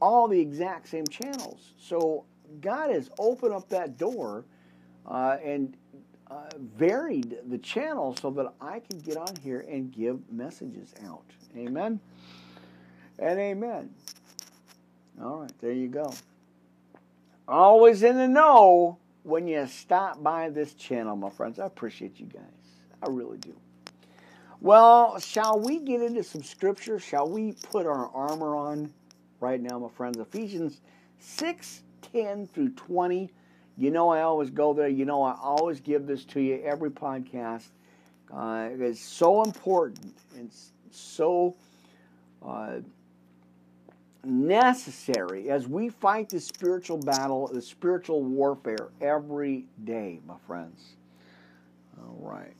all 0.00 0.28
the 0.28 0.38
exact 0.38 0.88
same 0.88 1.06
channels. 1.08 1.74
So 1.76 2.24
God 2.60 2.90
has 2.90 3.10
opened 3.18 3.52
up 3.52 3.68
that 3.70 3.98
door 3.98 4.44
uh, 5.08 5.38
and 5.42 5.76
uh, 6.30 6.48
varied 6.76 7.38
the 7.48 7.58
channel 7.58 8.16
so 8.20 8.30
that 8.30 8.52
I 8.60 8.80
can 8.80 8.98
get 9.00 9.16
on 9.16 9.34
here 9.42 9.64
and 9.68 9.92
give 9.92 10.20
messages 10.30 10.94
out. 11.06 11.24
Amen 11.56 12.00
and 13.18 13.38
amen. 13.38 13.90
All 15.22 15.40
right, 15.40 15.52
there 15.60 15.72
you 15.72 15.88
go. 15.88 16.12
Always 17.46 18.02
in 18.02 18.16
the 18.16 18.28
know 18.28 18.98
when 19.22 19.48
you 19.48 19.66
stop 19.66 20.22
by 20.22 20.50
this 20.50 20.74
channel, 20.74 21.16
my 21.16 21.30
friends. 21.30 21.58
I 21.58 21.66
appreciate 21.66 22.20
you 22.20 22.26
guys. 22.26 22.42
I 23.02 23.08
really 23.08 23.38
do. 23.38 23.56
Well, 24.60 25.18
shall 25.18 25.58
we 25.58 25.78
get 25.78 26.02
into 26.02 26.22
some 26.22 26.42
scripture? 26.42 26.98
Shall 26.98 27.28
we 27.28 27.52
put 27.52 27.86
our 27.86 28.08
armor 28.08 28.56
on 28.56 28.92
right 29.40 29.60
now, 29.60 29.78
my 29.78 29.88
friends? 29.88 30.18
Ephesians 30.18 30.80
6 31.20 31.82
10 32.12 32.48
through 32.48 32.70
20. 32.70 33.30
You 33.78 33.92
know, 33.92 34.08
I 34.08 34.22
always 34.22 34.50
go 34.50 34.74
there. 34.74 34.88
You 34.88 35.04
know, 35.04 35.22
I 35.22 35.36
always 35.40 35.80
give 35.80 36.06
this 36.06 36.24
to 36.26 36.40
you 36.40 36.60
every 36.64 36.90
podcast. 36.90 37.68
Uh, 38.34 38.70
it's 38.72 39.00
so 39.00 39.42
important. 39.44 40.16
It's 40.36 40.72
so 40.90 41.54
uh, 42.44 42.80
necessary 44.24 45.48
as 45.50 45.68
we 45.68 45.88
fight 45.88 46.28
the 46.28 46.40
spiritual 46.40 46.98
battle, 46.98 47.48
the 47.52 47.62
spiritual 47.62 48.24
warfare 48.24 48.88
every 49.00 49.64
day, 49.84 50.20
my 50.26 50.36
friends. 50.46 50.96
All 51.98 52.16
right. 52.18 52.52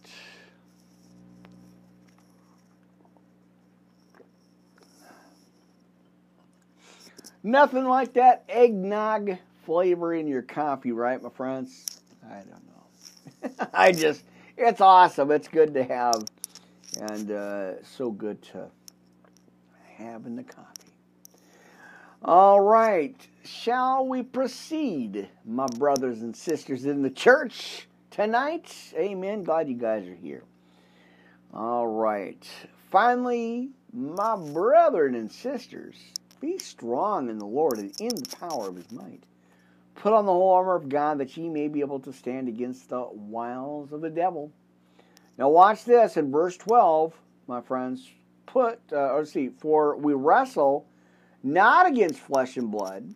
Nothing 7.43 7.85
like 7.85 8.13
that 8.15 8.45
eggnog 8.49 9.39
flavor 9.69 10.15
in 10.15 10.27
your 10.27 10.41
coffee, 10.41 10.93
right, 10.93 11.23
my 11.23 11.29
friends? 11.29 12.01
I 12.25 12.37
don't 12.37 13.53
know. 13.59 13.67
I 13.75 13.93
just, 13.93 14.25
it's 14.57 14.81
awesome. 14.81 15.31
It's 15.31 15.47
good 15.47 15.75
to 15.75 15.85
have, 15.85 16.25
and 16.99 17.31
uh, 17.31 17.83
so 17.83 18.11
good 18.11 18.41
to 18.45 18.71
have 19.99 20.25
in 20.25 20.37
the 20.37 20.43
coffee. 20.43 20.95
All 22.25 22.63
right, 22.63 23.15
shall 23.45 24.07
we 24.07 24.23
proceed, 24.23 25.29
my 25.45 25.67
brothers 25.67 26.23
and 26.23 26.35
sisters 26.35 26.87
in 26.87 27.03
the 27.03 27.11
church 27.11 27.89
tonight? 28.11 28.75
Amen. 28.95 29.45
Glad 29.45 29.69
you 29.69 29.75
guys 29.75 30.09
are 30.09 30.15
here. 30.15 30.45
All 31.53 31.87
right. 31.87 32.43
Finally, 32.91 33.69
my 33.93 34.35
brethren 34.35 35.15
and 35.15 35.31
sisters, 35.31 35.97
be 36.41 36.57
strong 36.57 37.29
in 37.29 37.39
the 37.39 37.45
Lord 37.45 37.77
and 37.77 37.93
in 38.01 38.15
the 38.15 38.37
power 38.39 38.71
of 38.71 38.77
his 38.77 38.91
might. 38.91 39.25
Put 39.99 40.13
on 40.13 40.27
the 40.27 40.33
whole 40.33 40.53
armor 40.53 40.77
of 40.77 40.89
God 40.89 41.19
that 41.19 41.37
ye 41.37 41.49
may 41.49 41.67
be 41.67 41.81
able 41.81 41.99
to 42.01 42.13
stand 42.13 42.47
against 42.47 42.89
the 42.89 43.09
wiles 43.11 43.93
of 43.93 44.01
the 44.01 44.09
devil. 44.09 44.53
Now, 45.37 45.49
watch 45.49 45.85
this 45.85 46.17
in 46.17 46.31
verse 46.31 46.57
12, 46.57 47.13
my 47.49 47.61
friends. 47.61 48.09
Put, 48.47 48.79
uh, 48.93 49.17
let's 49.17 49.33
see, 49.33 49.49
for 49.49 49.97
we 49.97 50.15
wrestle 50.15 50.87
not 51.43 51.87
against 51.87 52.21
flesh 52.21 52.57
and 52.57 52.71
blood, 52.71 53.13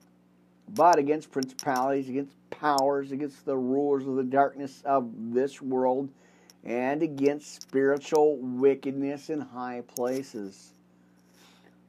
but 0.75 0.99
against 0.99 1.31
principalities, 1.31 2.09
against 2.09 2.35
powers, 2.51 3.13
against 3.13 3.47
the 3.47 3.57
rulers 3.57 4.05
of 4.05 4.17
the 4.17 4.25
darkness 4.25 4.83
of 4.85 5.09
this 5.33 5.63
world, 5.63 6.11
and 6.65 7.01
against 7.01 7.63
spiritual 7.63 8.39
wickedness 8.39 9.31
in 9.31 9.41
high 9.41 9.85
places. 9.87 10.73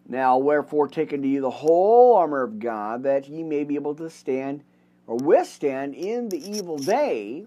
Now, 0.08 0.38
wherefore, 0.38 0.88
take 0.88 1.14
unto 1.14 1.28
you 1.28 1.42
the 1.42 1.50
whole 1.50 2.16
armor 2.16 2.44
of 2.44 2.60
God, 2.60 3.02
that 3.04 3.28
ye 3.28 3.42
may 3.42 3.64
be 3.64 3.74
able 3.74 3.96
to 3.96 4.08
stand 4.12 4.64
or 5.08 5.18
withstand 5.18 5.96
in 5.96 6.30
the 6.30 6.50
evil 6.50 6.78
day, 6.78 7.46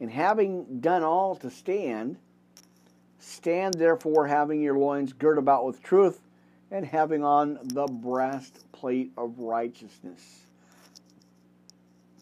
and 0.00 0.10
having 0.10 0.80
done 0.80 1.02
all 1.02 1.34
to 1.36 1.50
stand, 1.50 2.16
stand 3.18 3.74
therefore, 3.74 4.26
having 4.26 4.60
your 4.60 4.78
loins 4.78 5.12
girt 5.12 5.38
about 5.38 5.64
with 5.64 5.82
truth, 5.82 6.20
and 6.70 6.84
having 6.84 7.24
on 7.24 7.58
the 7.62 7.86
breastplate 7.86 9.10
of 9.16 9.38
righteousness, 9.38 10.40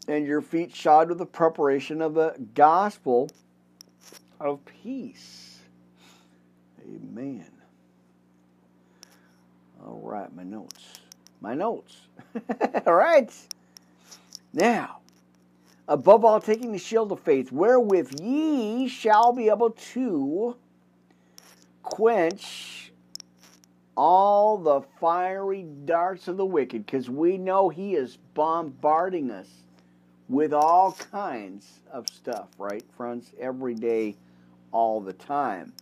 and 0.09 0.27
your 0.27 0.41
feet 0.41 0.75
shod 0.75 1.09
with 1.09 1.19
the 1.19 1.27
preparation 1.27 2.01
of 2.01 2.15
the 2.15 2.35
gospel 2.55 3.29
of 4.41 4.61
peace. 4.65 5.59
Amen. 6.83 7.51
All 9.85 10.01
right, 10.03 10.35
my 10.35 10.45
notes. 10.45 11.01
My 11.41 11.55
notes. 11.55 11.97
all 12.87 12.95
right. 12.95 13.33
Now, 14.57 15.01
above 15.87 16.25
all, 16.25 16.41
taking 16.41 16.73
the 16.73 16.79
shield 16.79 17.13
of 17.13 17.21
faith, 17.21 17.53
wherewith 17.53 18.19
ye 18.19 18.89
shall 18.89 19.35
be 19.35 19.51
able 19.51 19.73
to 19.93 20.57
quench 21.83 22.91
all 23.99 24.57
the 24.57 24.81
fiery 24.99 25.67
darts 25.85 26.27
of 26.27 26.39
the 26.39 26.47
wicked, 26.47 26.87
because 26.87 27.11
we 27.11 27.37
know 27.37 27.69
he 27.69 27.97
is 27.97 28.17
bombarding 28.33 29.31
us 29.31 29.49
with 30.31 30.55
all 30.55 30.93
kinds 30.93 31.81
of 31.93 32.09
stuff, 32.09 32.49
right, 32.57 32.85
friends? 32.97 33.33
Every 33.39 33.75
day, 33.75 34.17
all 34.73 35.03
the 35.03 35.13
time. 35.13 35.75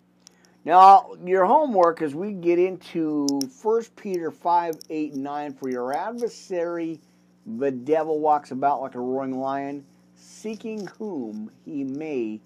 Now, 0.64 1.12
your 1.25 1.45
homework 1.45 2.03
as 2.03 2.12
we 2.12 2.33
get 2.33 2.59
into 2.59 3.29
1 3.62 3.83
Peter 3.95 4.33
5 4.33 4.75
8 4.91 5.12
and 5.12 5.22
9 5.22 5.53
for 5.53 5.68
your 5.68 5.93
adversary, 5.93 6.99
the 7.47 7.71
devil 7.71 8.19
walks 8.19 8.51
about 8.51 8.81
like 8.81 8.95
a 8.95 9.01
roaring 9.01 9.39
lion, 9.39 9.85
seeking 10.15 10.87
whom 10.99 11.51
he 11.65 11.85
may 11.85 12.41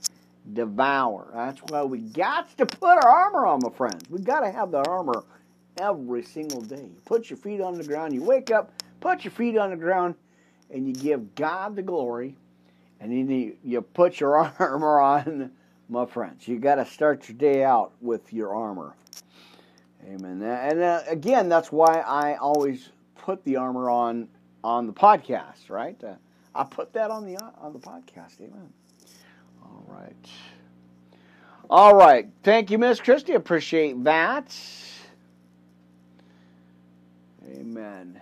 devour. 0.53 1.31
That's 1.35 1.61
why 1.69 1.83
we 1.85 2.01
got 2.01 2.57
to 2.59 2.67
put 2.67 2.99
our 2.99 3.09
armor 3.09 3.47
on, 3.47 3.61
my 3.63 3.71
friends. 3.71 4.09
We 4.11 4.21
got 4.21 4.41
to 4.41 4.51
have 4.51 4.71
the 4.71 4.79
armor 4.89 5.25
every 5.79 6.23
single 6.23 6.61
day. 6.61 6.83
You 6.83 6.97
put 7.05 7.31
your 7.31 7.37
feet 7.37 7.61
on 7.61 7.75
the 7.75 7.85
ground, 7.85 8.15
you 8.15 8.23
wake 8.23 8.51
up, 8.51 8.73
put 9.01 9.25
your 9.25 9.31
feet 9.31 9.57
on 9.57 9.71
the 9.71 9.77
ground, 9.77 10.15
and 10.71 10.87
you 10.87 10.95
give 10.95 11.35
God 11.35 11.77
the 11.77 11.83
glory, 11.83 12.37
and 13.01 13.13
then 13.13 13.29
you, 13.31 13.57
you 13.63 13.81
put 13.81 14.21
your 14.21 14.37
armor 14.59 15.01
on 15.01 15.53
my 15.89 16.07
friends. 16.07 16.47
You 16.49 16.59
got 16.59 16.77
to 16.77 16.87
start 16.87 17.29
your 17.29 17.39
day 17.39 17.65
out 17.65 17.93
with 18.01 18.33
your 18.33 18.55
armor. 18.55 18.95
Amen. 20.05 20.43
And 20.43 20.81
uh, 20.81 21.03
again, 21.07 21.49
that's 21.49 21.71
why 21.73 22.01
I 22.01 22.37
always 22.37 22.91
put 23.17 23.45
the 23.45 23.57
armor 23.57 23.91
on 23.91 24.29
on 24.65 24.87
the 24.87 24.93
podcast, 24.93 25.71
right? 25.71 26.03
Uh, 26.03 26.15
I 26.55 26.65
put 26.65 26.93
that 26.95 27.11
on 27.11 27.25
the 27.27 27.37
uh, 27.37 27.51
on 27.59 27.73
the 27.73 27.79
podcast. 27.79 28.41
Amen. 28.41 28.73
All 29.63 29.85
right. 29.87 30.29
All 31.71 31.95
right. 31.95 32.29
Thank 32.43 32.71
you, 32.71 32.79
Miss 32.79 33.01
Christie. 33.01 33.35
Appreciate 33.35 34.03
that. 34.05 34.57
Amen. 37.47 38.21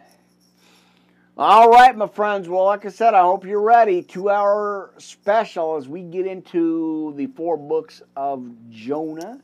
All 1.39 1.71
right, 1.71 1.95
my 1.95 2.07
friends. 2.07 2.49
Well, 2.49 2.65
like 2.65 2.87
I 2.87 2.89
said, 2.89 3.13
I 3.13 3.21
hope 3.21 3.45
you're 3.45 3.61
ready. 3.61 4.03
Two 4.03 4.31
hour 4.31 4.95
special 4.99 5.77
as 5.77 5.87
we 5.87 6.03
get 6.03 6.27
into 6.27 7.13
the 7.17 7.27
four 7.27 7.57
books 7.57 8.03
of 8.17 8.49
Jonah. 8.71 9.41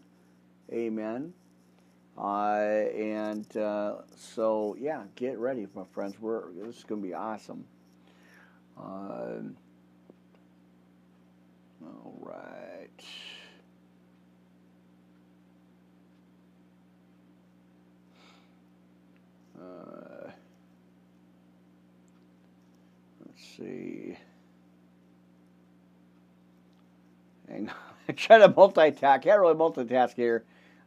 Amen. 0.72 1.34
Uh, 2.16 2.84
and 2.94 3.56
uh, 3.56 3.96
so, 4.16 4.76
yeah, 4.78 5.04
get 5.16 5.38
ready, 5.38 5.66
my 5.74 5.84
friends. 5.92 6.16
We're 6.20 6.52
this 6.52 6.78
is 6.78 6.84
going 6.84 7.00
to 7.00 7.08
be 7.08 7.14
awesome. 7.14 7.64
Uh, 8.78 9.40
all 11.84 12.14
right. 12.20 13.04
Uh, 19.58 20.30
let's 23.24 23.42
see. 23.56 24.16
Hang 27.48 27.68
on. 27.68 27.74
I 28.08 28.12
try 28.12 28.38
to 28.38 28.48
multitask. 28.48 29.22
Can't 29.22 29.40
really 29.40 29.54
multitask 29.54 30.14
here 30.14 30.44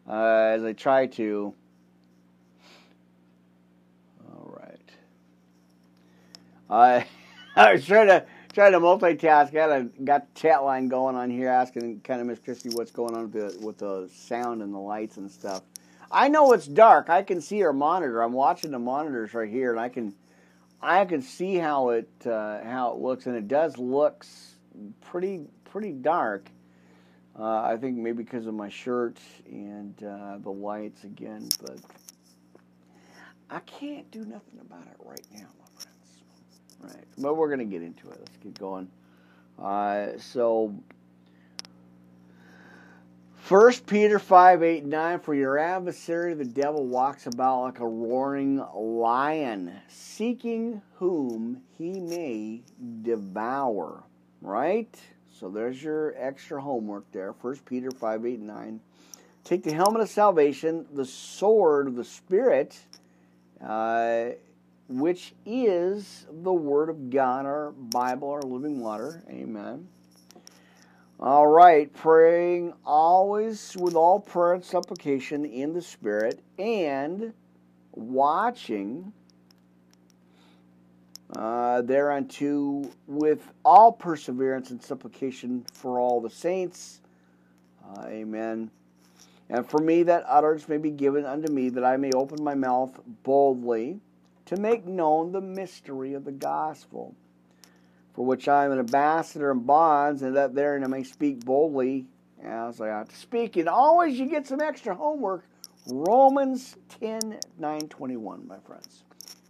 uh, 0.07 0.53
as 0.55 0.63
I 0.63 0.73
try 0.73 1.07
to. 1.07 1.53
All 4.29 4.57
right. 4.57 4.91
I 6.69 7.05
I 7.55 7.73
was 7.73 7.85
trying 7.85 8.07
to 8.07 8.25
trying 8.53 8.71
to 8.71 8.79
multitask. 8.79 9.55
I 9.55 9.61
had 9.61 9.71
a, 9.71 9.83
got 10.03 10.33
chat 10.35 10.63
line 10.63 10.87
going 10.87 11.15
on 11.15 11.29
here, 11.29 11.49
asking 11.49 12.01
kind 12.01 12.21
of 12.21 12.27
Miss 12.27 12.39
Christie 12.39 12.69
what's 12.69 12.91
going 12.91 13.15
on 13.15 13.31
with 13.31 13.33
the 13.33 13.65
with 13.65 13.77
the 13.77 14.09
sound 14.13 14.61
and 14.61 14.73
the 14.73 14.79
lights 14.79 15.17
and 15.17 15.29
stuff. 15.29 15.63
I 16.11 16.29
know 16.29 16.53
it's 16.53 16.67
dark. 16.67 17.09
I 17.09 17.23
can 17.23 17.41
see 17.41 17.63
our 17.63 17.73
monitor. 17.73 18.21
I'm 18.21 18.33
watching 18.33 18.71
the 18.71 18.79
monitors 18.79 19.33
right 19.33 19.49
here, 19.49 19.71
and 19.71 19.79
I 19.79 19.89
can 19.89 20.13
I 20.81 21.05
can 21.05 21.21
see 21.21 21.55
how 21.55 21.89
it 21.89 22.09
uh, 22.25 22.63
how 22.63 22.93
it 22.93 22.99
looks, 22.99 23.25
and 23.25 23.35
it 23.35 23.47
does 23.47 23.77
looks 23.77 24.55
pretty 25.01 25.41
pretty 25.65 25.91
dark. 25.91 26.49
Uh, 27.37 27.61
I 27.61 27.75
think 27.75 27.97
maybe 27.97 28.23
because 28.23 28.47
of 28.47 28.53
my 28.53 28.69
shirt 28.69 29.17
and 29.45 29.93
uh, 30.03 30.37
the 30.41 30.49
lights 30.49 31.03
again, 31.03 31.49
but 31.61 31.77
I 33.49 33.59
can't 33.59 34.09
do 34.09 34.19
nothing 34.19 34.59
about 34.61 34.87
it 34.87 34.95
right 35.03 35.25
now, 35.33 35.47
my 35.59 35.65
friends. 35.75 36.95
Right, 36.95 37.05
but 37.17 37.35
we're 37.35 37.49
gonna 37.49 37.65
get 37.65 37.81
into 37.81 38.09
it. 38.09 38.17
Let's 38.19 38.37
get 38.37 38.57
going. 38.57 38.89
Uh, 39.61 40.17
so 40.17 40.73
First 43.35 43.85
Peter 43.85 44.17
5, 44.17 44.63
8, 44.63 44.85
9, 44.85 45.19
for 45.19 45.35
your 45.35 45.59
adversary 45.59 46.33
the 46.33 46.45
devil 46.45 46.85
walks 46.85 47.27
about 47.27 47.61
like 47.63 47.79
a 47.79 47.87
roaring 47.87 48.63
lion, 48.73 49.73
seeking 49.89 50.81
whom 50.95 51.61
he 51.77 51.99
may 51.99 52.61
devour. 53.01 54.03
Right? 54.41 54.97
So 55.37 55.49
there's 55.49 55.83
your 55.83 56.13
extra 56.17 56.61
homework 56.61 57.11
there. 57.11 57.33
First 57.33 57.65
Peter 57.65 57.91
5, 57.91 58.25
8, 58.25 58.39
9. 58.39 58.79
Take 59.43 59.63
the 59.63 59.73
helmet 59.73 60.01
of 60.01 60.09
salvation, 60.09 60.85
the 60.93 61.05
sword 61.05 61.87
of 61.87 61.95
the 61.95 62.05
Spirit, 62.05 62.79
uh, 63.61 64.29
which 64.87 65.33
is 65.45 66.25
the 66.31 66.53
Word 66.53 66.89
of 66.89 67.09
God, 67.09 67.45
our 67.45 67.71
Bible, 67.71 68.29
our 68.29 68.41
living 68.43 68.79
water. 68.79 69.23
Amen. 69.29 69.89
All 71.19 71.47
right, 71.47 71.93
praying 71.93 72.73
always 72.85 73.75
with 73.77 73.95
all 73.95 74.21
prayer 74.21 74.53
and 74.53 74.63
supplication 74.63 75.43
in 75.43 75.73
the 75.73 75.81
Spirit 75.81 76.41
and 76.57 77.33
watching 77.91 79.11
uh, 81.35 81.81
thereunto 81.81 82.89
with 83.07 83.51
all 83.63 83.91
perseverance 83.91 84.71
and 84.71 84.81
supplication 84.81 85.65
for 85.73 85.99
all 85.99 86.21
the 86.21 86.29
saints. 86.29 87.01
Uh, 87.83 88.05
amen. 88.07 88.69
And 89.49 89.69
for 89.69 89.79
me, 89.79 90.03
that 90.03 90.23
utterance 90.27 90.67
may 90.67 90.77
be 90.77 90.91
given 90.91 91.25
unto 91.25 91.51
me, 91.51 91.69
that 91.69 91.83
I 91.83 91.97
may 91.97 92.11
open 92.11 92.43
my 92.43 92.55
mouth 92.55 92.99
boldly 93.23 93.99
to 94.45 94.57
make 94.57 94.85
known 94.85 95.31
the 95.31 95.41
mystery 95.41 96.13
of 96.13 96.25
the 96.25 96.31
gospel 96.31 97.15
for 98.15 98.25
which 98.25 98.47
I 98.47 98.65
am 98.65 98.71
an 98.71 98.79
ambassador 98.79 99.51
in 99.51 99.59
bonds, 99.59 100.21
and 100.21 100.35
that 100.37 100.55
therein 100.55 100.83
I 100.83 100.87
may 100.87 101.03
speak 101.03 101.43
boldly 101.43 102.05
as 102.41 102.79
I 102.79 102.89
ought 102.89 103.09
to 103.09 103.15
speak. 103.15 103.57
And 103.57 103.67
always 103.67 104.17
you 104.17 104.27
get 104.27 104.47
some 104.47 104.61
extra 104.61 104.95
homework. 104.95 105.45
Romans 105.87 106.77
10 106.99 107.39
9 107.59 107.81
21, 107.81 108.47
my 108.47 108.57
friends. 108.59 109.04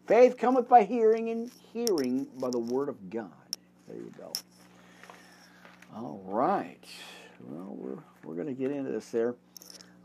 Faith 0.07 0.37
cometh 0.37 0.69
by 0.69 0.83
hearing, 0.83 1.29
and 1.29 1.51
hearing 1.73 2.27
by 2.39 2.49
the 2.51 2.59
word 2.59 2.89
of 2.89 3.09
God. 3.09 3.31
There 3.87 3.97
you 3.97 4.11
go. 4.17 4.31
All 5.95 6.21
right. 6.25 6.83
Well, 7.41 7.75
we're, 7.75 7.97
we're 8.23 8.35
going 8.35 8.47
to 8.47 8.53
get 8.53 8.71
into 8.71 8.91
this 8.91 9.09
there. 9.09 9.35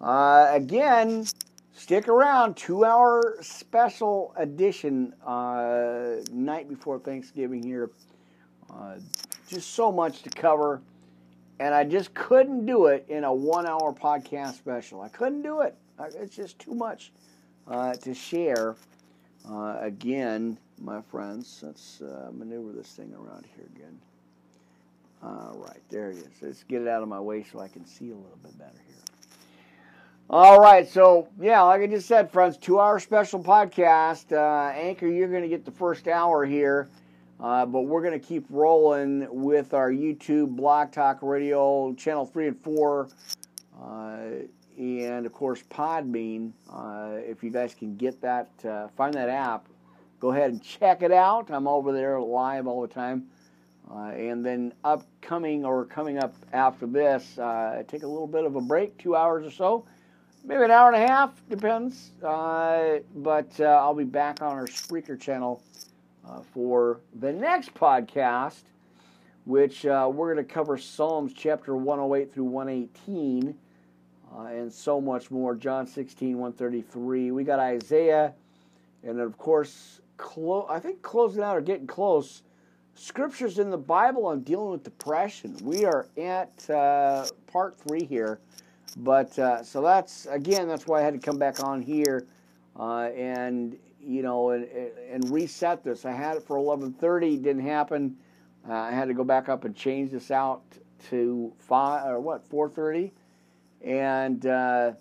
Uh, 0.00 0.48
again, 0.50 1.26
stick 1.74 2.08
around. 2.08 2.56
Two 2.56 2.84
hour 2.84 3.36
special 3.42 4.32
edition 4.36 5.12
uh, 5.26 6.16
night 6.32 6.68
before 6.68 6.98
Thanksgiving 6.98 7.62
here. 7.62 7.90
Uh, 8.72 8.96
just 9.48 9.74
so 9.74 9.92
much 9.92 10.22
to 10.22 10.30
cover, 10.30 10.80
and 11.58 11.74
I 11.74 11.84
just 11.84 12.14
couldn't 12.14 12.64
do 12.64 12.86
it 12.86 13.04
in 13.08 13.24
a 13.24 13.34
one-hour 13.34 13.94
podcast 14.00 14.54
special. 14.54 15.02
I 15.02 15.08
couldn't 15.08 15.42
do 15.42 15.60
it. 15.60 15.74
It's 16.14 16.36
just 16.36 16.58
too 16.58 16.74
much 16.74 17.12
uh, 17.66 17.94
to 17.94 18.14
share. 18.14 18.76
Uh, 19.50 19.78
again, 19.80 20.56
my 20.80 21.00
friends, 21.02 21.60
let's 21.62 22.00
uh, 22.02 22.30
maneuver 22.32 22.72
this 22.72 22.88
thing 22.88 23.12
around 23.14 23.46
here 23.56 23.66
again. 23.74 23.98
All 25.22 25.56
right, 25.66 25.80
there 25.90 26.10
it 26.10 26.18
is. 26.18 26.28
Let's 26.40 26.62
get 26.62 26.82
it 26.82 26.88
out 26.88 27.02
of 27.02 27.08
my 27.08 27.20
way 27.20 27.42
so 27.42 27.58
I 27.58 27.68
can 27.68 27.84
see 27.84 28.10
a 28.10 28.14
little 28.14 28.38
bit 28.42 28.56
better 28.58 28.80
here. 28.86 28.96
All 30.30 30.60
right, 30.60 30.88
so 30.88 31.28
yeah, 31.40 31.60
like 31.62 31.82
I 31.82 31.88
just 31.88 32.06
said, 32.06 32.30
friends, 32.30 32.56
two-hour 32.56 33.00
special 33.00 33.42
podcast. 33.42 34.32
Uh, 34.32 34.70
Anchor, 34.70 35.08
you're 35.08 35.28
going 35.28 35.42
to 35.42 35.48
get 35.48 35.64
the 35.64 35.72
first 35.72 36.06
hour 36.06 36.46
here, 36.46 36.88
uh, 37.40 37.66
but 37.66 37.82
we're 37.82 38.02
going 38.02 38.18
to 38.18 38.24
keep 38.24 38.46
rolling 38.48 39.26
with 39.30 39.74
our 39.74 39.90
YouTube, 39.90 40.56
BlogTalkRadio, 40.56 41.98
channel 41.98 42.24
three 42.24 42.46
and 42.46 42.60
four, 42.62 43.08
uh, 43.82 44.20
and 44.80 45.26
of 45.26 45.32
course 45.32 45.62
Podbean. 45.70 46.52
Uh, 46.72 47.18
if 47.18 47.42
you 47.42 47.50
guys 47.50 47.74
can 47.74 47.96
get 47.96 48.20
that, 48.22 48.48
uh, 48.64 48.88
find 48.96 49.14
that 49.14 49.28
app, 49.28 49.66
go 50.18 50.32
ahead 50.32 50.50
and 50.50 50.62
check 50.62 51.02
it 51.02 51.12
out. 51.12 51.50
I'm 51.50 51.68
over 51.68 51.92
there 51.92 52.20
live 52.20 52.66
all 52.66 52.82
the 52.82 52.88
time. 52.88 53.26
Uh, 53.90 54.10
and 54.10 54.44
then 54.44 54.72
upcoming 54.84 55.64
or 55.64 55.84
coming 55.84 56.18
up 56.18 56.34
after 56.52 56.86
this, 56.86 57.38
I 57.38 57.84
take 57.88 58.04
a 58.04 58.06
little 58.06 58.26
bit 58.26 58.44
of 58.44 58.56
a 58.56 58.60
break, 58.60 58.96
two 58.98 59.16
hours 59.16 59.46
or 59.46 59.50
so 59.50 59.84
maybe 60.44 60.64
an 60.64 60.70
hour 60.70 60.92
and 60.92 61.02
a 61.02 61.06
half, 61.06 61.30
depends. 61.48 62.12
Uh, 62.22 62.98
but 63.16 63.48
uh, 63.60 63.64
I'll 63.64 63.94
be 63.94 64.04
back 64.04 64.42
on 64.42 64.56
our 64.56 64.66
Spreaker 64.66 65.18
channel 65.20 65.62
uh, 66.28 66.40
for 66.52 67.00
the 67.18 67.32
next 67.32 67.74
podcast, 67.74 68.62
which 69.44 69.86
uh, 69.86 70.10
we're 70.12 70.34
going 70.34 70.44
to 70.44 70.52
cover 70.52 70.78
Psalms 70.78 71.32
chapter 71.34 71.76
108 71.76 72.32
through 72.32 72.44
118 72.44 73.54
uh, 74.34 74.46
and 74.46 74.72
so 74.72 75.00
much 75.00 75.30
more. 75.30 75.54
John 75.54 75.86
16, 75.86 76.38
133. 76.38 77.30
We 77.30 77.44
got 77.44 77.58
Isaiah, 77.58 78.34
and 79.02 79.20
of 79.20 79.36
course, 79.38 80.00
clo- 80.16 80.66
I 80.68 80.78
think 80.78 81.02
closing 81.02 81.42
out 81.42 81.56
or 81.56 81.60
getting 81.60 81.86
close. 81.86 82.42
Scriptures 82.94 83.58
in 83.58 83.70
the 83.70 83.78
Bible 83.78 84.26
on 84.26 84.40
dealing 84.40 84.70
with 84.70 84.84
depression. 84.84 85.56
We 85.62 85.84
are 85.84 86.06
at 86.18 86.68
uh, 86.68 87.26
part 87.46 87.78
three 87.78 88.04
here. 88.04 88.40
But 88.96 89.38
uh, 89.38 89.62
so 89.62 89.82
that's 89.82 90.26
again, 90.26 90.68
that's 90.68 90.86
why 90.86 91.00
I 91.00 91.02
had 91.02 91.14
to 91.14 91.20
come 91.20 91.38
back 91.38 91.62
on 91.62 91.80
here 91.80 92.26
uh, 92.78 93.10
and 93.16 93.76
you 94.00 94.22
know 94.22 94.50
and, 94.50 94.66
and 95.10 95.30
reset 95.30 95.84
this. 95.84 96.04
I 96.04 96.12
had 96.12 96.36
it 96.36 96.42
for 96.42 96.56
11:30, 96.56 97.42
didn't 97.42 97.64
happen. 97.64 98.16
Uh, 98.68 98.74
I 98.74 98.90
had 98.90 99.08
to 99.08 99.14
go 99.14 99.24
back 99.24 99.48
up 99.48 99.64
and 99.64 99.74
change 99.74 100.10
this 100.10 100.30
out 100.30 100.62
to 101.08 101.52
five 101.58 102.06
or 102.06 102.20
what 102.20 102.48
4:30, 102.48 103.12
and 103.82 104.44
uh, 104.46 104.92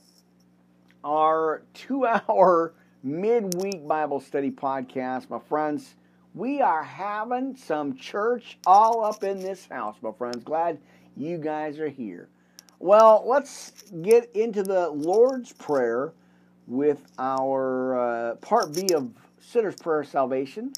our 1.04 1.64
two-hour 1.74 2.74
midweek 3.04 3.88
Bible 3.88 4.20
study 4.20 4.52
podcast, 4.52 5.30
my 5.30 5.40
friends. 5.40 5.96
We 6.36 6.62
are 6.62 6.84
having 6.84 7.56
some 7.56 7.96
church 7.96 8.58
all 8.66 9.04
up 9.04 9.24
in 9.24 9.42
this 9.42 9.68
house, 9.68 9.96
my 10.02 10.12
friends. 10.12 10.44
Glad 10.44 10.80
you 11.18 11.38
guys 11.38 11.80
are 11.80 11.90
here. 11.90 12.30
Well, 12.78 13.24
let's 13.26 13.92
get 14.02 14.34
into 14.36 14.64
the 14.64 14.90
Lord's 14.90 15.52
Prayer 15.54 16.14
with 16.68 17.02
our 17.18 18.00
uh, 18.00 18.36
part 18.36 18.74
B 18.74 18.94
of 18.94 19.12
Sinner's 19.42 19.76
Prayer 19.76 20.04
Salvation. 20.04 20.72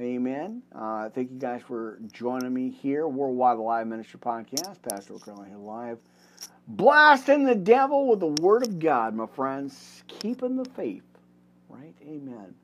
Amen. 0.00 0.62
Uh, 0.74 1.08
thank 1.10 1.30
you 1.30 1.38
guys 1.38 1.62
for 1.66 1.98
joining 2.12 2.54
me 2.54 2.70
here, 2.70 3.06
Worldwide 3.06 3.58
Live 3.58 3.86
Ministry 3.86 4.18
Podcast, 4.20 4.76
Pastor 4.82 5.14
O'Connell 5.14 5.44
here 5.44 5.56
live. 5.56 5.98
Blasting 6.66 7.44
the 7.44 7.54
devil 7.54 8.08
with 8.08 8.20
the 8.20 8.42
Word 8.42 8.66
of 8.66 8.78
God, 8.78 9.14
my 9.14 9.26
friends. 9.26 10.02
Keeping 10.08 10.56
the 10.56 10.64
faith. 10.64 11.04
Right? 11.68 11.94
Amen. 12.02 12.54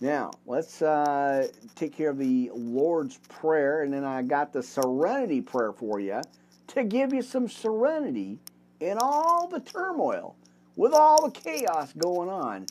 Now, 0.00 0.30
let's 0.46 0.80
uh, 0.82 1.48
take 1.74 1.96
care 1.96 2.10
of 2.10 2.18
the 2.18 2.50
Lord's 2.54 3.18
Prayer, 3.28 3.82
and 3.82 3.92
then 3.92 4.04
I 4.04 4.22
got 4.22 4.52
the 4.52 4.62
Serenity 4.62 5.40
Prayer 5.40 5.72
for 5.72 5.98
you 5.98 6.20
to 6.68 6.84
give 6.84 7.12
you 7.12 7.22
some 7.22 7.48
serenity 7.48 8.38
in 8.80 8.98
all 9.00 9.48
the 9.48 9.60
turmoil, 9.60 10.36
with 10.76 10.92
all 10.92 11.28
the 11.28 11.32
chaos 11.32 11.92
going 11.94 12.28
on. 12.28 12.66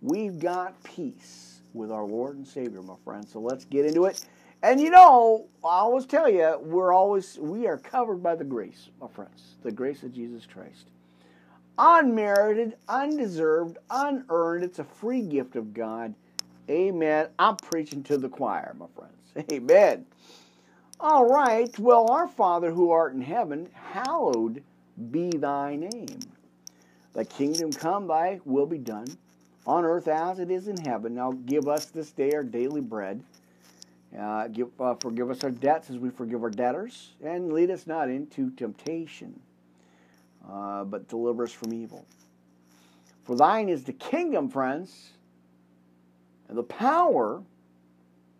We've 0.00 0.38
got 0.38 0.82
peace 0.82 1.60
with 1.74 1.90
our 1.90 2.04
Lord 2.04 2.36
and 2.36 2.46
Savior, 2.46 2.80
my 2.82 2.94
friends. 3.04 3.30
So 3.32 3.40
let's 3.40 3.66
get 3.66 3.84
into 3.84 4.06
it. 4.06 4.24
And 4.62 4.80
you 4.80 4.90
know, 4.90 5.46
I 5.64 5.78
always 5.78 6.06
tell 6.06 6.28
you, 6.28 6.58
we're 6.60 6.92
always 6.92 7.38
we 7.38 7.66
are 7.66 7.78
covered 7.78 8.22
by 8.22 8.34
the 8.34 8.44
grace, 8.44 8.90
my 9.00 9.08
friends, 9.08 9.56
the 9.62 9.72
grace 9.72 10.02
of 10.02 10.12
Jesus 10.12 10.46
Christ. 10.46 10.88
Unmerited, 11.78 12.76
undeserved, 12.88 13.78
unearned. 13.90 14.64
It's 14.64 14.78
a 14.78 14.84
free 14.84 15.22
gift 15.22 15.56
of 15.56 15.72
God. 15.72 16.14
Amen. 16.68 17.28
I'm 17.38 17.56
preaching 17.56 18.02
to 18.04 18.18
the 18.18 18.28
choir, 18.28 18.76
my 18.78 18.86
friends. 18.94 19.50
Amen. 19.52 20.04
All 21.02 21.24
right, 21.24 21.76
well, 21.78 22.10
our 22.10 22.28
Father 22.28 22.70
who 22.70 22.90
art 22.90 23.14
in 23.14 23.22
heaven, 23.22 23.70
hallowed 23.72 24.62
be 25.10 25.30
thy 25.30 25.76
name. 25.76 26.20
Thy 27.14 27.24
kingdom 27.24 27.72
come, 27.72 28.06
thy 28.06 28.40
will 28.44 28.66
be 28.66 28.76
done, 28.76 29.06
on 29.66 29.86
earth 29.86 30.08
as 30.08 30.38
it 30.38 30.50
is 30.50 30.68
in 30.68 30.76
heaven. 30.76 31.14
Now 31.14 31.32
give 31.46 31.68
us 31.68 31.86
this 31.86 32.10
day 32.10 32.32
our 32.34 32.42
daily 32.42 32.82
bread. 32.82 33.22
Uh, 34.18 34.48
give, 34.48 34.68
uh, 34.80 34.94
forgive 34.96 35.30
us 35.30 35.44
our 35.44 35.50
debts 35.50 35.88
as 35.88 35.96
we 35.96 36.10
forgive 36.10 36.42
our 36.42 36.50
debtors, 36.50 37.12
and 37.22 37.52
lead 37.52 37.70
us 37.70 37.86
not 37.86 38.08
into 38.08 38.50
temptation, 38.50 39.38
uh, 40.50 40.82
but 40.84 41.08
deliver 41.08 41.44
us 41.44 41.52
from 41.52 41.72
evil. 41.72 42.04
For 43.22 43.36
thine 43.36 43.68
is 43.68 43.84
the 43.84 43.92
kingdom, 43.92 44.48
friends, 44.48 45.10
and 46.48 46.58
the 46.58 46.64
power, 46.64 47.42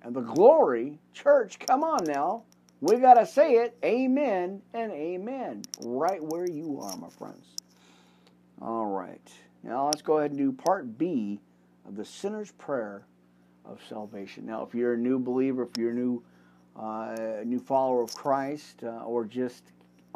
and 0.02 0.14
the 0.14 0.22
glory. 0.22 0.98
Church, 1.12 1.58
come 1.60 1.84
on 1.84 2.04
now. 2.04 2.42
We 2.80 2.96
got 2.96 3.14
to 3.14 3.26
say 3.26 3.56
it, 3.56 3.76
amen 3.84 4.62
and 4.74 4.90
amen, 4.90 5.62
right 5.84 6.22
where 6.22 6.48
you 6.48 6.80
are, 6.80 6.96
my 6.96 7.10
friends. 7.10 7.46
All 8.60 8.86
right. 8.86 9.30
Now 9.62 9.86
let's 9.86 10.02
go 10.02 10.18
ahead 10.18 10.32
and 10.32 10.38
do 10.38 10.50
part 10.50 10.98
B 10.98 11.40
of 11.86 11.94
the 11.96 12.04
sinner's 12.04 12.50
prayer 12.52 13.04
of 13.70 13.78
salvation. 13.88 14.46
Now, 14.46 14.62
if 14.62 14.74
you're 14.74 14.94
a 14.94 14.98
new 14.98 15.18
believer, 15.18 15.62
if 15.62 15.78
you're 15.78 15.90
a 15.90 15.94
new, 15.94 16.22
uh, 16.76 17.42
new 17.44 17.58
follower 17.58 18.02
of 18.02 18.14
Christ, 18.14 18.82
uh, 18.82 19.04
or 19.04 19.24
just 19.24 19.62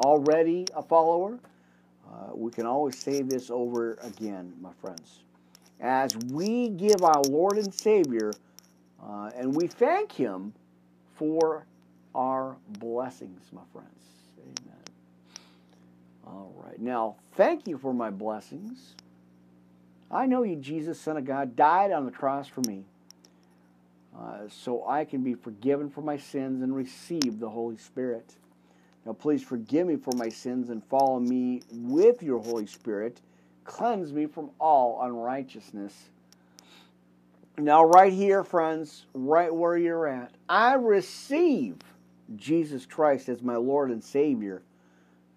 already 0.03 0.65
a 0.75 0.81
follower, 0.81 1.39
uh, 2.07 2.31
we 2.33 2.51
can 2.51 2.65
always 2.65 2.97
say 2.97 3.21
this 3.21 3.49
over 3.49 3.97
again, 4.01 4.53
my 4.61 4.71
friends. 4.81 5.19
As 5.79 6.15
we 6.31 6.69
give 6.69 7.03
our 7.03 7.21
Lord 7.23 7.57
and 7.57 7.73
Savior, 7.73 8.33
uh, 9.03 9.31
and 9.35 9.55
we 9.55 9.67
thank 9.67 10.11
Him 10.11 10.53
for 11.15 11.65
our 12.13 12.55
blessings, 12.79 13.41
my 13.51 13.61
friends. 13.73 13.89
Amen. 14.39 14.83
All 16.25 16.53
right. 16.55 16.79
Now, 16.79 17.15
thank 17.35 17.67
you 17.67 17.77
for 17.77 17.93
my 17.93 18.09
blessings. 18.09 18.95
I 20.09 20.25
know 20.25 20.43
you, 20.43 20.55
Jesus, 20.55 20.99
Son 20.99 21.17
of 21.17 21.25
God, 21.25 21.55
died 21.55 21.91
on 21.91 22.05
the 22.05 22.11
cross 22.11 22.47
for 22.47 22.61
me 22.61 22.85
uh, 24.19 24.47
so 24.49 24.87
I 24.87 25.05
can 25.05 25.21
be 25.21 25.33
forgiven 25.33 25.89
for 25.89 26.01
my 26.01 26.17
sins 26.17 26.61
and 26.61 26.75
receive 26.75 27.39
the 27.39 27.49
Holy 27.49 27.77
Spirit. 27.77 28.35
Now, 29.05 29.13
please 29.13 29.43
forgive 29.43 29.87
me 29.87 29.97
for 29.97 30.15
my 30.15 30.29
sins 30.29 30.69
and 30.69 30.83
follow 30.85 31.19
me 31.19 31.61
with 31.71 32.23
your 32.23 32.39
Holy 32.39 32.65
Spirit. 32.65 33.21
Cleanse 33.63 34.11
me 34.13 34.25
from 34.25 34.51
all 34.59 35.01
unrighteousness. 35.03 36.09
Now, 37.57 37.83
right 37.83 38.11
here, 38.11 38.43
friends, 38.43 39.05
right 39.13 39.53
where 39.53 39.77
you're 39.77 40.07
at, 40.07 40.31
I 40.49 40.73
receive 40.73 41.77
Jesus 42.35 42.85
Christ 42.85 43.29
as 43.29 43.41
my 43.41 43.55
Lord 43.55 43.91
and 43.91 44.03
Savior. 44.03 44.61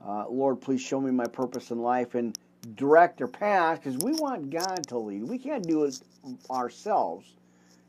Uh, 0.05 0.29
Lord, 0.29 0.61
please 0.61 0.81
show 0.81 1.01
me 1.01 1.11
my 1.11 1.27
purpose 1.27 1.71
in 1.71 1.81
life 1.81 2.15
and 2.15 2.37
direct 2.75 3.21
our 3.21 3.29
path 3.29 3.83
because 3.83 3.99
we 3.99 4.13
want 4.15 4.51
God 4.51 4.87
to 4.89 4.99
lead. 4.99 5.25
We 5.25 5.39
can't 5.39 5.67
do 5.67 5.85
it 5.85 6.01
ourselves. 6.51 7.35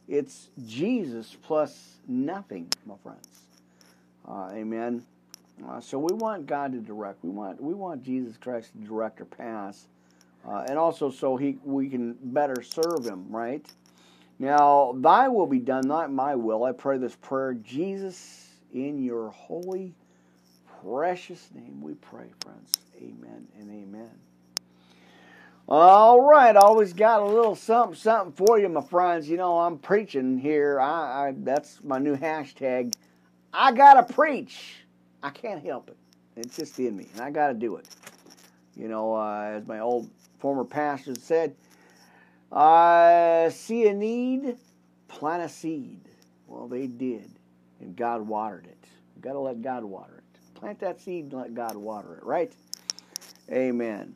It's 0.10 0.49
Jesus 0.66 1.38
plus 1.43 1.97
nothing, 2.07 2.68
my 2.86 2.95
friends. 3.03 3.28
Uh, 4.28 4.49
amen. 4.53 5.05
Uh, 5.68 5.80
so 5.80 5.99
we 5.99 6.14
want 6.16 6.47
God 6.47 6.72
to 6.72 6.80
direct. 6.80 7.24
We 7.24 7.30
want 7.30 7.62
we 7.62 7.74
want 7.76 8.03
Jesus 8.03 8.36
Christ 8.38 8.72
to 8.72 8.88
direct 8.88 9.20
our 9.20 9.26
paths, 9.26 9.86
uh, 10.47 10.66
and 10.68 10.80
also 10.80 11.12
so 11.12 11.38
he 11.38 11.57
we 11.64 11.89
can 11.89 12.18
better 12.22 12.64
serve 12.64 13.05
Him. 13.05 13.28
Right 13.30 13.66
now, 14.39 14.95
Thy 14.97 15.28
will 15.28 15.47
be 15.47 15.60
done, 15.60 15.88
not 15.88 16.12
my 16.12 16.36
will. 16.36 16.64
I 16.64 16.72
pray 16.72 16.97
this 16.97 17.16
prayer, 17.16 17.53
Jesus 17.53 18.49
in 18.74 19.03
your 19.03 19.30
holy, 19.30 19.93
precious 20.82 21.49
name 21.53 21.82
we 21.82 21.93
pray, 21.95 22.32
friends. 22.43 22.74
Amen 22.97 23.47
and 23.60 23.70
amen. 23.70 24.28
All 25.72 26.20
right, 26.20 26.55
always 26.55 26.93
got 26.93 27.22
a 27.22 27.26
little 27.26 27.55
something, 27.55 27.95
something 27.95 28.34
for 28.34 28.57
you, 28.57 28.67
my 28.70 28.82
friends. 28.82 29.30
You 29.30 29.38
know, 29.38 29.59
I'm 29.59 29.78
preaching 29.78 30.39
here. 30.39 30.80
I, 30.80 31.28
I 31.28 31.34
that's 31.38 31.80
my 31.84 31.99
new 31.99 32.17
hashtag. 32.17 32.95
I 33.53 33.72
gotta 33.72 34.11
preach. 34.11 34.78
I 35.22 35.30
can't 35.30 35.63
help 35.63 35.89
it. 35.89 35.97
It's 36.36 36.57
just 36.57 36.80
in 36.80 36.97
me, 36.97 37.07
and 37.13 37.22
I 37.22 37.30
gotta 37.30 37.53
do 37.53 37.76
it. 37.76 37.88
You 38.76 38.88
know, 38.88 39.13
uh, 39.13 39.57
as 39.57 39.67
my 39.67 39.80
old 39.80 40.09
former 40.39 40.65
pastor 40.65 41.13
said, 41.13 41.55
I 42.51 43.49
see 43.51 43.86
a 43.88 43.93
need, 43.93 44.57
plant 45.07 45.43
a 45.43 45.49
seed. 45.49 46.01
Well, 46.47 46.67
they 46.67 46.88
did 46.88 47.30
and 47.80 47.95
God 47.95 48.22
watered 48.22 48.65
it. 48.65 48.86
You've 49.15 49.24
got 49.24 49.34
to 49.34 49.39
let 49.39 49.61
God 49.61 49.84
water 49.84 50.17
it. 50.17 50.55
Plant 50.59 50.80
that 50.80 50.99
seed 50.99 51.26
and 51.26 51.34
let 51.34 51.53
God 51.53 51.76
water 51.76 52.15
it, 52.15 52.24
right? 52.24 52.51
Amen. 53.51 54.15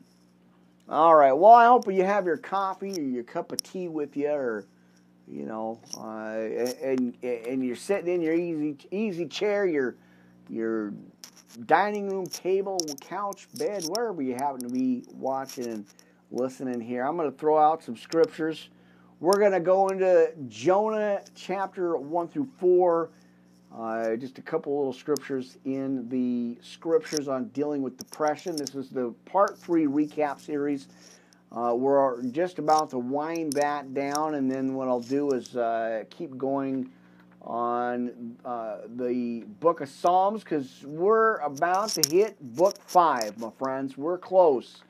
All 0.88 1.14
right. 1.14 1.32
Well, 1.32 1.52
I 1.52 1.66
hope 1.66 1.90
you 1.90 2.04
have 2.04 2.26
your 2.26 2.36
coffee 2.36 2.92
or 2.98 3.02
your 3.02 3.24
cup 3.24 3.52
of 3.52 3.62
tea 3.62 3.88
with 3.88 4.16
you, 4.16 4.28
or 4.28 4.66
you 5.26 5.46
know, 5.46 5.80
uh, 5.98 6.36
and 6.82 7.16
and 7.22 7.64
you're 7.64 7.74
sitting 7.74 8.12
in 8.12 8.20
your 8.20 8.34
easy 8.34 8.76
easy 8.90 9.26
chair, 9.26 9.64
your 9.64 9.96
your 10.50 10.92
dining 11.64 12.10
room 12.10 12.26
table, 12.26 12.78
couch, 13.00 13.48
bed, 13.54 13.84
wherever 13.84 14.20
you 14.20 14.34
happen 14.34 14.60
to 14.60 14.68
be 14.68 15.04
watching 15.14 15.68
and 15.68 15.86
listening 16.30 16.80
here. 16.80 17.06
I'm 17.06 17.16
going 17.16 17.30
to 17.30 17.38
throw 17.38 17.58
out 17.58 17.82
some 17.82 17.96
scriptures. 17.96 18.68
We're 19.20 19.38
going 19.38 19.52
to 19.52 19.60
go 19.60 19.88
into 19.88 20.32
Jonah 20.48 21.22
chapter 21.34 21.96
1 21.96 22.28
through 22.28 22.48
4. 22.58 23.10
Uh, 23.76 24.14
just 24.14 24.38
a 24.38 24.42
couple 24.42 24.76
little 24.76 24.92
scriptures 24.92 25.58
in 25.64 26.08
the 26.08 26.56
scriptures 26.62 27.26
on 27.26 27.46
dealing 27.48 27.82
with 27.82 27.96
depression. 27.96 28.54
This 28.54 28.74
is 28.76 28.88
the 28.88 29.12
part 29.24 29.58
three 29.58 29.86
recap 29.86 30.40
series. 30.40 30.86
Uh, 31.50 31.74
we're 31.76 32.22
just 32.22 32.60
about 32.60 32.90
to 32.90 32.98
wind 32.98 33.52
that 33.54 33.92
down, 33.92 34.36
and 34.36 34.48
then 34.48 34.74
what 34.74 34.86
I'll 34.86 35.00
do 35.00 35.30
is 35.32 35.56
uh, 35.56 36.04
keep 36.08 36.36
going 36.38 36.90
on 37.42 38.36
uh, 38.44 38.78
the 38.96 39.40
book 39.58 39.80
of 39.80 39.88
Psalms 39.88 40.44
because 40.44 40.84
we're 40.84 41.38
about 41.38 41.88
to 41.90 42.08
hit 42.08 42.36
book 42.54 42.76
five, 42.86 43.36
my 43.38 43.50
friends. 43.58 43.98
We're 43.98 44.18
close. 44.18 44.82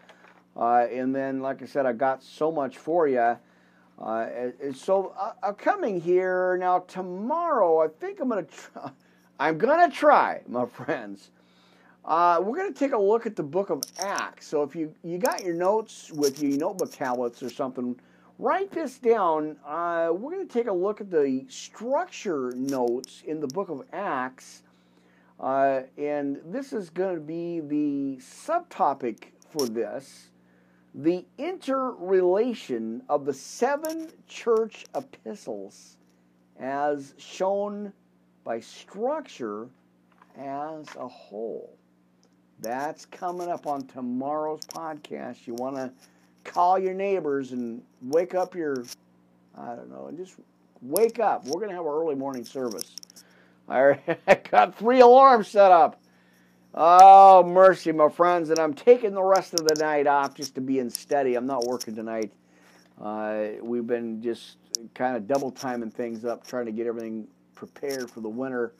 Uh, 0.57 0.87
and 0.93 1.15
then, 1.15 1.41
like 1.41 1.63
I 1.63 1.67
said, 1.67 1.87
I 1.87 1.93
got 1.95 2.23
so 2.23 2.53
much 2.53 2.77
for 2.77 3.09
you. 3.09 3.37
Uh, 3.99 4.27
so 4.75 5.15
uh, 5.43 5.53
coming 5.53 6.01
here 6.01 6.57
now 6.59 6.81
tomorrow. 6.81 7.85
I 7.85 7.89
think 7.89 8.21
I'm 8.21 8.29
gonna 8.29 8.43
try. 8.43 8.91
I'm 9.41 9.59
gonna 9.59 9.91
try, 9.91 10.43
my 10.47 10.67
friends. 10.67 11.31
Uh, 12.05 12.41
we're 12.43 12.57
gonna 12.57 12.73
take 12.73 12.93
a 12.93 12.99
look 12.99 13.27
at 13.27 13.35
the 13.37 13.43
book 13.43 13.71
of 13.71 13.83
Acts. 13.99 14.47
So 14.47 14.63
if 14.63 14.77
you 14.77 14.95
you 15.03 15.19
got 15.19 15.45
your 15.45 15.55
notes 15.55 16.11
with 16.13 16.43
you, 16.43 16.57
notebook 16.57 16.93
tablets 16.93 17.43
or 17.43 17.51
something, 17.51 17.99
write 18.39 18.71
this 18.71 18.99
down. 18.99 19.57
Uh, 19.67 20.11
we're 20.13 20.33
gonna 20.33 20.45
take 20.45 20.67
a 20.67 20.73
look 20.73 21.01
at 21.01 21.11
the 21.11 21.45
structure 21.49 22.53
notes 22.57 23.23
in 23.27 23.41
the 23.41 23.49
book 23.49 23.69
of 23.69 23.83
Acts, 23.93 24.63
uh, 25.41 25.83
and 25.97 26.41
this 26.47 26.73
is 26.73 26.91
going 26.91 27.15
to 27.15 27.21
be 27.21 27.61
the 27.61 28.19
subtopic 28.21 29.25
for 29.51 29.67
this 29.67 30.31
the 30.95 31.25
interrelation 31.39 33.03
of 33.09 33.25
the 33.25 33.35
seven 33.35 34.11
church 34.29 34.87
epistles 34.95 35.97
as 36.61 37.15
shown 37.19 37.93
by 38.45 38.61
structure 38.61 39.69
as 40.39 40.87
a 40.97 41.09
whole. 41.09 41.77
That's 42.61 43.07
coming 43.07 43.49
up 43.49 43.67
on 43.67 43.87
tomorrow's 43.87 44.61
podcast. 44.67 45.47
You 45.47 45.55
want 45.55 45.77
to 45.77 45.93
call 46.45 46.79
your 46.79 46.95
neighbors 46.95 47.53
and 47.53 47.83
wake 48.03 48.35
up 48.35 48.55
your, 48.55 48.85
I 49.59 49.75
don't 49.75 49.91
know, 49.91 50.07
and 50.07 50.17
just 50.17 50.37
wake 50.81 51.19
up. 51.19 51.45
We're 51.47 51.55
going 51.61 51.71
to 51.71 51.75
have 51.75 51.87
our 51.87 52.01
early 52.01 52.15
morning 52.15 52.45
service. 52.45 52.95
I 53.69 54.35
got 54.51 54.79
three 54.79 55.01
alarms 55.01 55.49
set 55.49 55.73
up. 55.73 56.01
Oh, 56.77 57.45
mercy, 57.45 57.93
my 57.93 58.09
friends. 58.09 58.51
And 58.51 58.59
I'm 58.59 58.75
taking 58.75 59.15
the 59.15 59.23
rest 59.23 59.55
of 59.55 59.65
the 59.65 59.77
night 59.77 60.09
off 60.09 60.35
just 60.35 60.57
to 60.57 60.61
be 60.61 60.81
in 60.81 60.91
steady. 60.91 61.37
I'm 61.37 61.47
not 61.47 61.65
working 61.65 61.95
tonight. 61.95 62.33
Uh, 63.01 63.47
we've 63.63 63.87
been 63.87 64.21
just 64.21 64.57
kind 64.93 65.17
of 65.17 65.29
double 65.29 65.53
timing 65.53 65.93
things 65.93 66.25
up, 66.25 66.45
trying 66.45 66.67
to 66.67 66.73
get 66.73 66.89
everything 66.89 67.29
prepared 67.55 68.11
for 68.11 68.21
the 68.21 68.29
winter. 68.29 68.75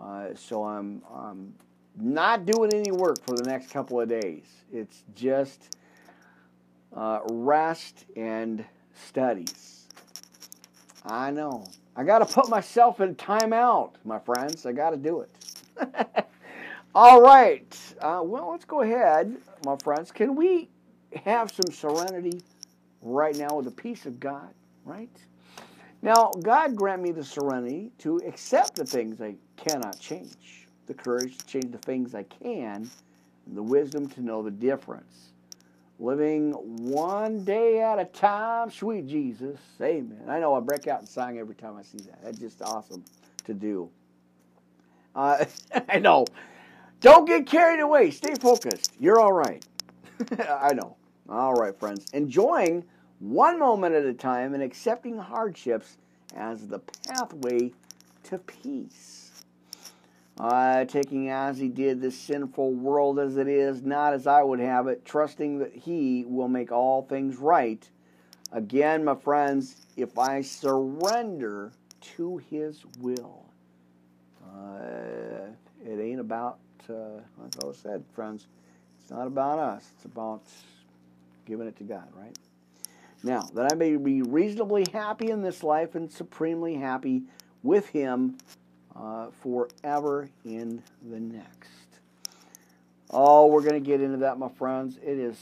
Uh, 0.00 0.28
so 0.34 0.64
I'm, 0.64 1.02
I'm 1.14 1.52
not 2.00 2.46
doing 2.46 2.72
any 2.72 2.90
work 2.90 3.22
for 3.22 3.36
the 3.36 3.44
next 3.44 3.70
couple 3.70 4.00
of 4.00 4.08
days. 4.08 4.46
It's 4.72 5.04
just 5.14 5.76
uh, 6.96 7.20
rest 7.30 8.06
and 8.16 8.64
studies. 8.94 9.88
I 11.04 11.30
know. 11.30 11.66
I 11.94 12.04
got 12.04 12.18
to 12.20 12.26
put 12.26 12.48
myself 12.48 13.00
in 13.00 13.14
timeout, 13.14 13.92
my 14.06 14.18
friends. 14.18 14.64
I 14.64 14.72
got 14.72 14.90
to 14.90 14.96
do 14.96 15.20
it. 15.20 16.26
All 16.96 17.20
right. 17.20 17.78
Uh, 18.00 18.22
well, 18.24 18.52
let's 18.52 18.64
go 18.64 18.80
ahead, 18.80 19.36
my 19.66 19.76
friends. 19.76 20.10
Can 20.10 20.34
we 20.34 20.70
have 21.26 21.50
some 21.50 21.70
serenity 21.70 22.40
right 23.02 23.36
now 23.36 23.56
with 23.56 23.66
the 23.66 23.70
peace 23.70 24.06
of 24.06 24.18
God, 24.18 24.48
right? 24.86 25.14
Now, 26.00 26.32
God 26.40 26.74
grant 26.74 27.02
me 27.02 27.12
the 27.12 27.22
serenity 27.22 27.92
to 27.98 28.16
accept 28.26 28.76
the 28.76 28.86
things 28.86 29.20
I 29.20 29.34
cannot 29.58 30.00
change, 30.00 30.68
the 30.86 30.94
courage 30.94 31.36
to 31.36 31.44
change 31.44 31.70
the 31.70 31.76
things 31.76 32.14
I 32.14 32.22
can, 32.22 32.90
and 33.44 33.54
the 33.54 33.62
wisdom 33.62 34.08
to 34.08 34.22
know 34.22 34.42
the 34.42 34.50
difference. 34.50 35.32
Living 35.98 36.52
one 36.52 37.44
day 37.44 37.82
at 37.82 37.98
a 37.98 38.06
time, 38.06 38.70
sweet 38.70 39.06
Jesus. 39.06 39.60
Amen. 39.82 40.22
I 40.28 40.40
know 40.40 40.54
I 40.54 40.60
break 40.60 40.86
out 40.86 41.02
in 41.02 41.06
song 41.06 41.36
every 41.36 41.56
time 41.56 41.76
I 41.76 41.82
see 41.82 41.98
that. 42.06 42.22
That's 42.24 42.38
just 42.38 42.62
awesome 42.62 43.04
to 43.44 43.52
do. 43.52 43.90
Uh, 45.14 45.44
I 45.90 45.98
know. 45.98 46.24
Don't 47.00 47.26
get 47.26 47.46
carried 47.46 47.80
away. 47.80 48.10
Stay 48.10 48.34
focused. 48.34 48.92
You're 48.98 49.20
all 49.20 49.32
right. 49.32 49.64
I 50.48 50.72
know. 50.72 50.96
All 51.28 51.54
right, 51.54 51.78
friends. 51.78 52.06
Enjoying 52.12 52.84
one 53.18 53.58
moment 53.58 53.94
at 53.94 54.04
a 54.04 54.14
time 54.14 54.54
and 54.54 54.62
accepting 54.62 55.18
hardships 55.18 55.98
as 56.34 56.68
the 56.68 56.78
pathway 56.78 57.72
to 58.24 58.38
peace. 58.38 59.30
Uh, 60.38 60.84
taking 60.84 61.30
as 61.30 61.58
he 61.58 61.68
did 61.68 62.00
this 62.00 62.16
sinful 62.16 62.72
world 62.72 63.18
as 63.18 63.38
it 63.38 63.48
is, 63.48 63.82
not 63.82 64.12
as 64.12 64.26
I 64.26 64.42
would 64.42 64.60
have 64.60 64.86
it, 64.86 65.04
trusting 65.04 65.58
that 65.60 65.74
he 65.74 66.24
will 66.26 66.48
make 66.48 66.70
all 66.70 67.02
things 67.02 67.36
right. 67.36 67.88
Again, 68.52 69.04
my 69.04 69.14
friends, 69.14 69.86
if 69.96 70.18
I 70.18 70.42
surrender 70.42 71.72
to 72.16 72.36
his 72.50 72.84
will, 73.00 73.46
uh, 74.44 75.50
it 75.84 76.00
ain't 76.00 76.20
about 76.20 76.58
uh, 76.90 77.20
like 77.38 77.52
I 77.64 77.72
said, 77.72 78.04
friends, 78.14 78.46
it's 79.00 79.10
not 79.10 79.26
about 79.26 79.58
us. 79.58 79.84
It's 79.94 80.04
about 80.04 80.42
giving 81.46 81.66
it 81.66 81.76
to 81.78 81.84
God, 81.84 82.08
right? 82.14 82.36
Now, 83.22 83.48
that 83.54 83.72
I 83.72 83.74
may 83.74 83.96
be 83.96 84.22
reasonably 84.22 84.84
happy 84.92 85.30
in 85.30 85.42
this 85.42 85.62
life 85.62 85.94
and 85.94 86.10
supremely 86.10 86.74
happy 86.74 87.22
with 87.62 87.88
Him 87.88 88.36
uh, 88.94 89.28
forever 89.42 90.28
in 90.44 90.82
the 91.10 91.20
next. 91.20 91.70
Oh, 93.10 93.46
we're 93.46 93.62
going 93.62 93.74
to 93.74 93.80
get 93.80 94.00
into 94.00 94.18
that, 94.18 94.38
my 94.38 94.48
friends. 94.48 94.98
It 95.02 95.18
is 95.18 95.38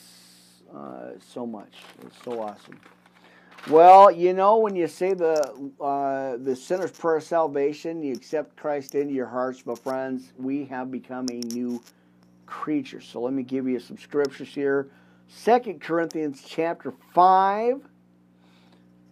uh, 0.74 1.10
so 1.32 1.46
much. 1.46 1.72
It's 2.02 2.16
so 2.24 2.40
awesome. 2.42 2.80
Well, 3.70 4.10
you 4.10 4.34
know, 4.34 4.58
when 4.58 4.76
you 4.76 4.86
say 4.86 5.14
the 5.14 5.40
uh, 5.80 6.36
the 6.36 6.54
sinner's 6.54 6.90
prayer 6.90 7.16
of 7.16 7.22
salvation, 7.22 8.02
you 8.02 8.12
accept 8.12 8.56
Christ 8.56 8.94
into 8.94 9.14
your 9.14 9.26
hearts, 9.26 9.64
my 9.64 9.74
friends, 9.74 10.34
we 10.36 10.66
have 10.66 10.90
become 10.90 11.26
a 11.30 11.40
new 11.54 11.82
creature. 12.44 13.00
So 13.00 13.22
let 13.22 13.32
me 13.32 13.42
give 13.42 13.66
you 13.66 13.80
some 13.80 13.96
scriptures 13.96 14.48
here. 14.48 14.90
Second 15.28 15.80
Corinthians 15.80 16.42
chapter 16.46 16.92
5. 17.14 17.88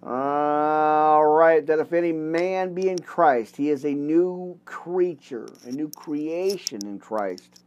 All 0.03 1.27
right, 1.27 1.65
that 1.67 1.79
if 1.79 1.95
any 1.95 2.13
man 2.13 2.75
be 2.75 2.91
in 2.91 2.99
Christ, 2.99 3.57
he 3.57 3.71
is 3.71 3.87
a 3.87 3.95
new 3.95 4.59
creature, 4.67 5.49
a 5.65 5.71
new 5.71 5.89
creation 5.89 6.85
in 6.85 6.99
Christ. 6.99 7.63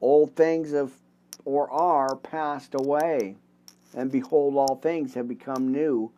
Old 0.00 0.34
things 0.34 0.72
have 0.72 0.90
or 1.44 1.70
are 1.70 2.16
passed 2.16 2.74
away 2.74 3.36
and 3.94 4.10
behold, 4.10 4.56
all 4.56 4.76
things 4.76 5.14
have 5.14 5.28
become 5.28 5.70
new. 5.72 6.12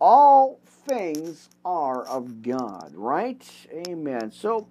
All 0.00 0.60
things 0.64 1.50
are 1.64 2.04
of 2.06 2.42
God, 2.42 2.92
right? 2.94 3.46
Amen. 3.86 4.30
So 4.30 4.66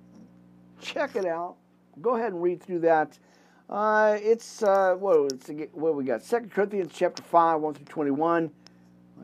check 0.82 1.16
it 1.16 1.26
out. 1.26 1.56
Go 2.02 2.16
ahead 2.16 2.34
and 2.34 2.42
read 2.42 2.64
through 2.64 2.80
that. 2.80 3.20
Uh, 3.70 4.18
it's 4.20 4.64
uh, 4.64 4.96
what, 4.96 5.32
it's, 5.32 5.50
what 5.74 5.94
we 5.94 6.04
got? 6.04 6.24
Second 6.24 6.52
Corinthians 6.52 6.92
chapter 6.96 7.22
five, 7.22 7.62
one 7.62 7.76
through 7.76 7.86
twenty-one, 7.86 8.50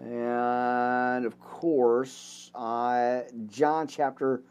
and 0.03 1.25
of 1.25 1.39
course 1.39 2.51
uh, 2.53 3.21
John 3.47 3.87
chapter 3.87 4.43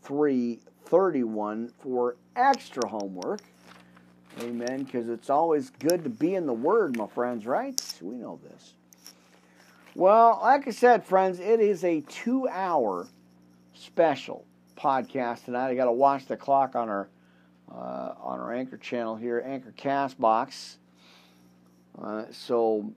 three, 0.00 0.60
thirty-one 0.86 1.70
for 1.80 2.16
extra 2.34 2.88
homework. 2.88 3.42
Amen. 4.40 4.84
Because 4.84 5.08
it's 5.08 5.30
always 5.30 5.70
good 5.70 6.04
to 6.04 6.10
be 6.10 6.34
in 6.34 6.46
the 6.46 6.52
Word, 6.52 6.96
my 6.96 7.06
friends, 7.06 7.46
right? 7.46 7.80
We 8.00 8.16
know 8.16 8.40
this. 8.42 8.74
Well, 9.94 10.38
like 10.42 10.66
I 10.66 10.70
said, 10.70 11.04
friends, 11.04 11.38
it 11.38 11.60
is 11.60 11.84
a 11.84 12.00
two 12.02 12.48
hour 12.48 13.06
special 13.74 14.46
podcast 14.76 15.44
tonight. 15.44 15.68
I 15.68 15.74
got 15.74 15.84
to 15.84 15.92
watch 15.92 16.26
the 16.26 16.36
clock 16.36 16.74
on 16.74 16.88
our 16.88 17.08
uh, 17.70 18.14
on 18.20 18.40
our 18.40 18.52
anchor 18.52 18.76
channel 18.76 19.16
here, 19.16 19.42
Anchor 19.46 19.72
Castbox. 19.76 20.76
Uh, 22.00 22.24
so 22.30 22.90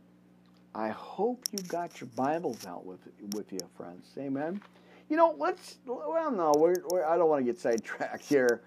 I 0.73 0.89
hope 0.89 1.45
you 1.51 1.59
got 1.67 1.99
your 1.99 2.09
Bibles 2.15 2.65
out 2.65 2.85
with 2.85 2.99
with 3.33 3.51
you, 3.51 3.59
friends. 3.75 4.07
Amen. 4.17 4.61
You 5.09 5.17
know, 5.17 5.35
let's. 5.37 5.77
Well, 5.85 6.31
no, 6.31 6.53
we're, 6.57 6.75
we're, 6.89 7.05
I 7.05 7.17
don't 7.17 7.29
want 7.29 7.45
to 7.45 7.51
get 7.51 7.59
sidetracked 7.59 8.25
here. 8.25 8.61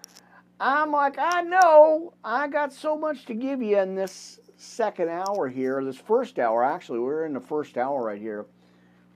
I'm 0.59 0.91
like, 0.91 1.17
I 1.17 1.41
know, 1.41 2.13
I 2.23 2.47
got 2.47 2.73
so 2.73 2.97
much 2.97 3.25
to 3.25 3.33
give 3.33 3.61
you 3.61 3.79
in 3.79 3.95
this 3.95 4.39
second 4.57 5.07
hour 5.07 5.47
here, 5.47 5.83
this 5.83 5.97
first 5.97 6.37
hour 6.37 6.63
actually. 6.63 6.99
We're 6.99 7.25
in 7.25 7.33
the 7.33 7.39
first 7.39 7.77
hour 7.77 8.03
right 8.03 8.19
here. 8.19 8.45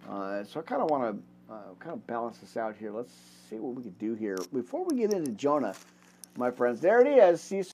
Uh, 0.09 0.43
so 0.43 0.59
I 0.59 0.63
kind 0.63 0.81
of 0.81 0.89
want 0.89 1.17
to 1.49 1.53
uh, 1.53 1.73
kind 1.79 1.93
of 1.93 2.05
balance 2.07 2.37
this 2.37 2.55
out 2.55 2.75
here. 2.77 2.91
Let's 2.91 3.13
see 3.49 3.57
what 3.57 3.75
we 3.75 3.83
can 3.83 3.91
do 3.99 4.13
here. 4.13 4.37
Before 4.53 4.85
we 4.85 4.97
get 4.97 5.11
into 5.11 5.31
Jonah, 5.31 5.75
my 6.37 6.49
friends, 6.49 6.79
there 6.79 7.01
it 7.01 7.07
is. 7.07 7.41
See 7.41 7.61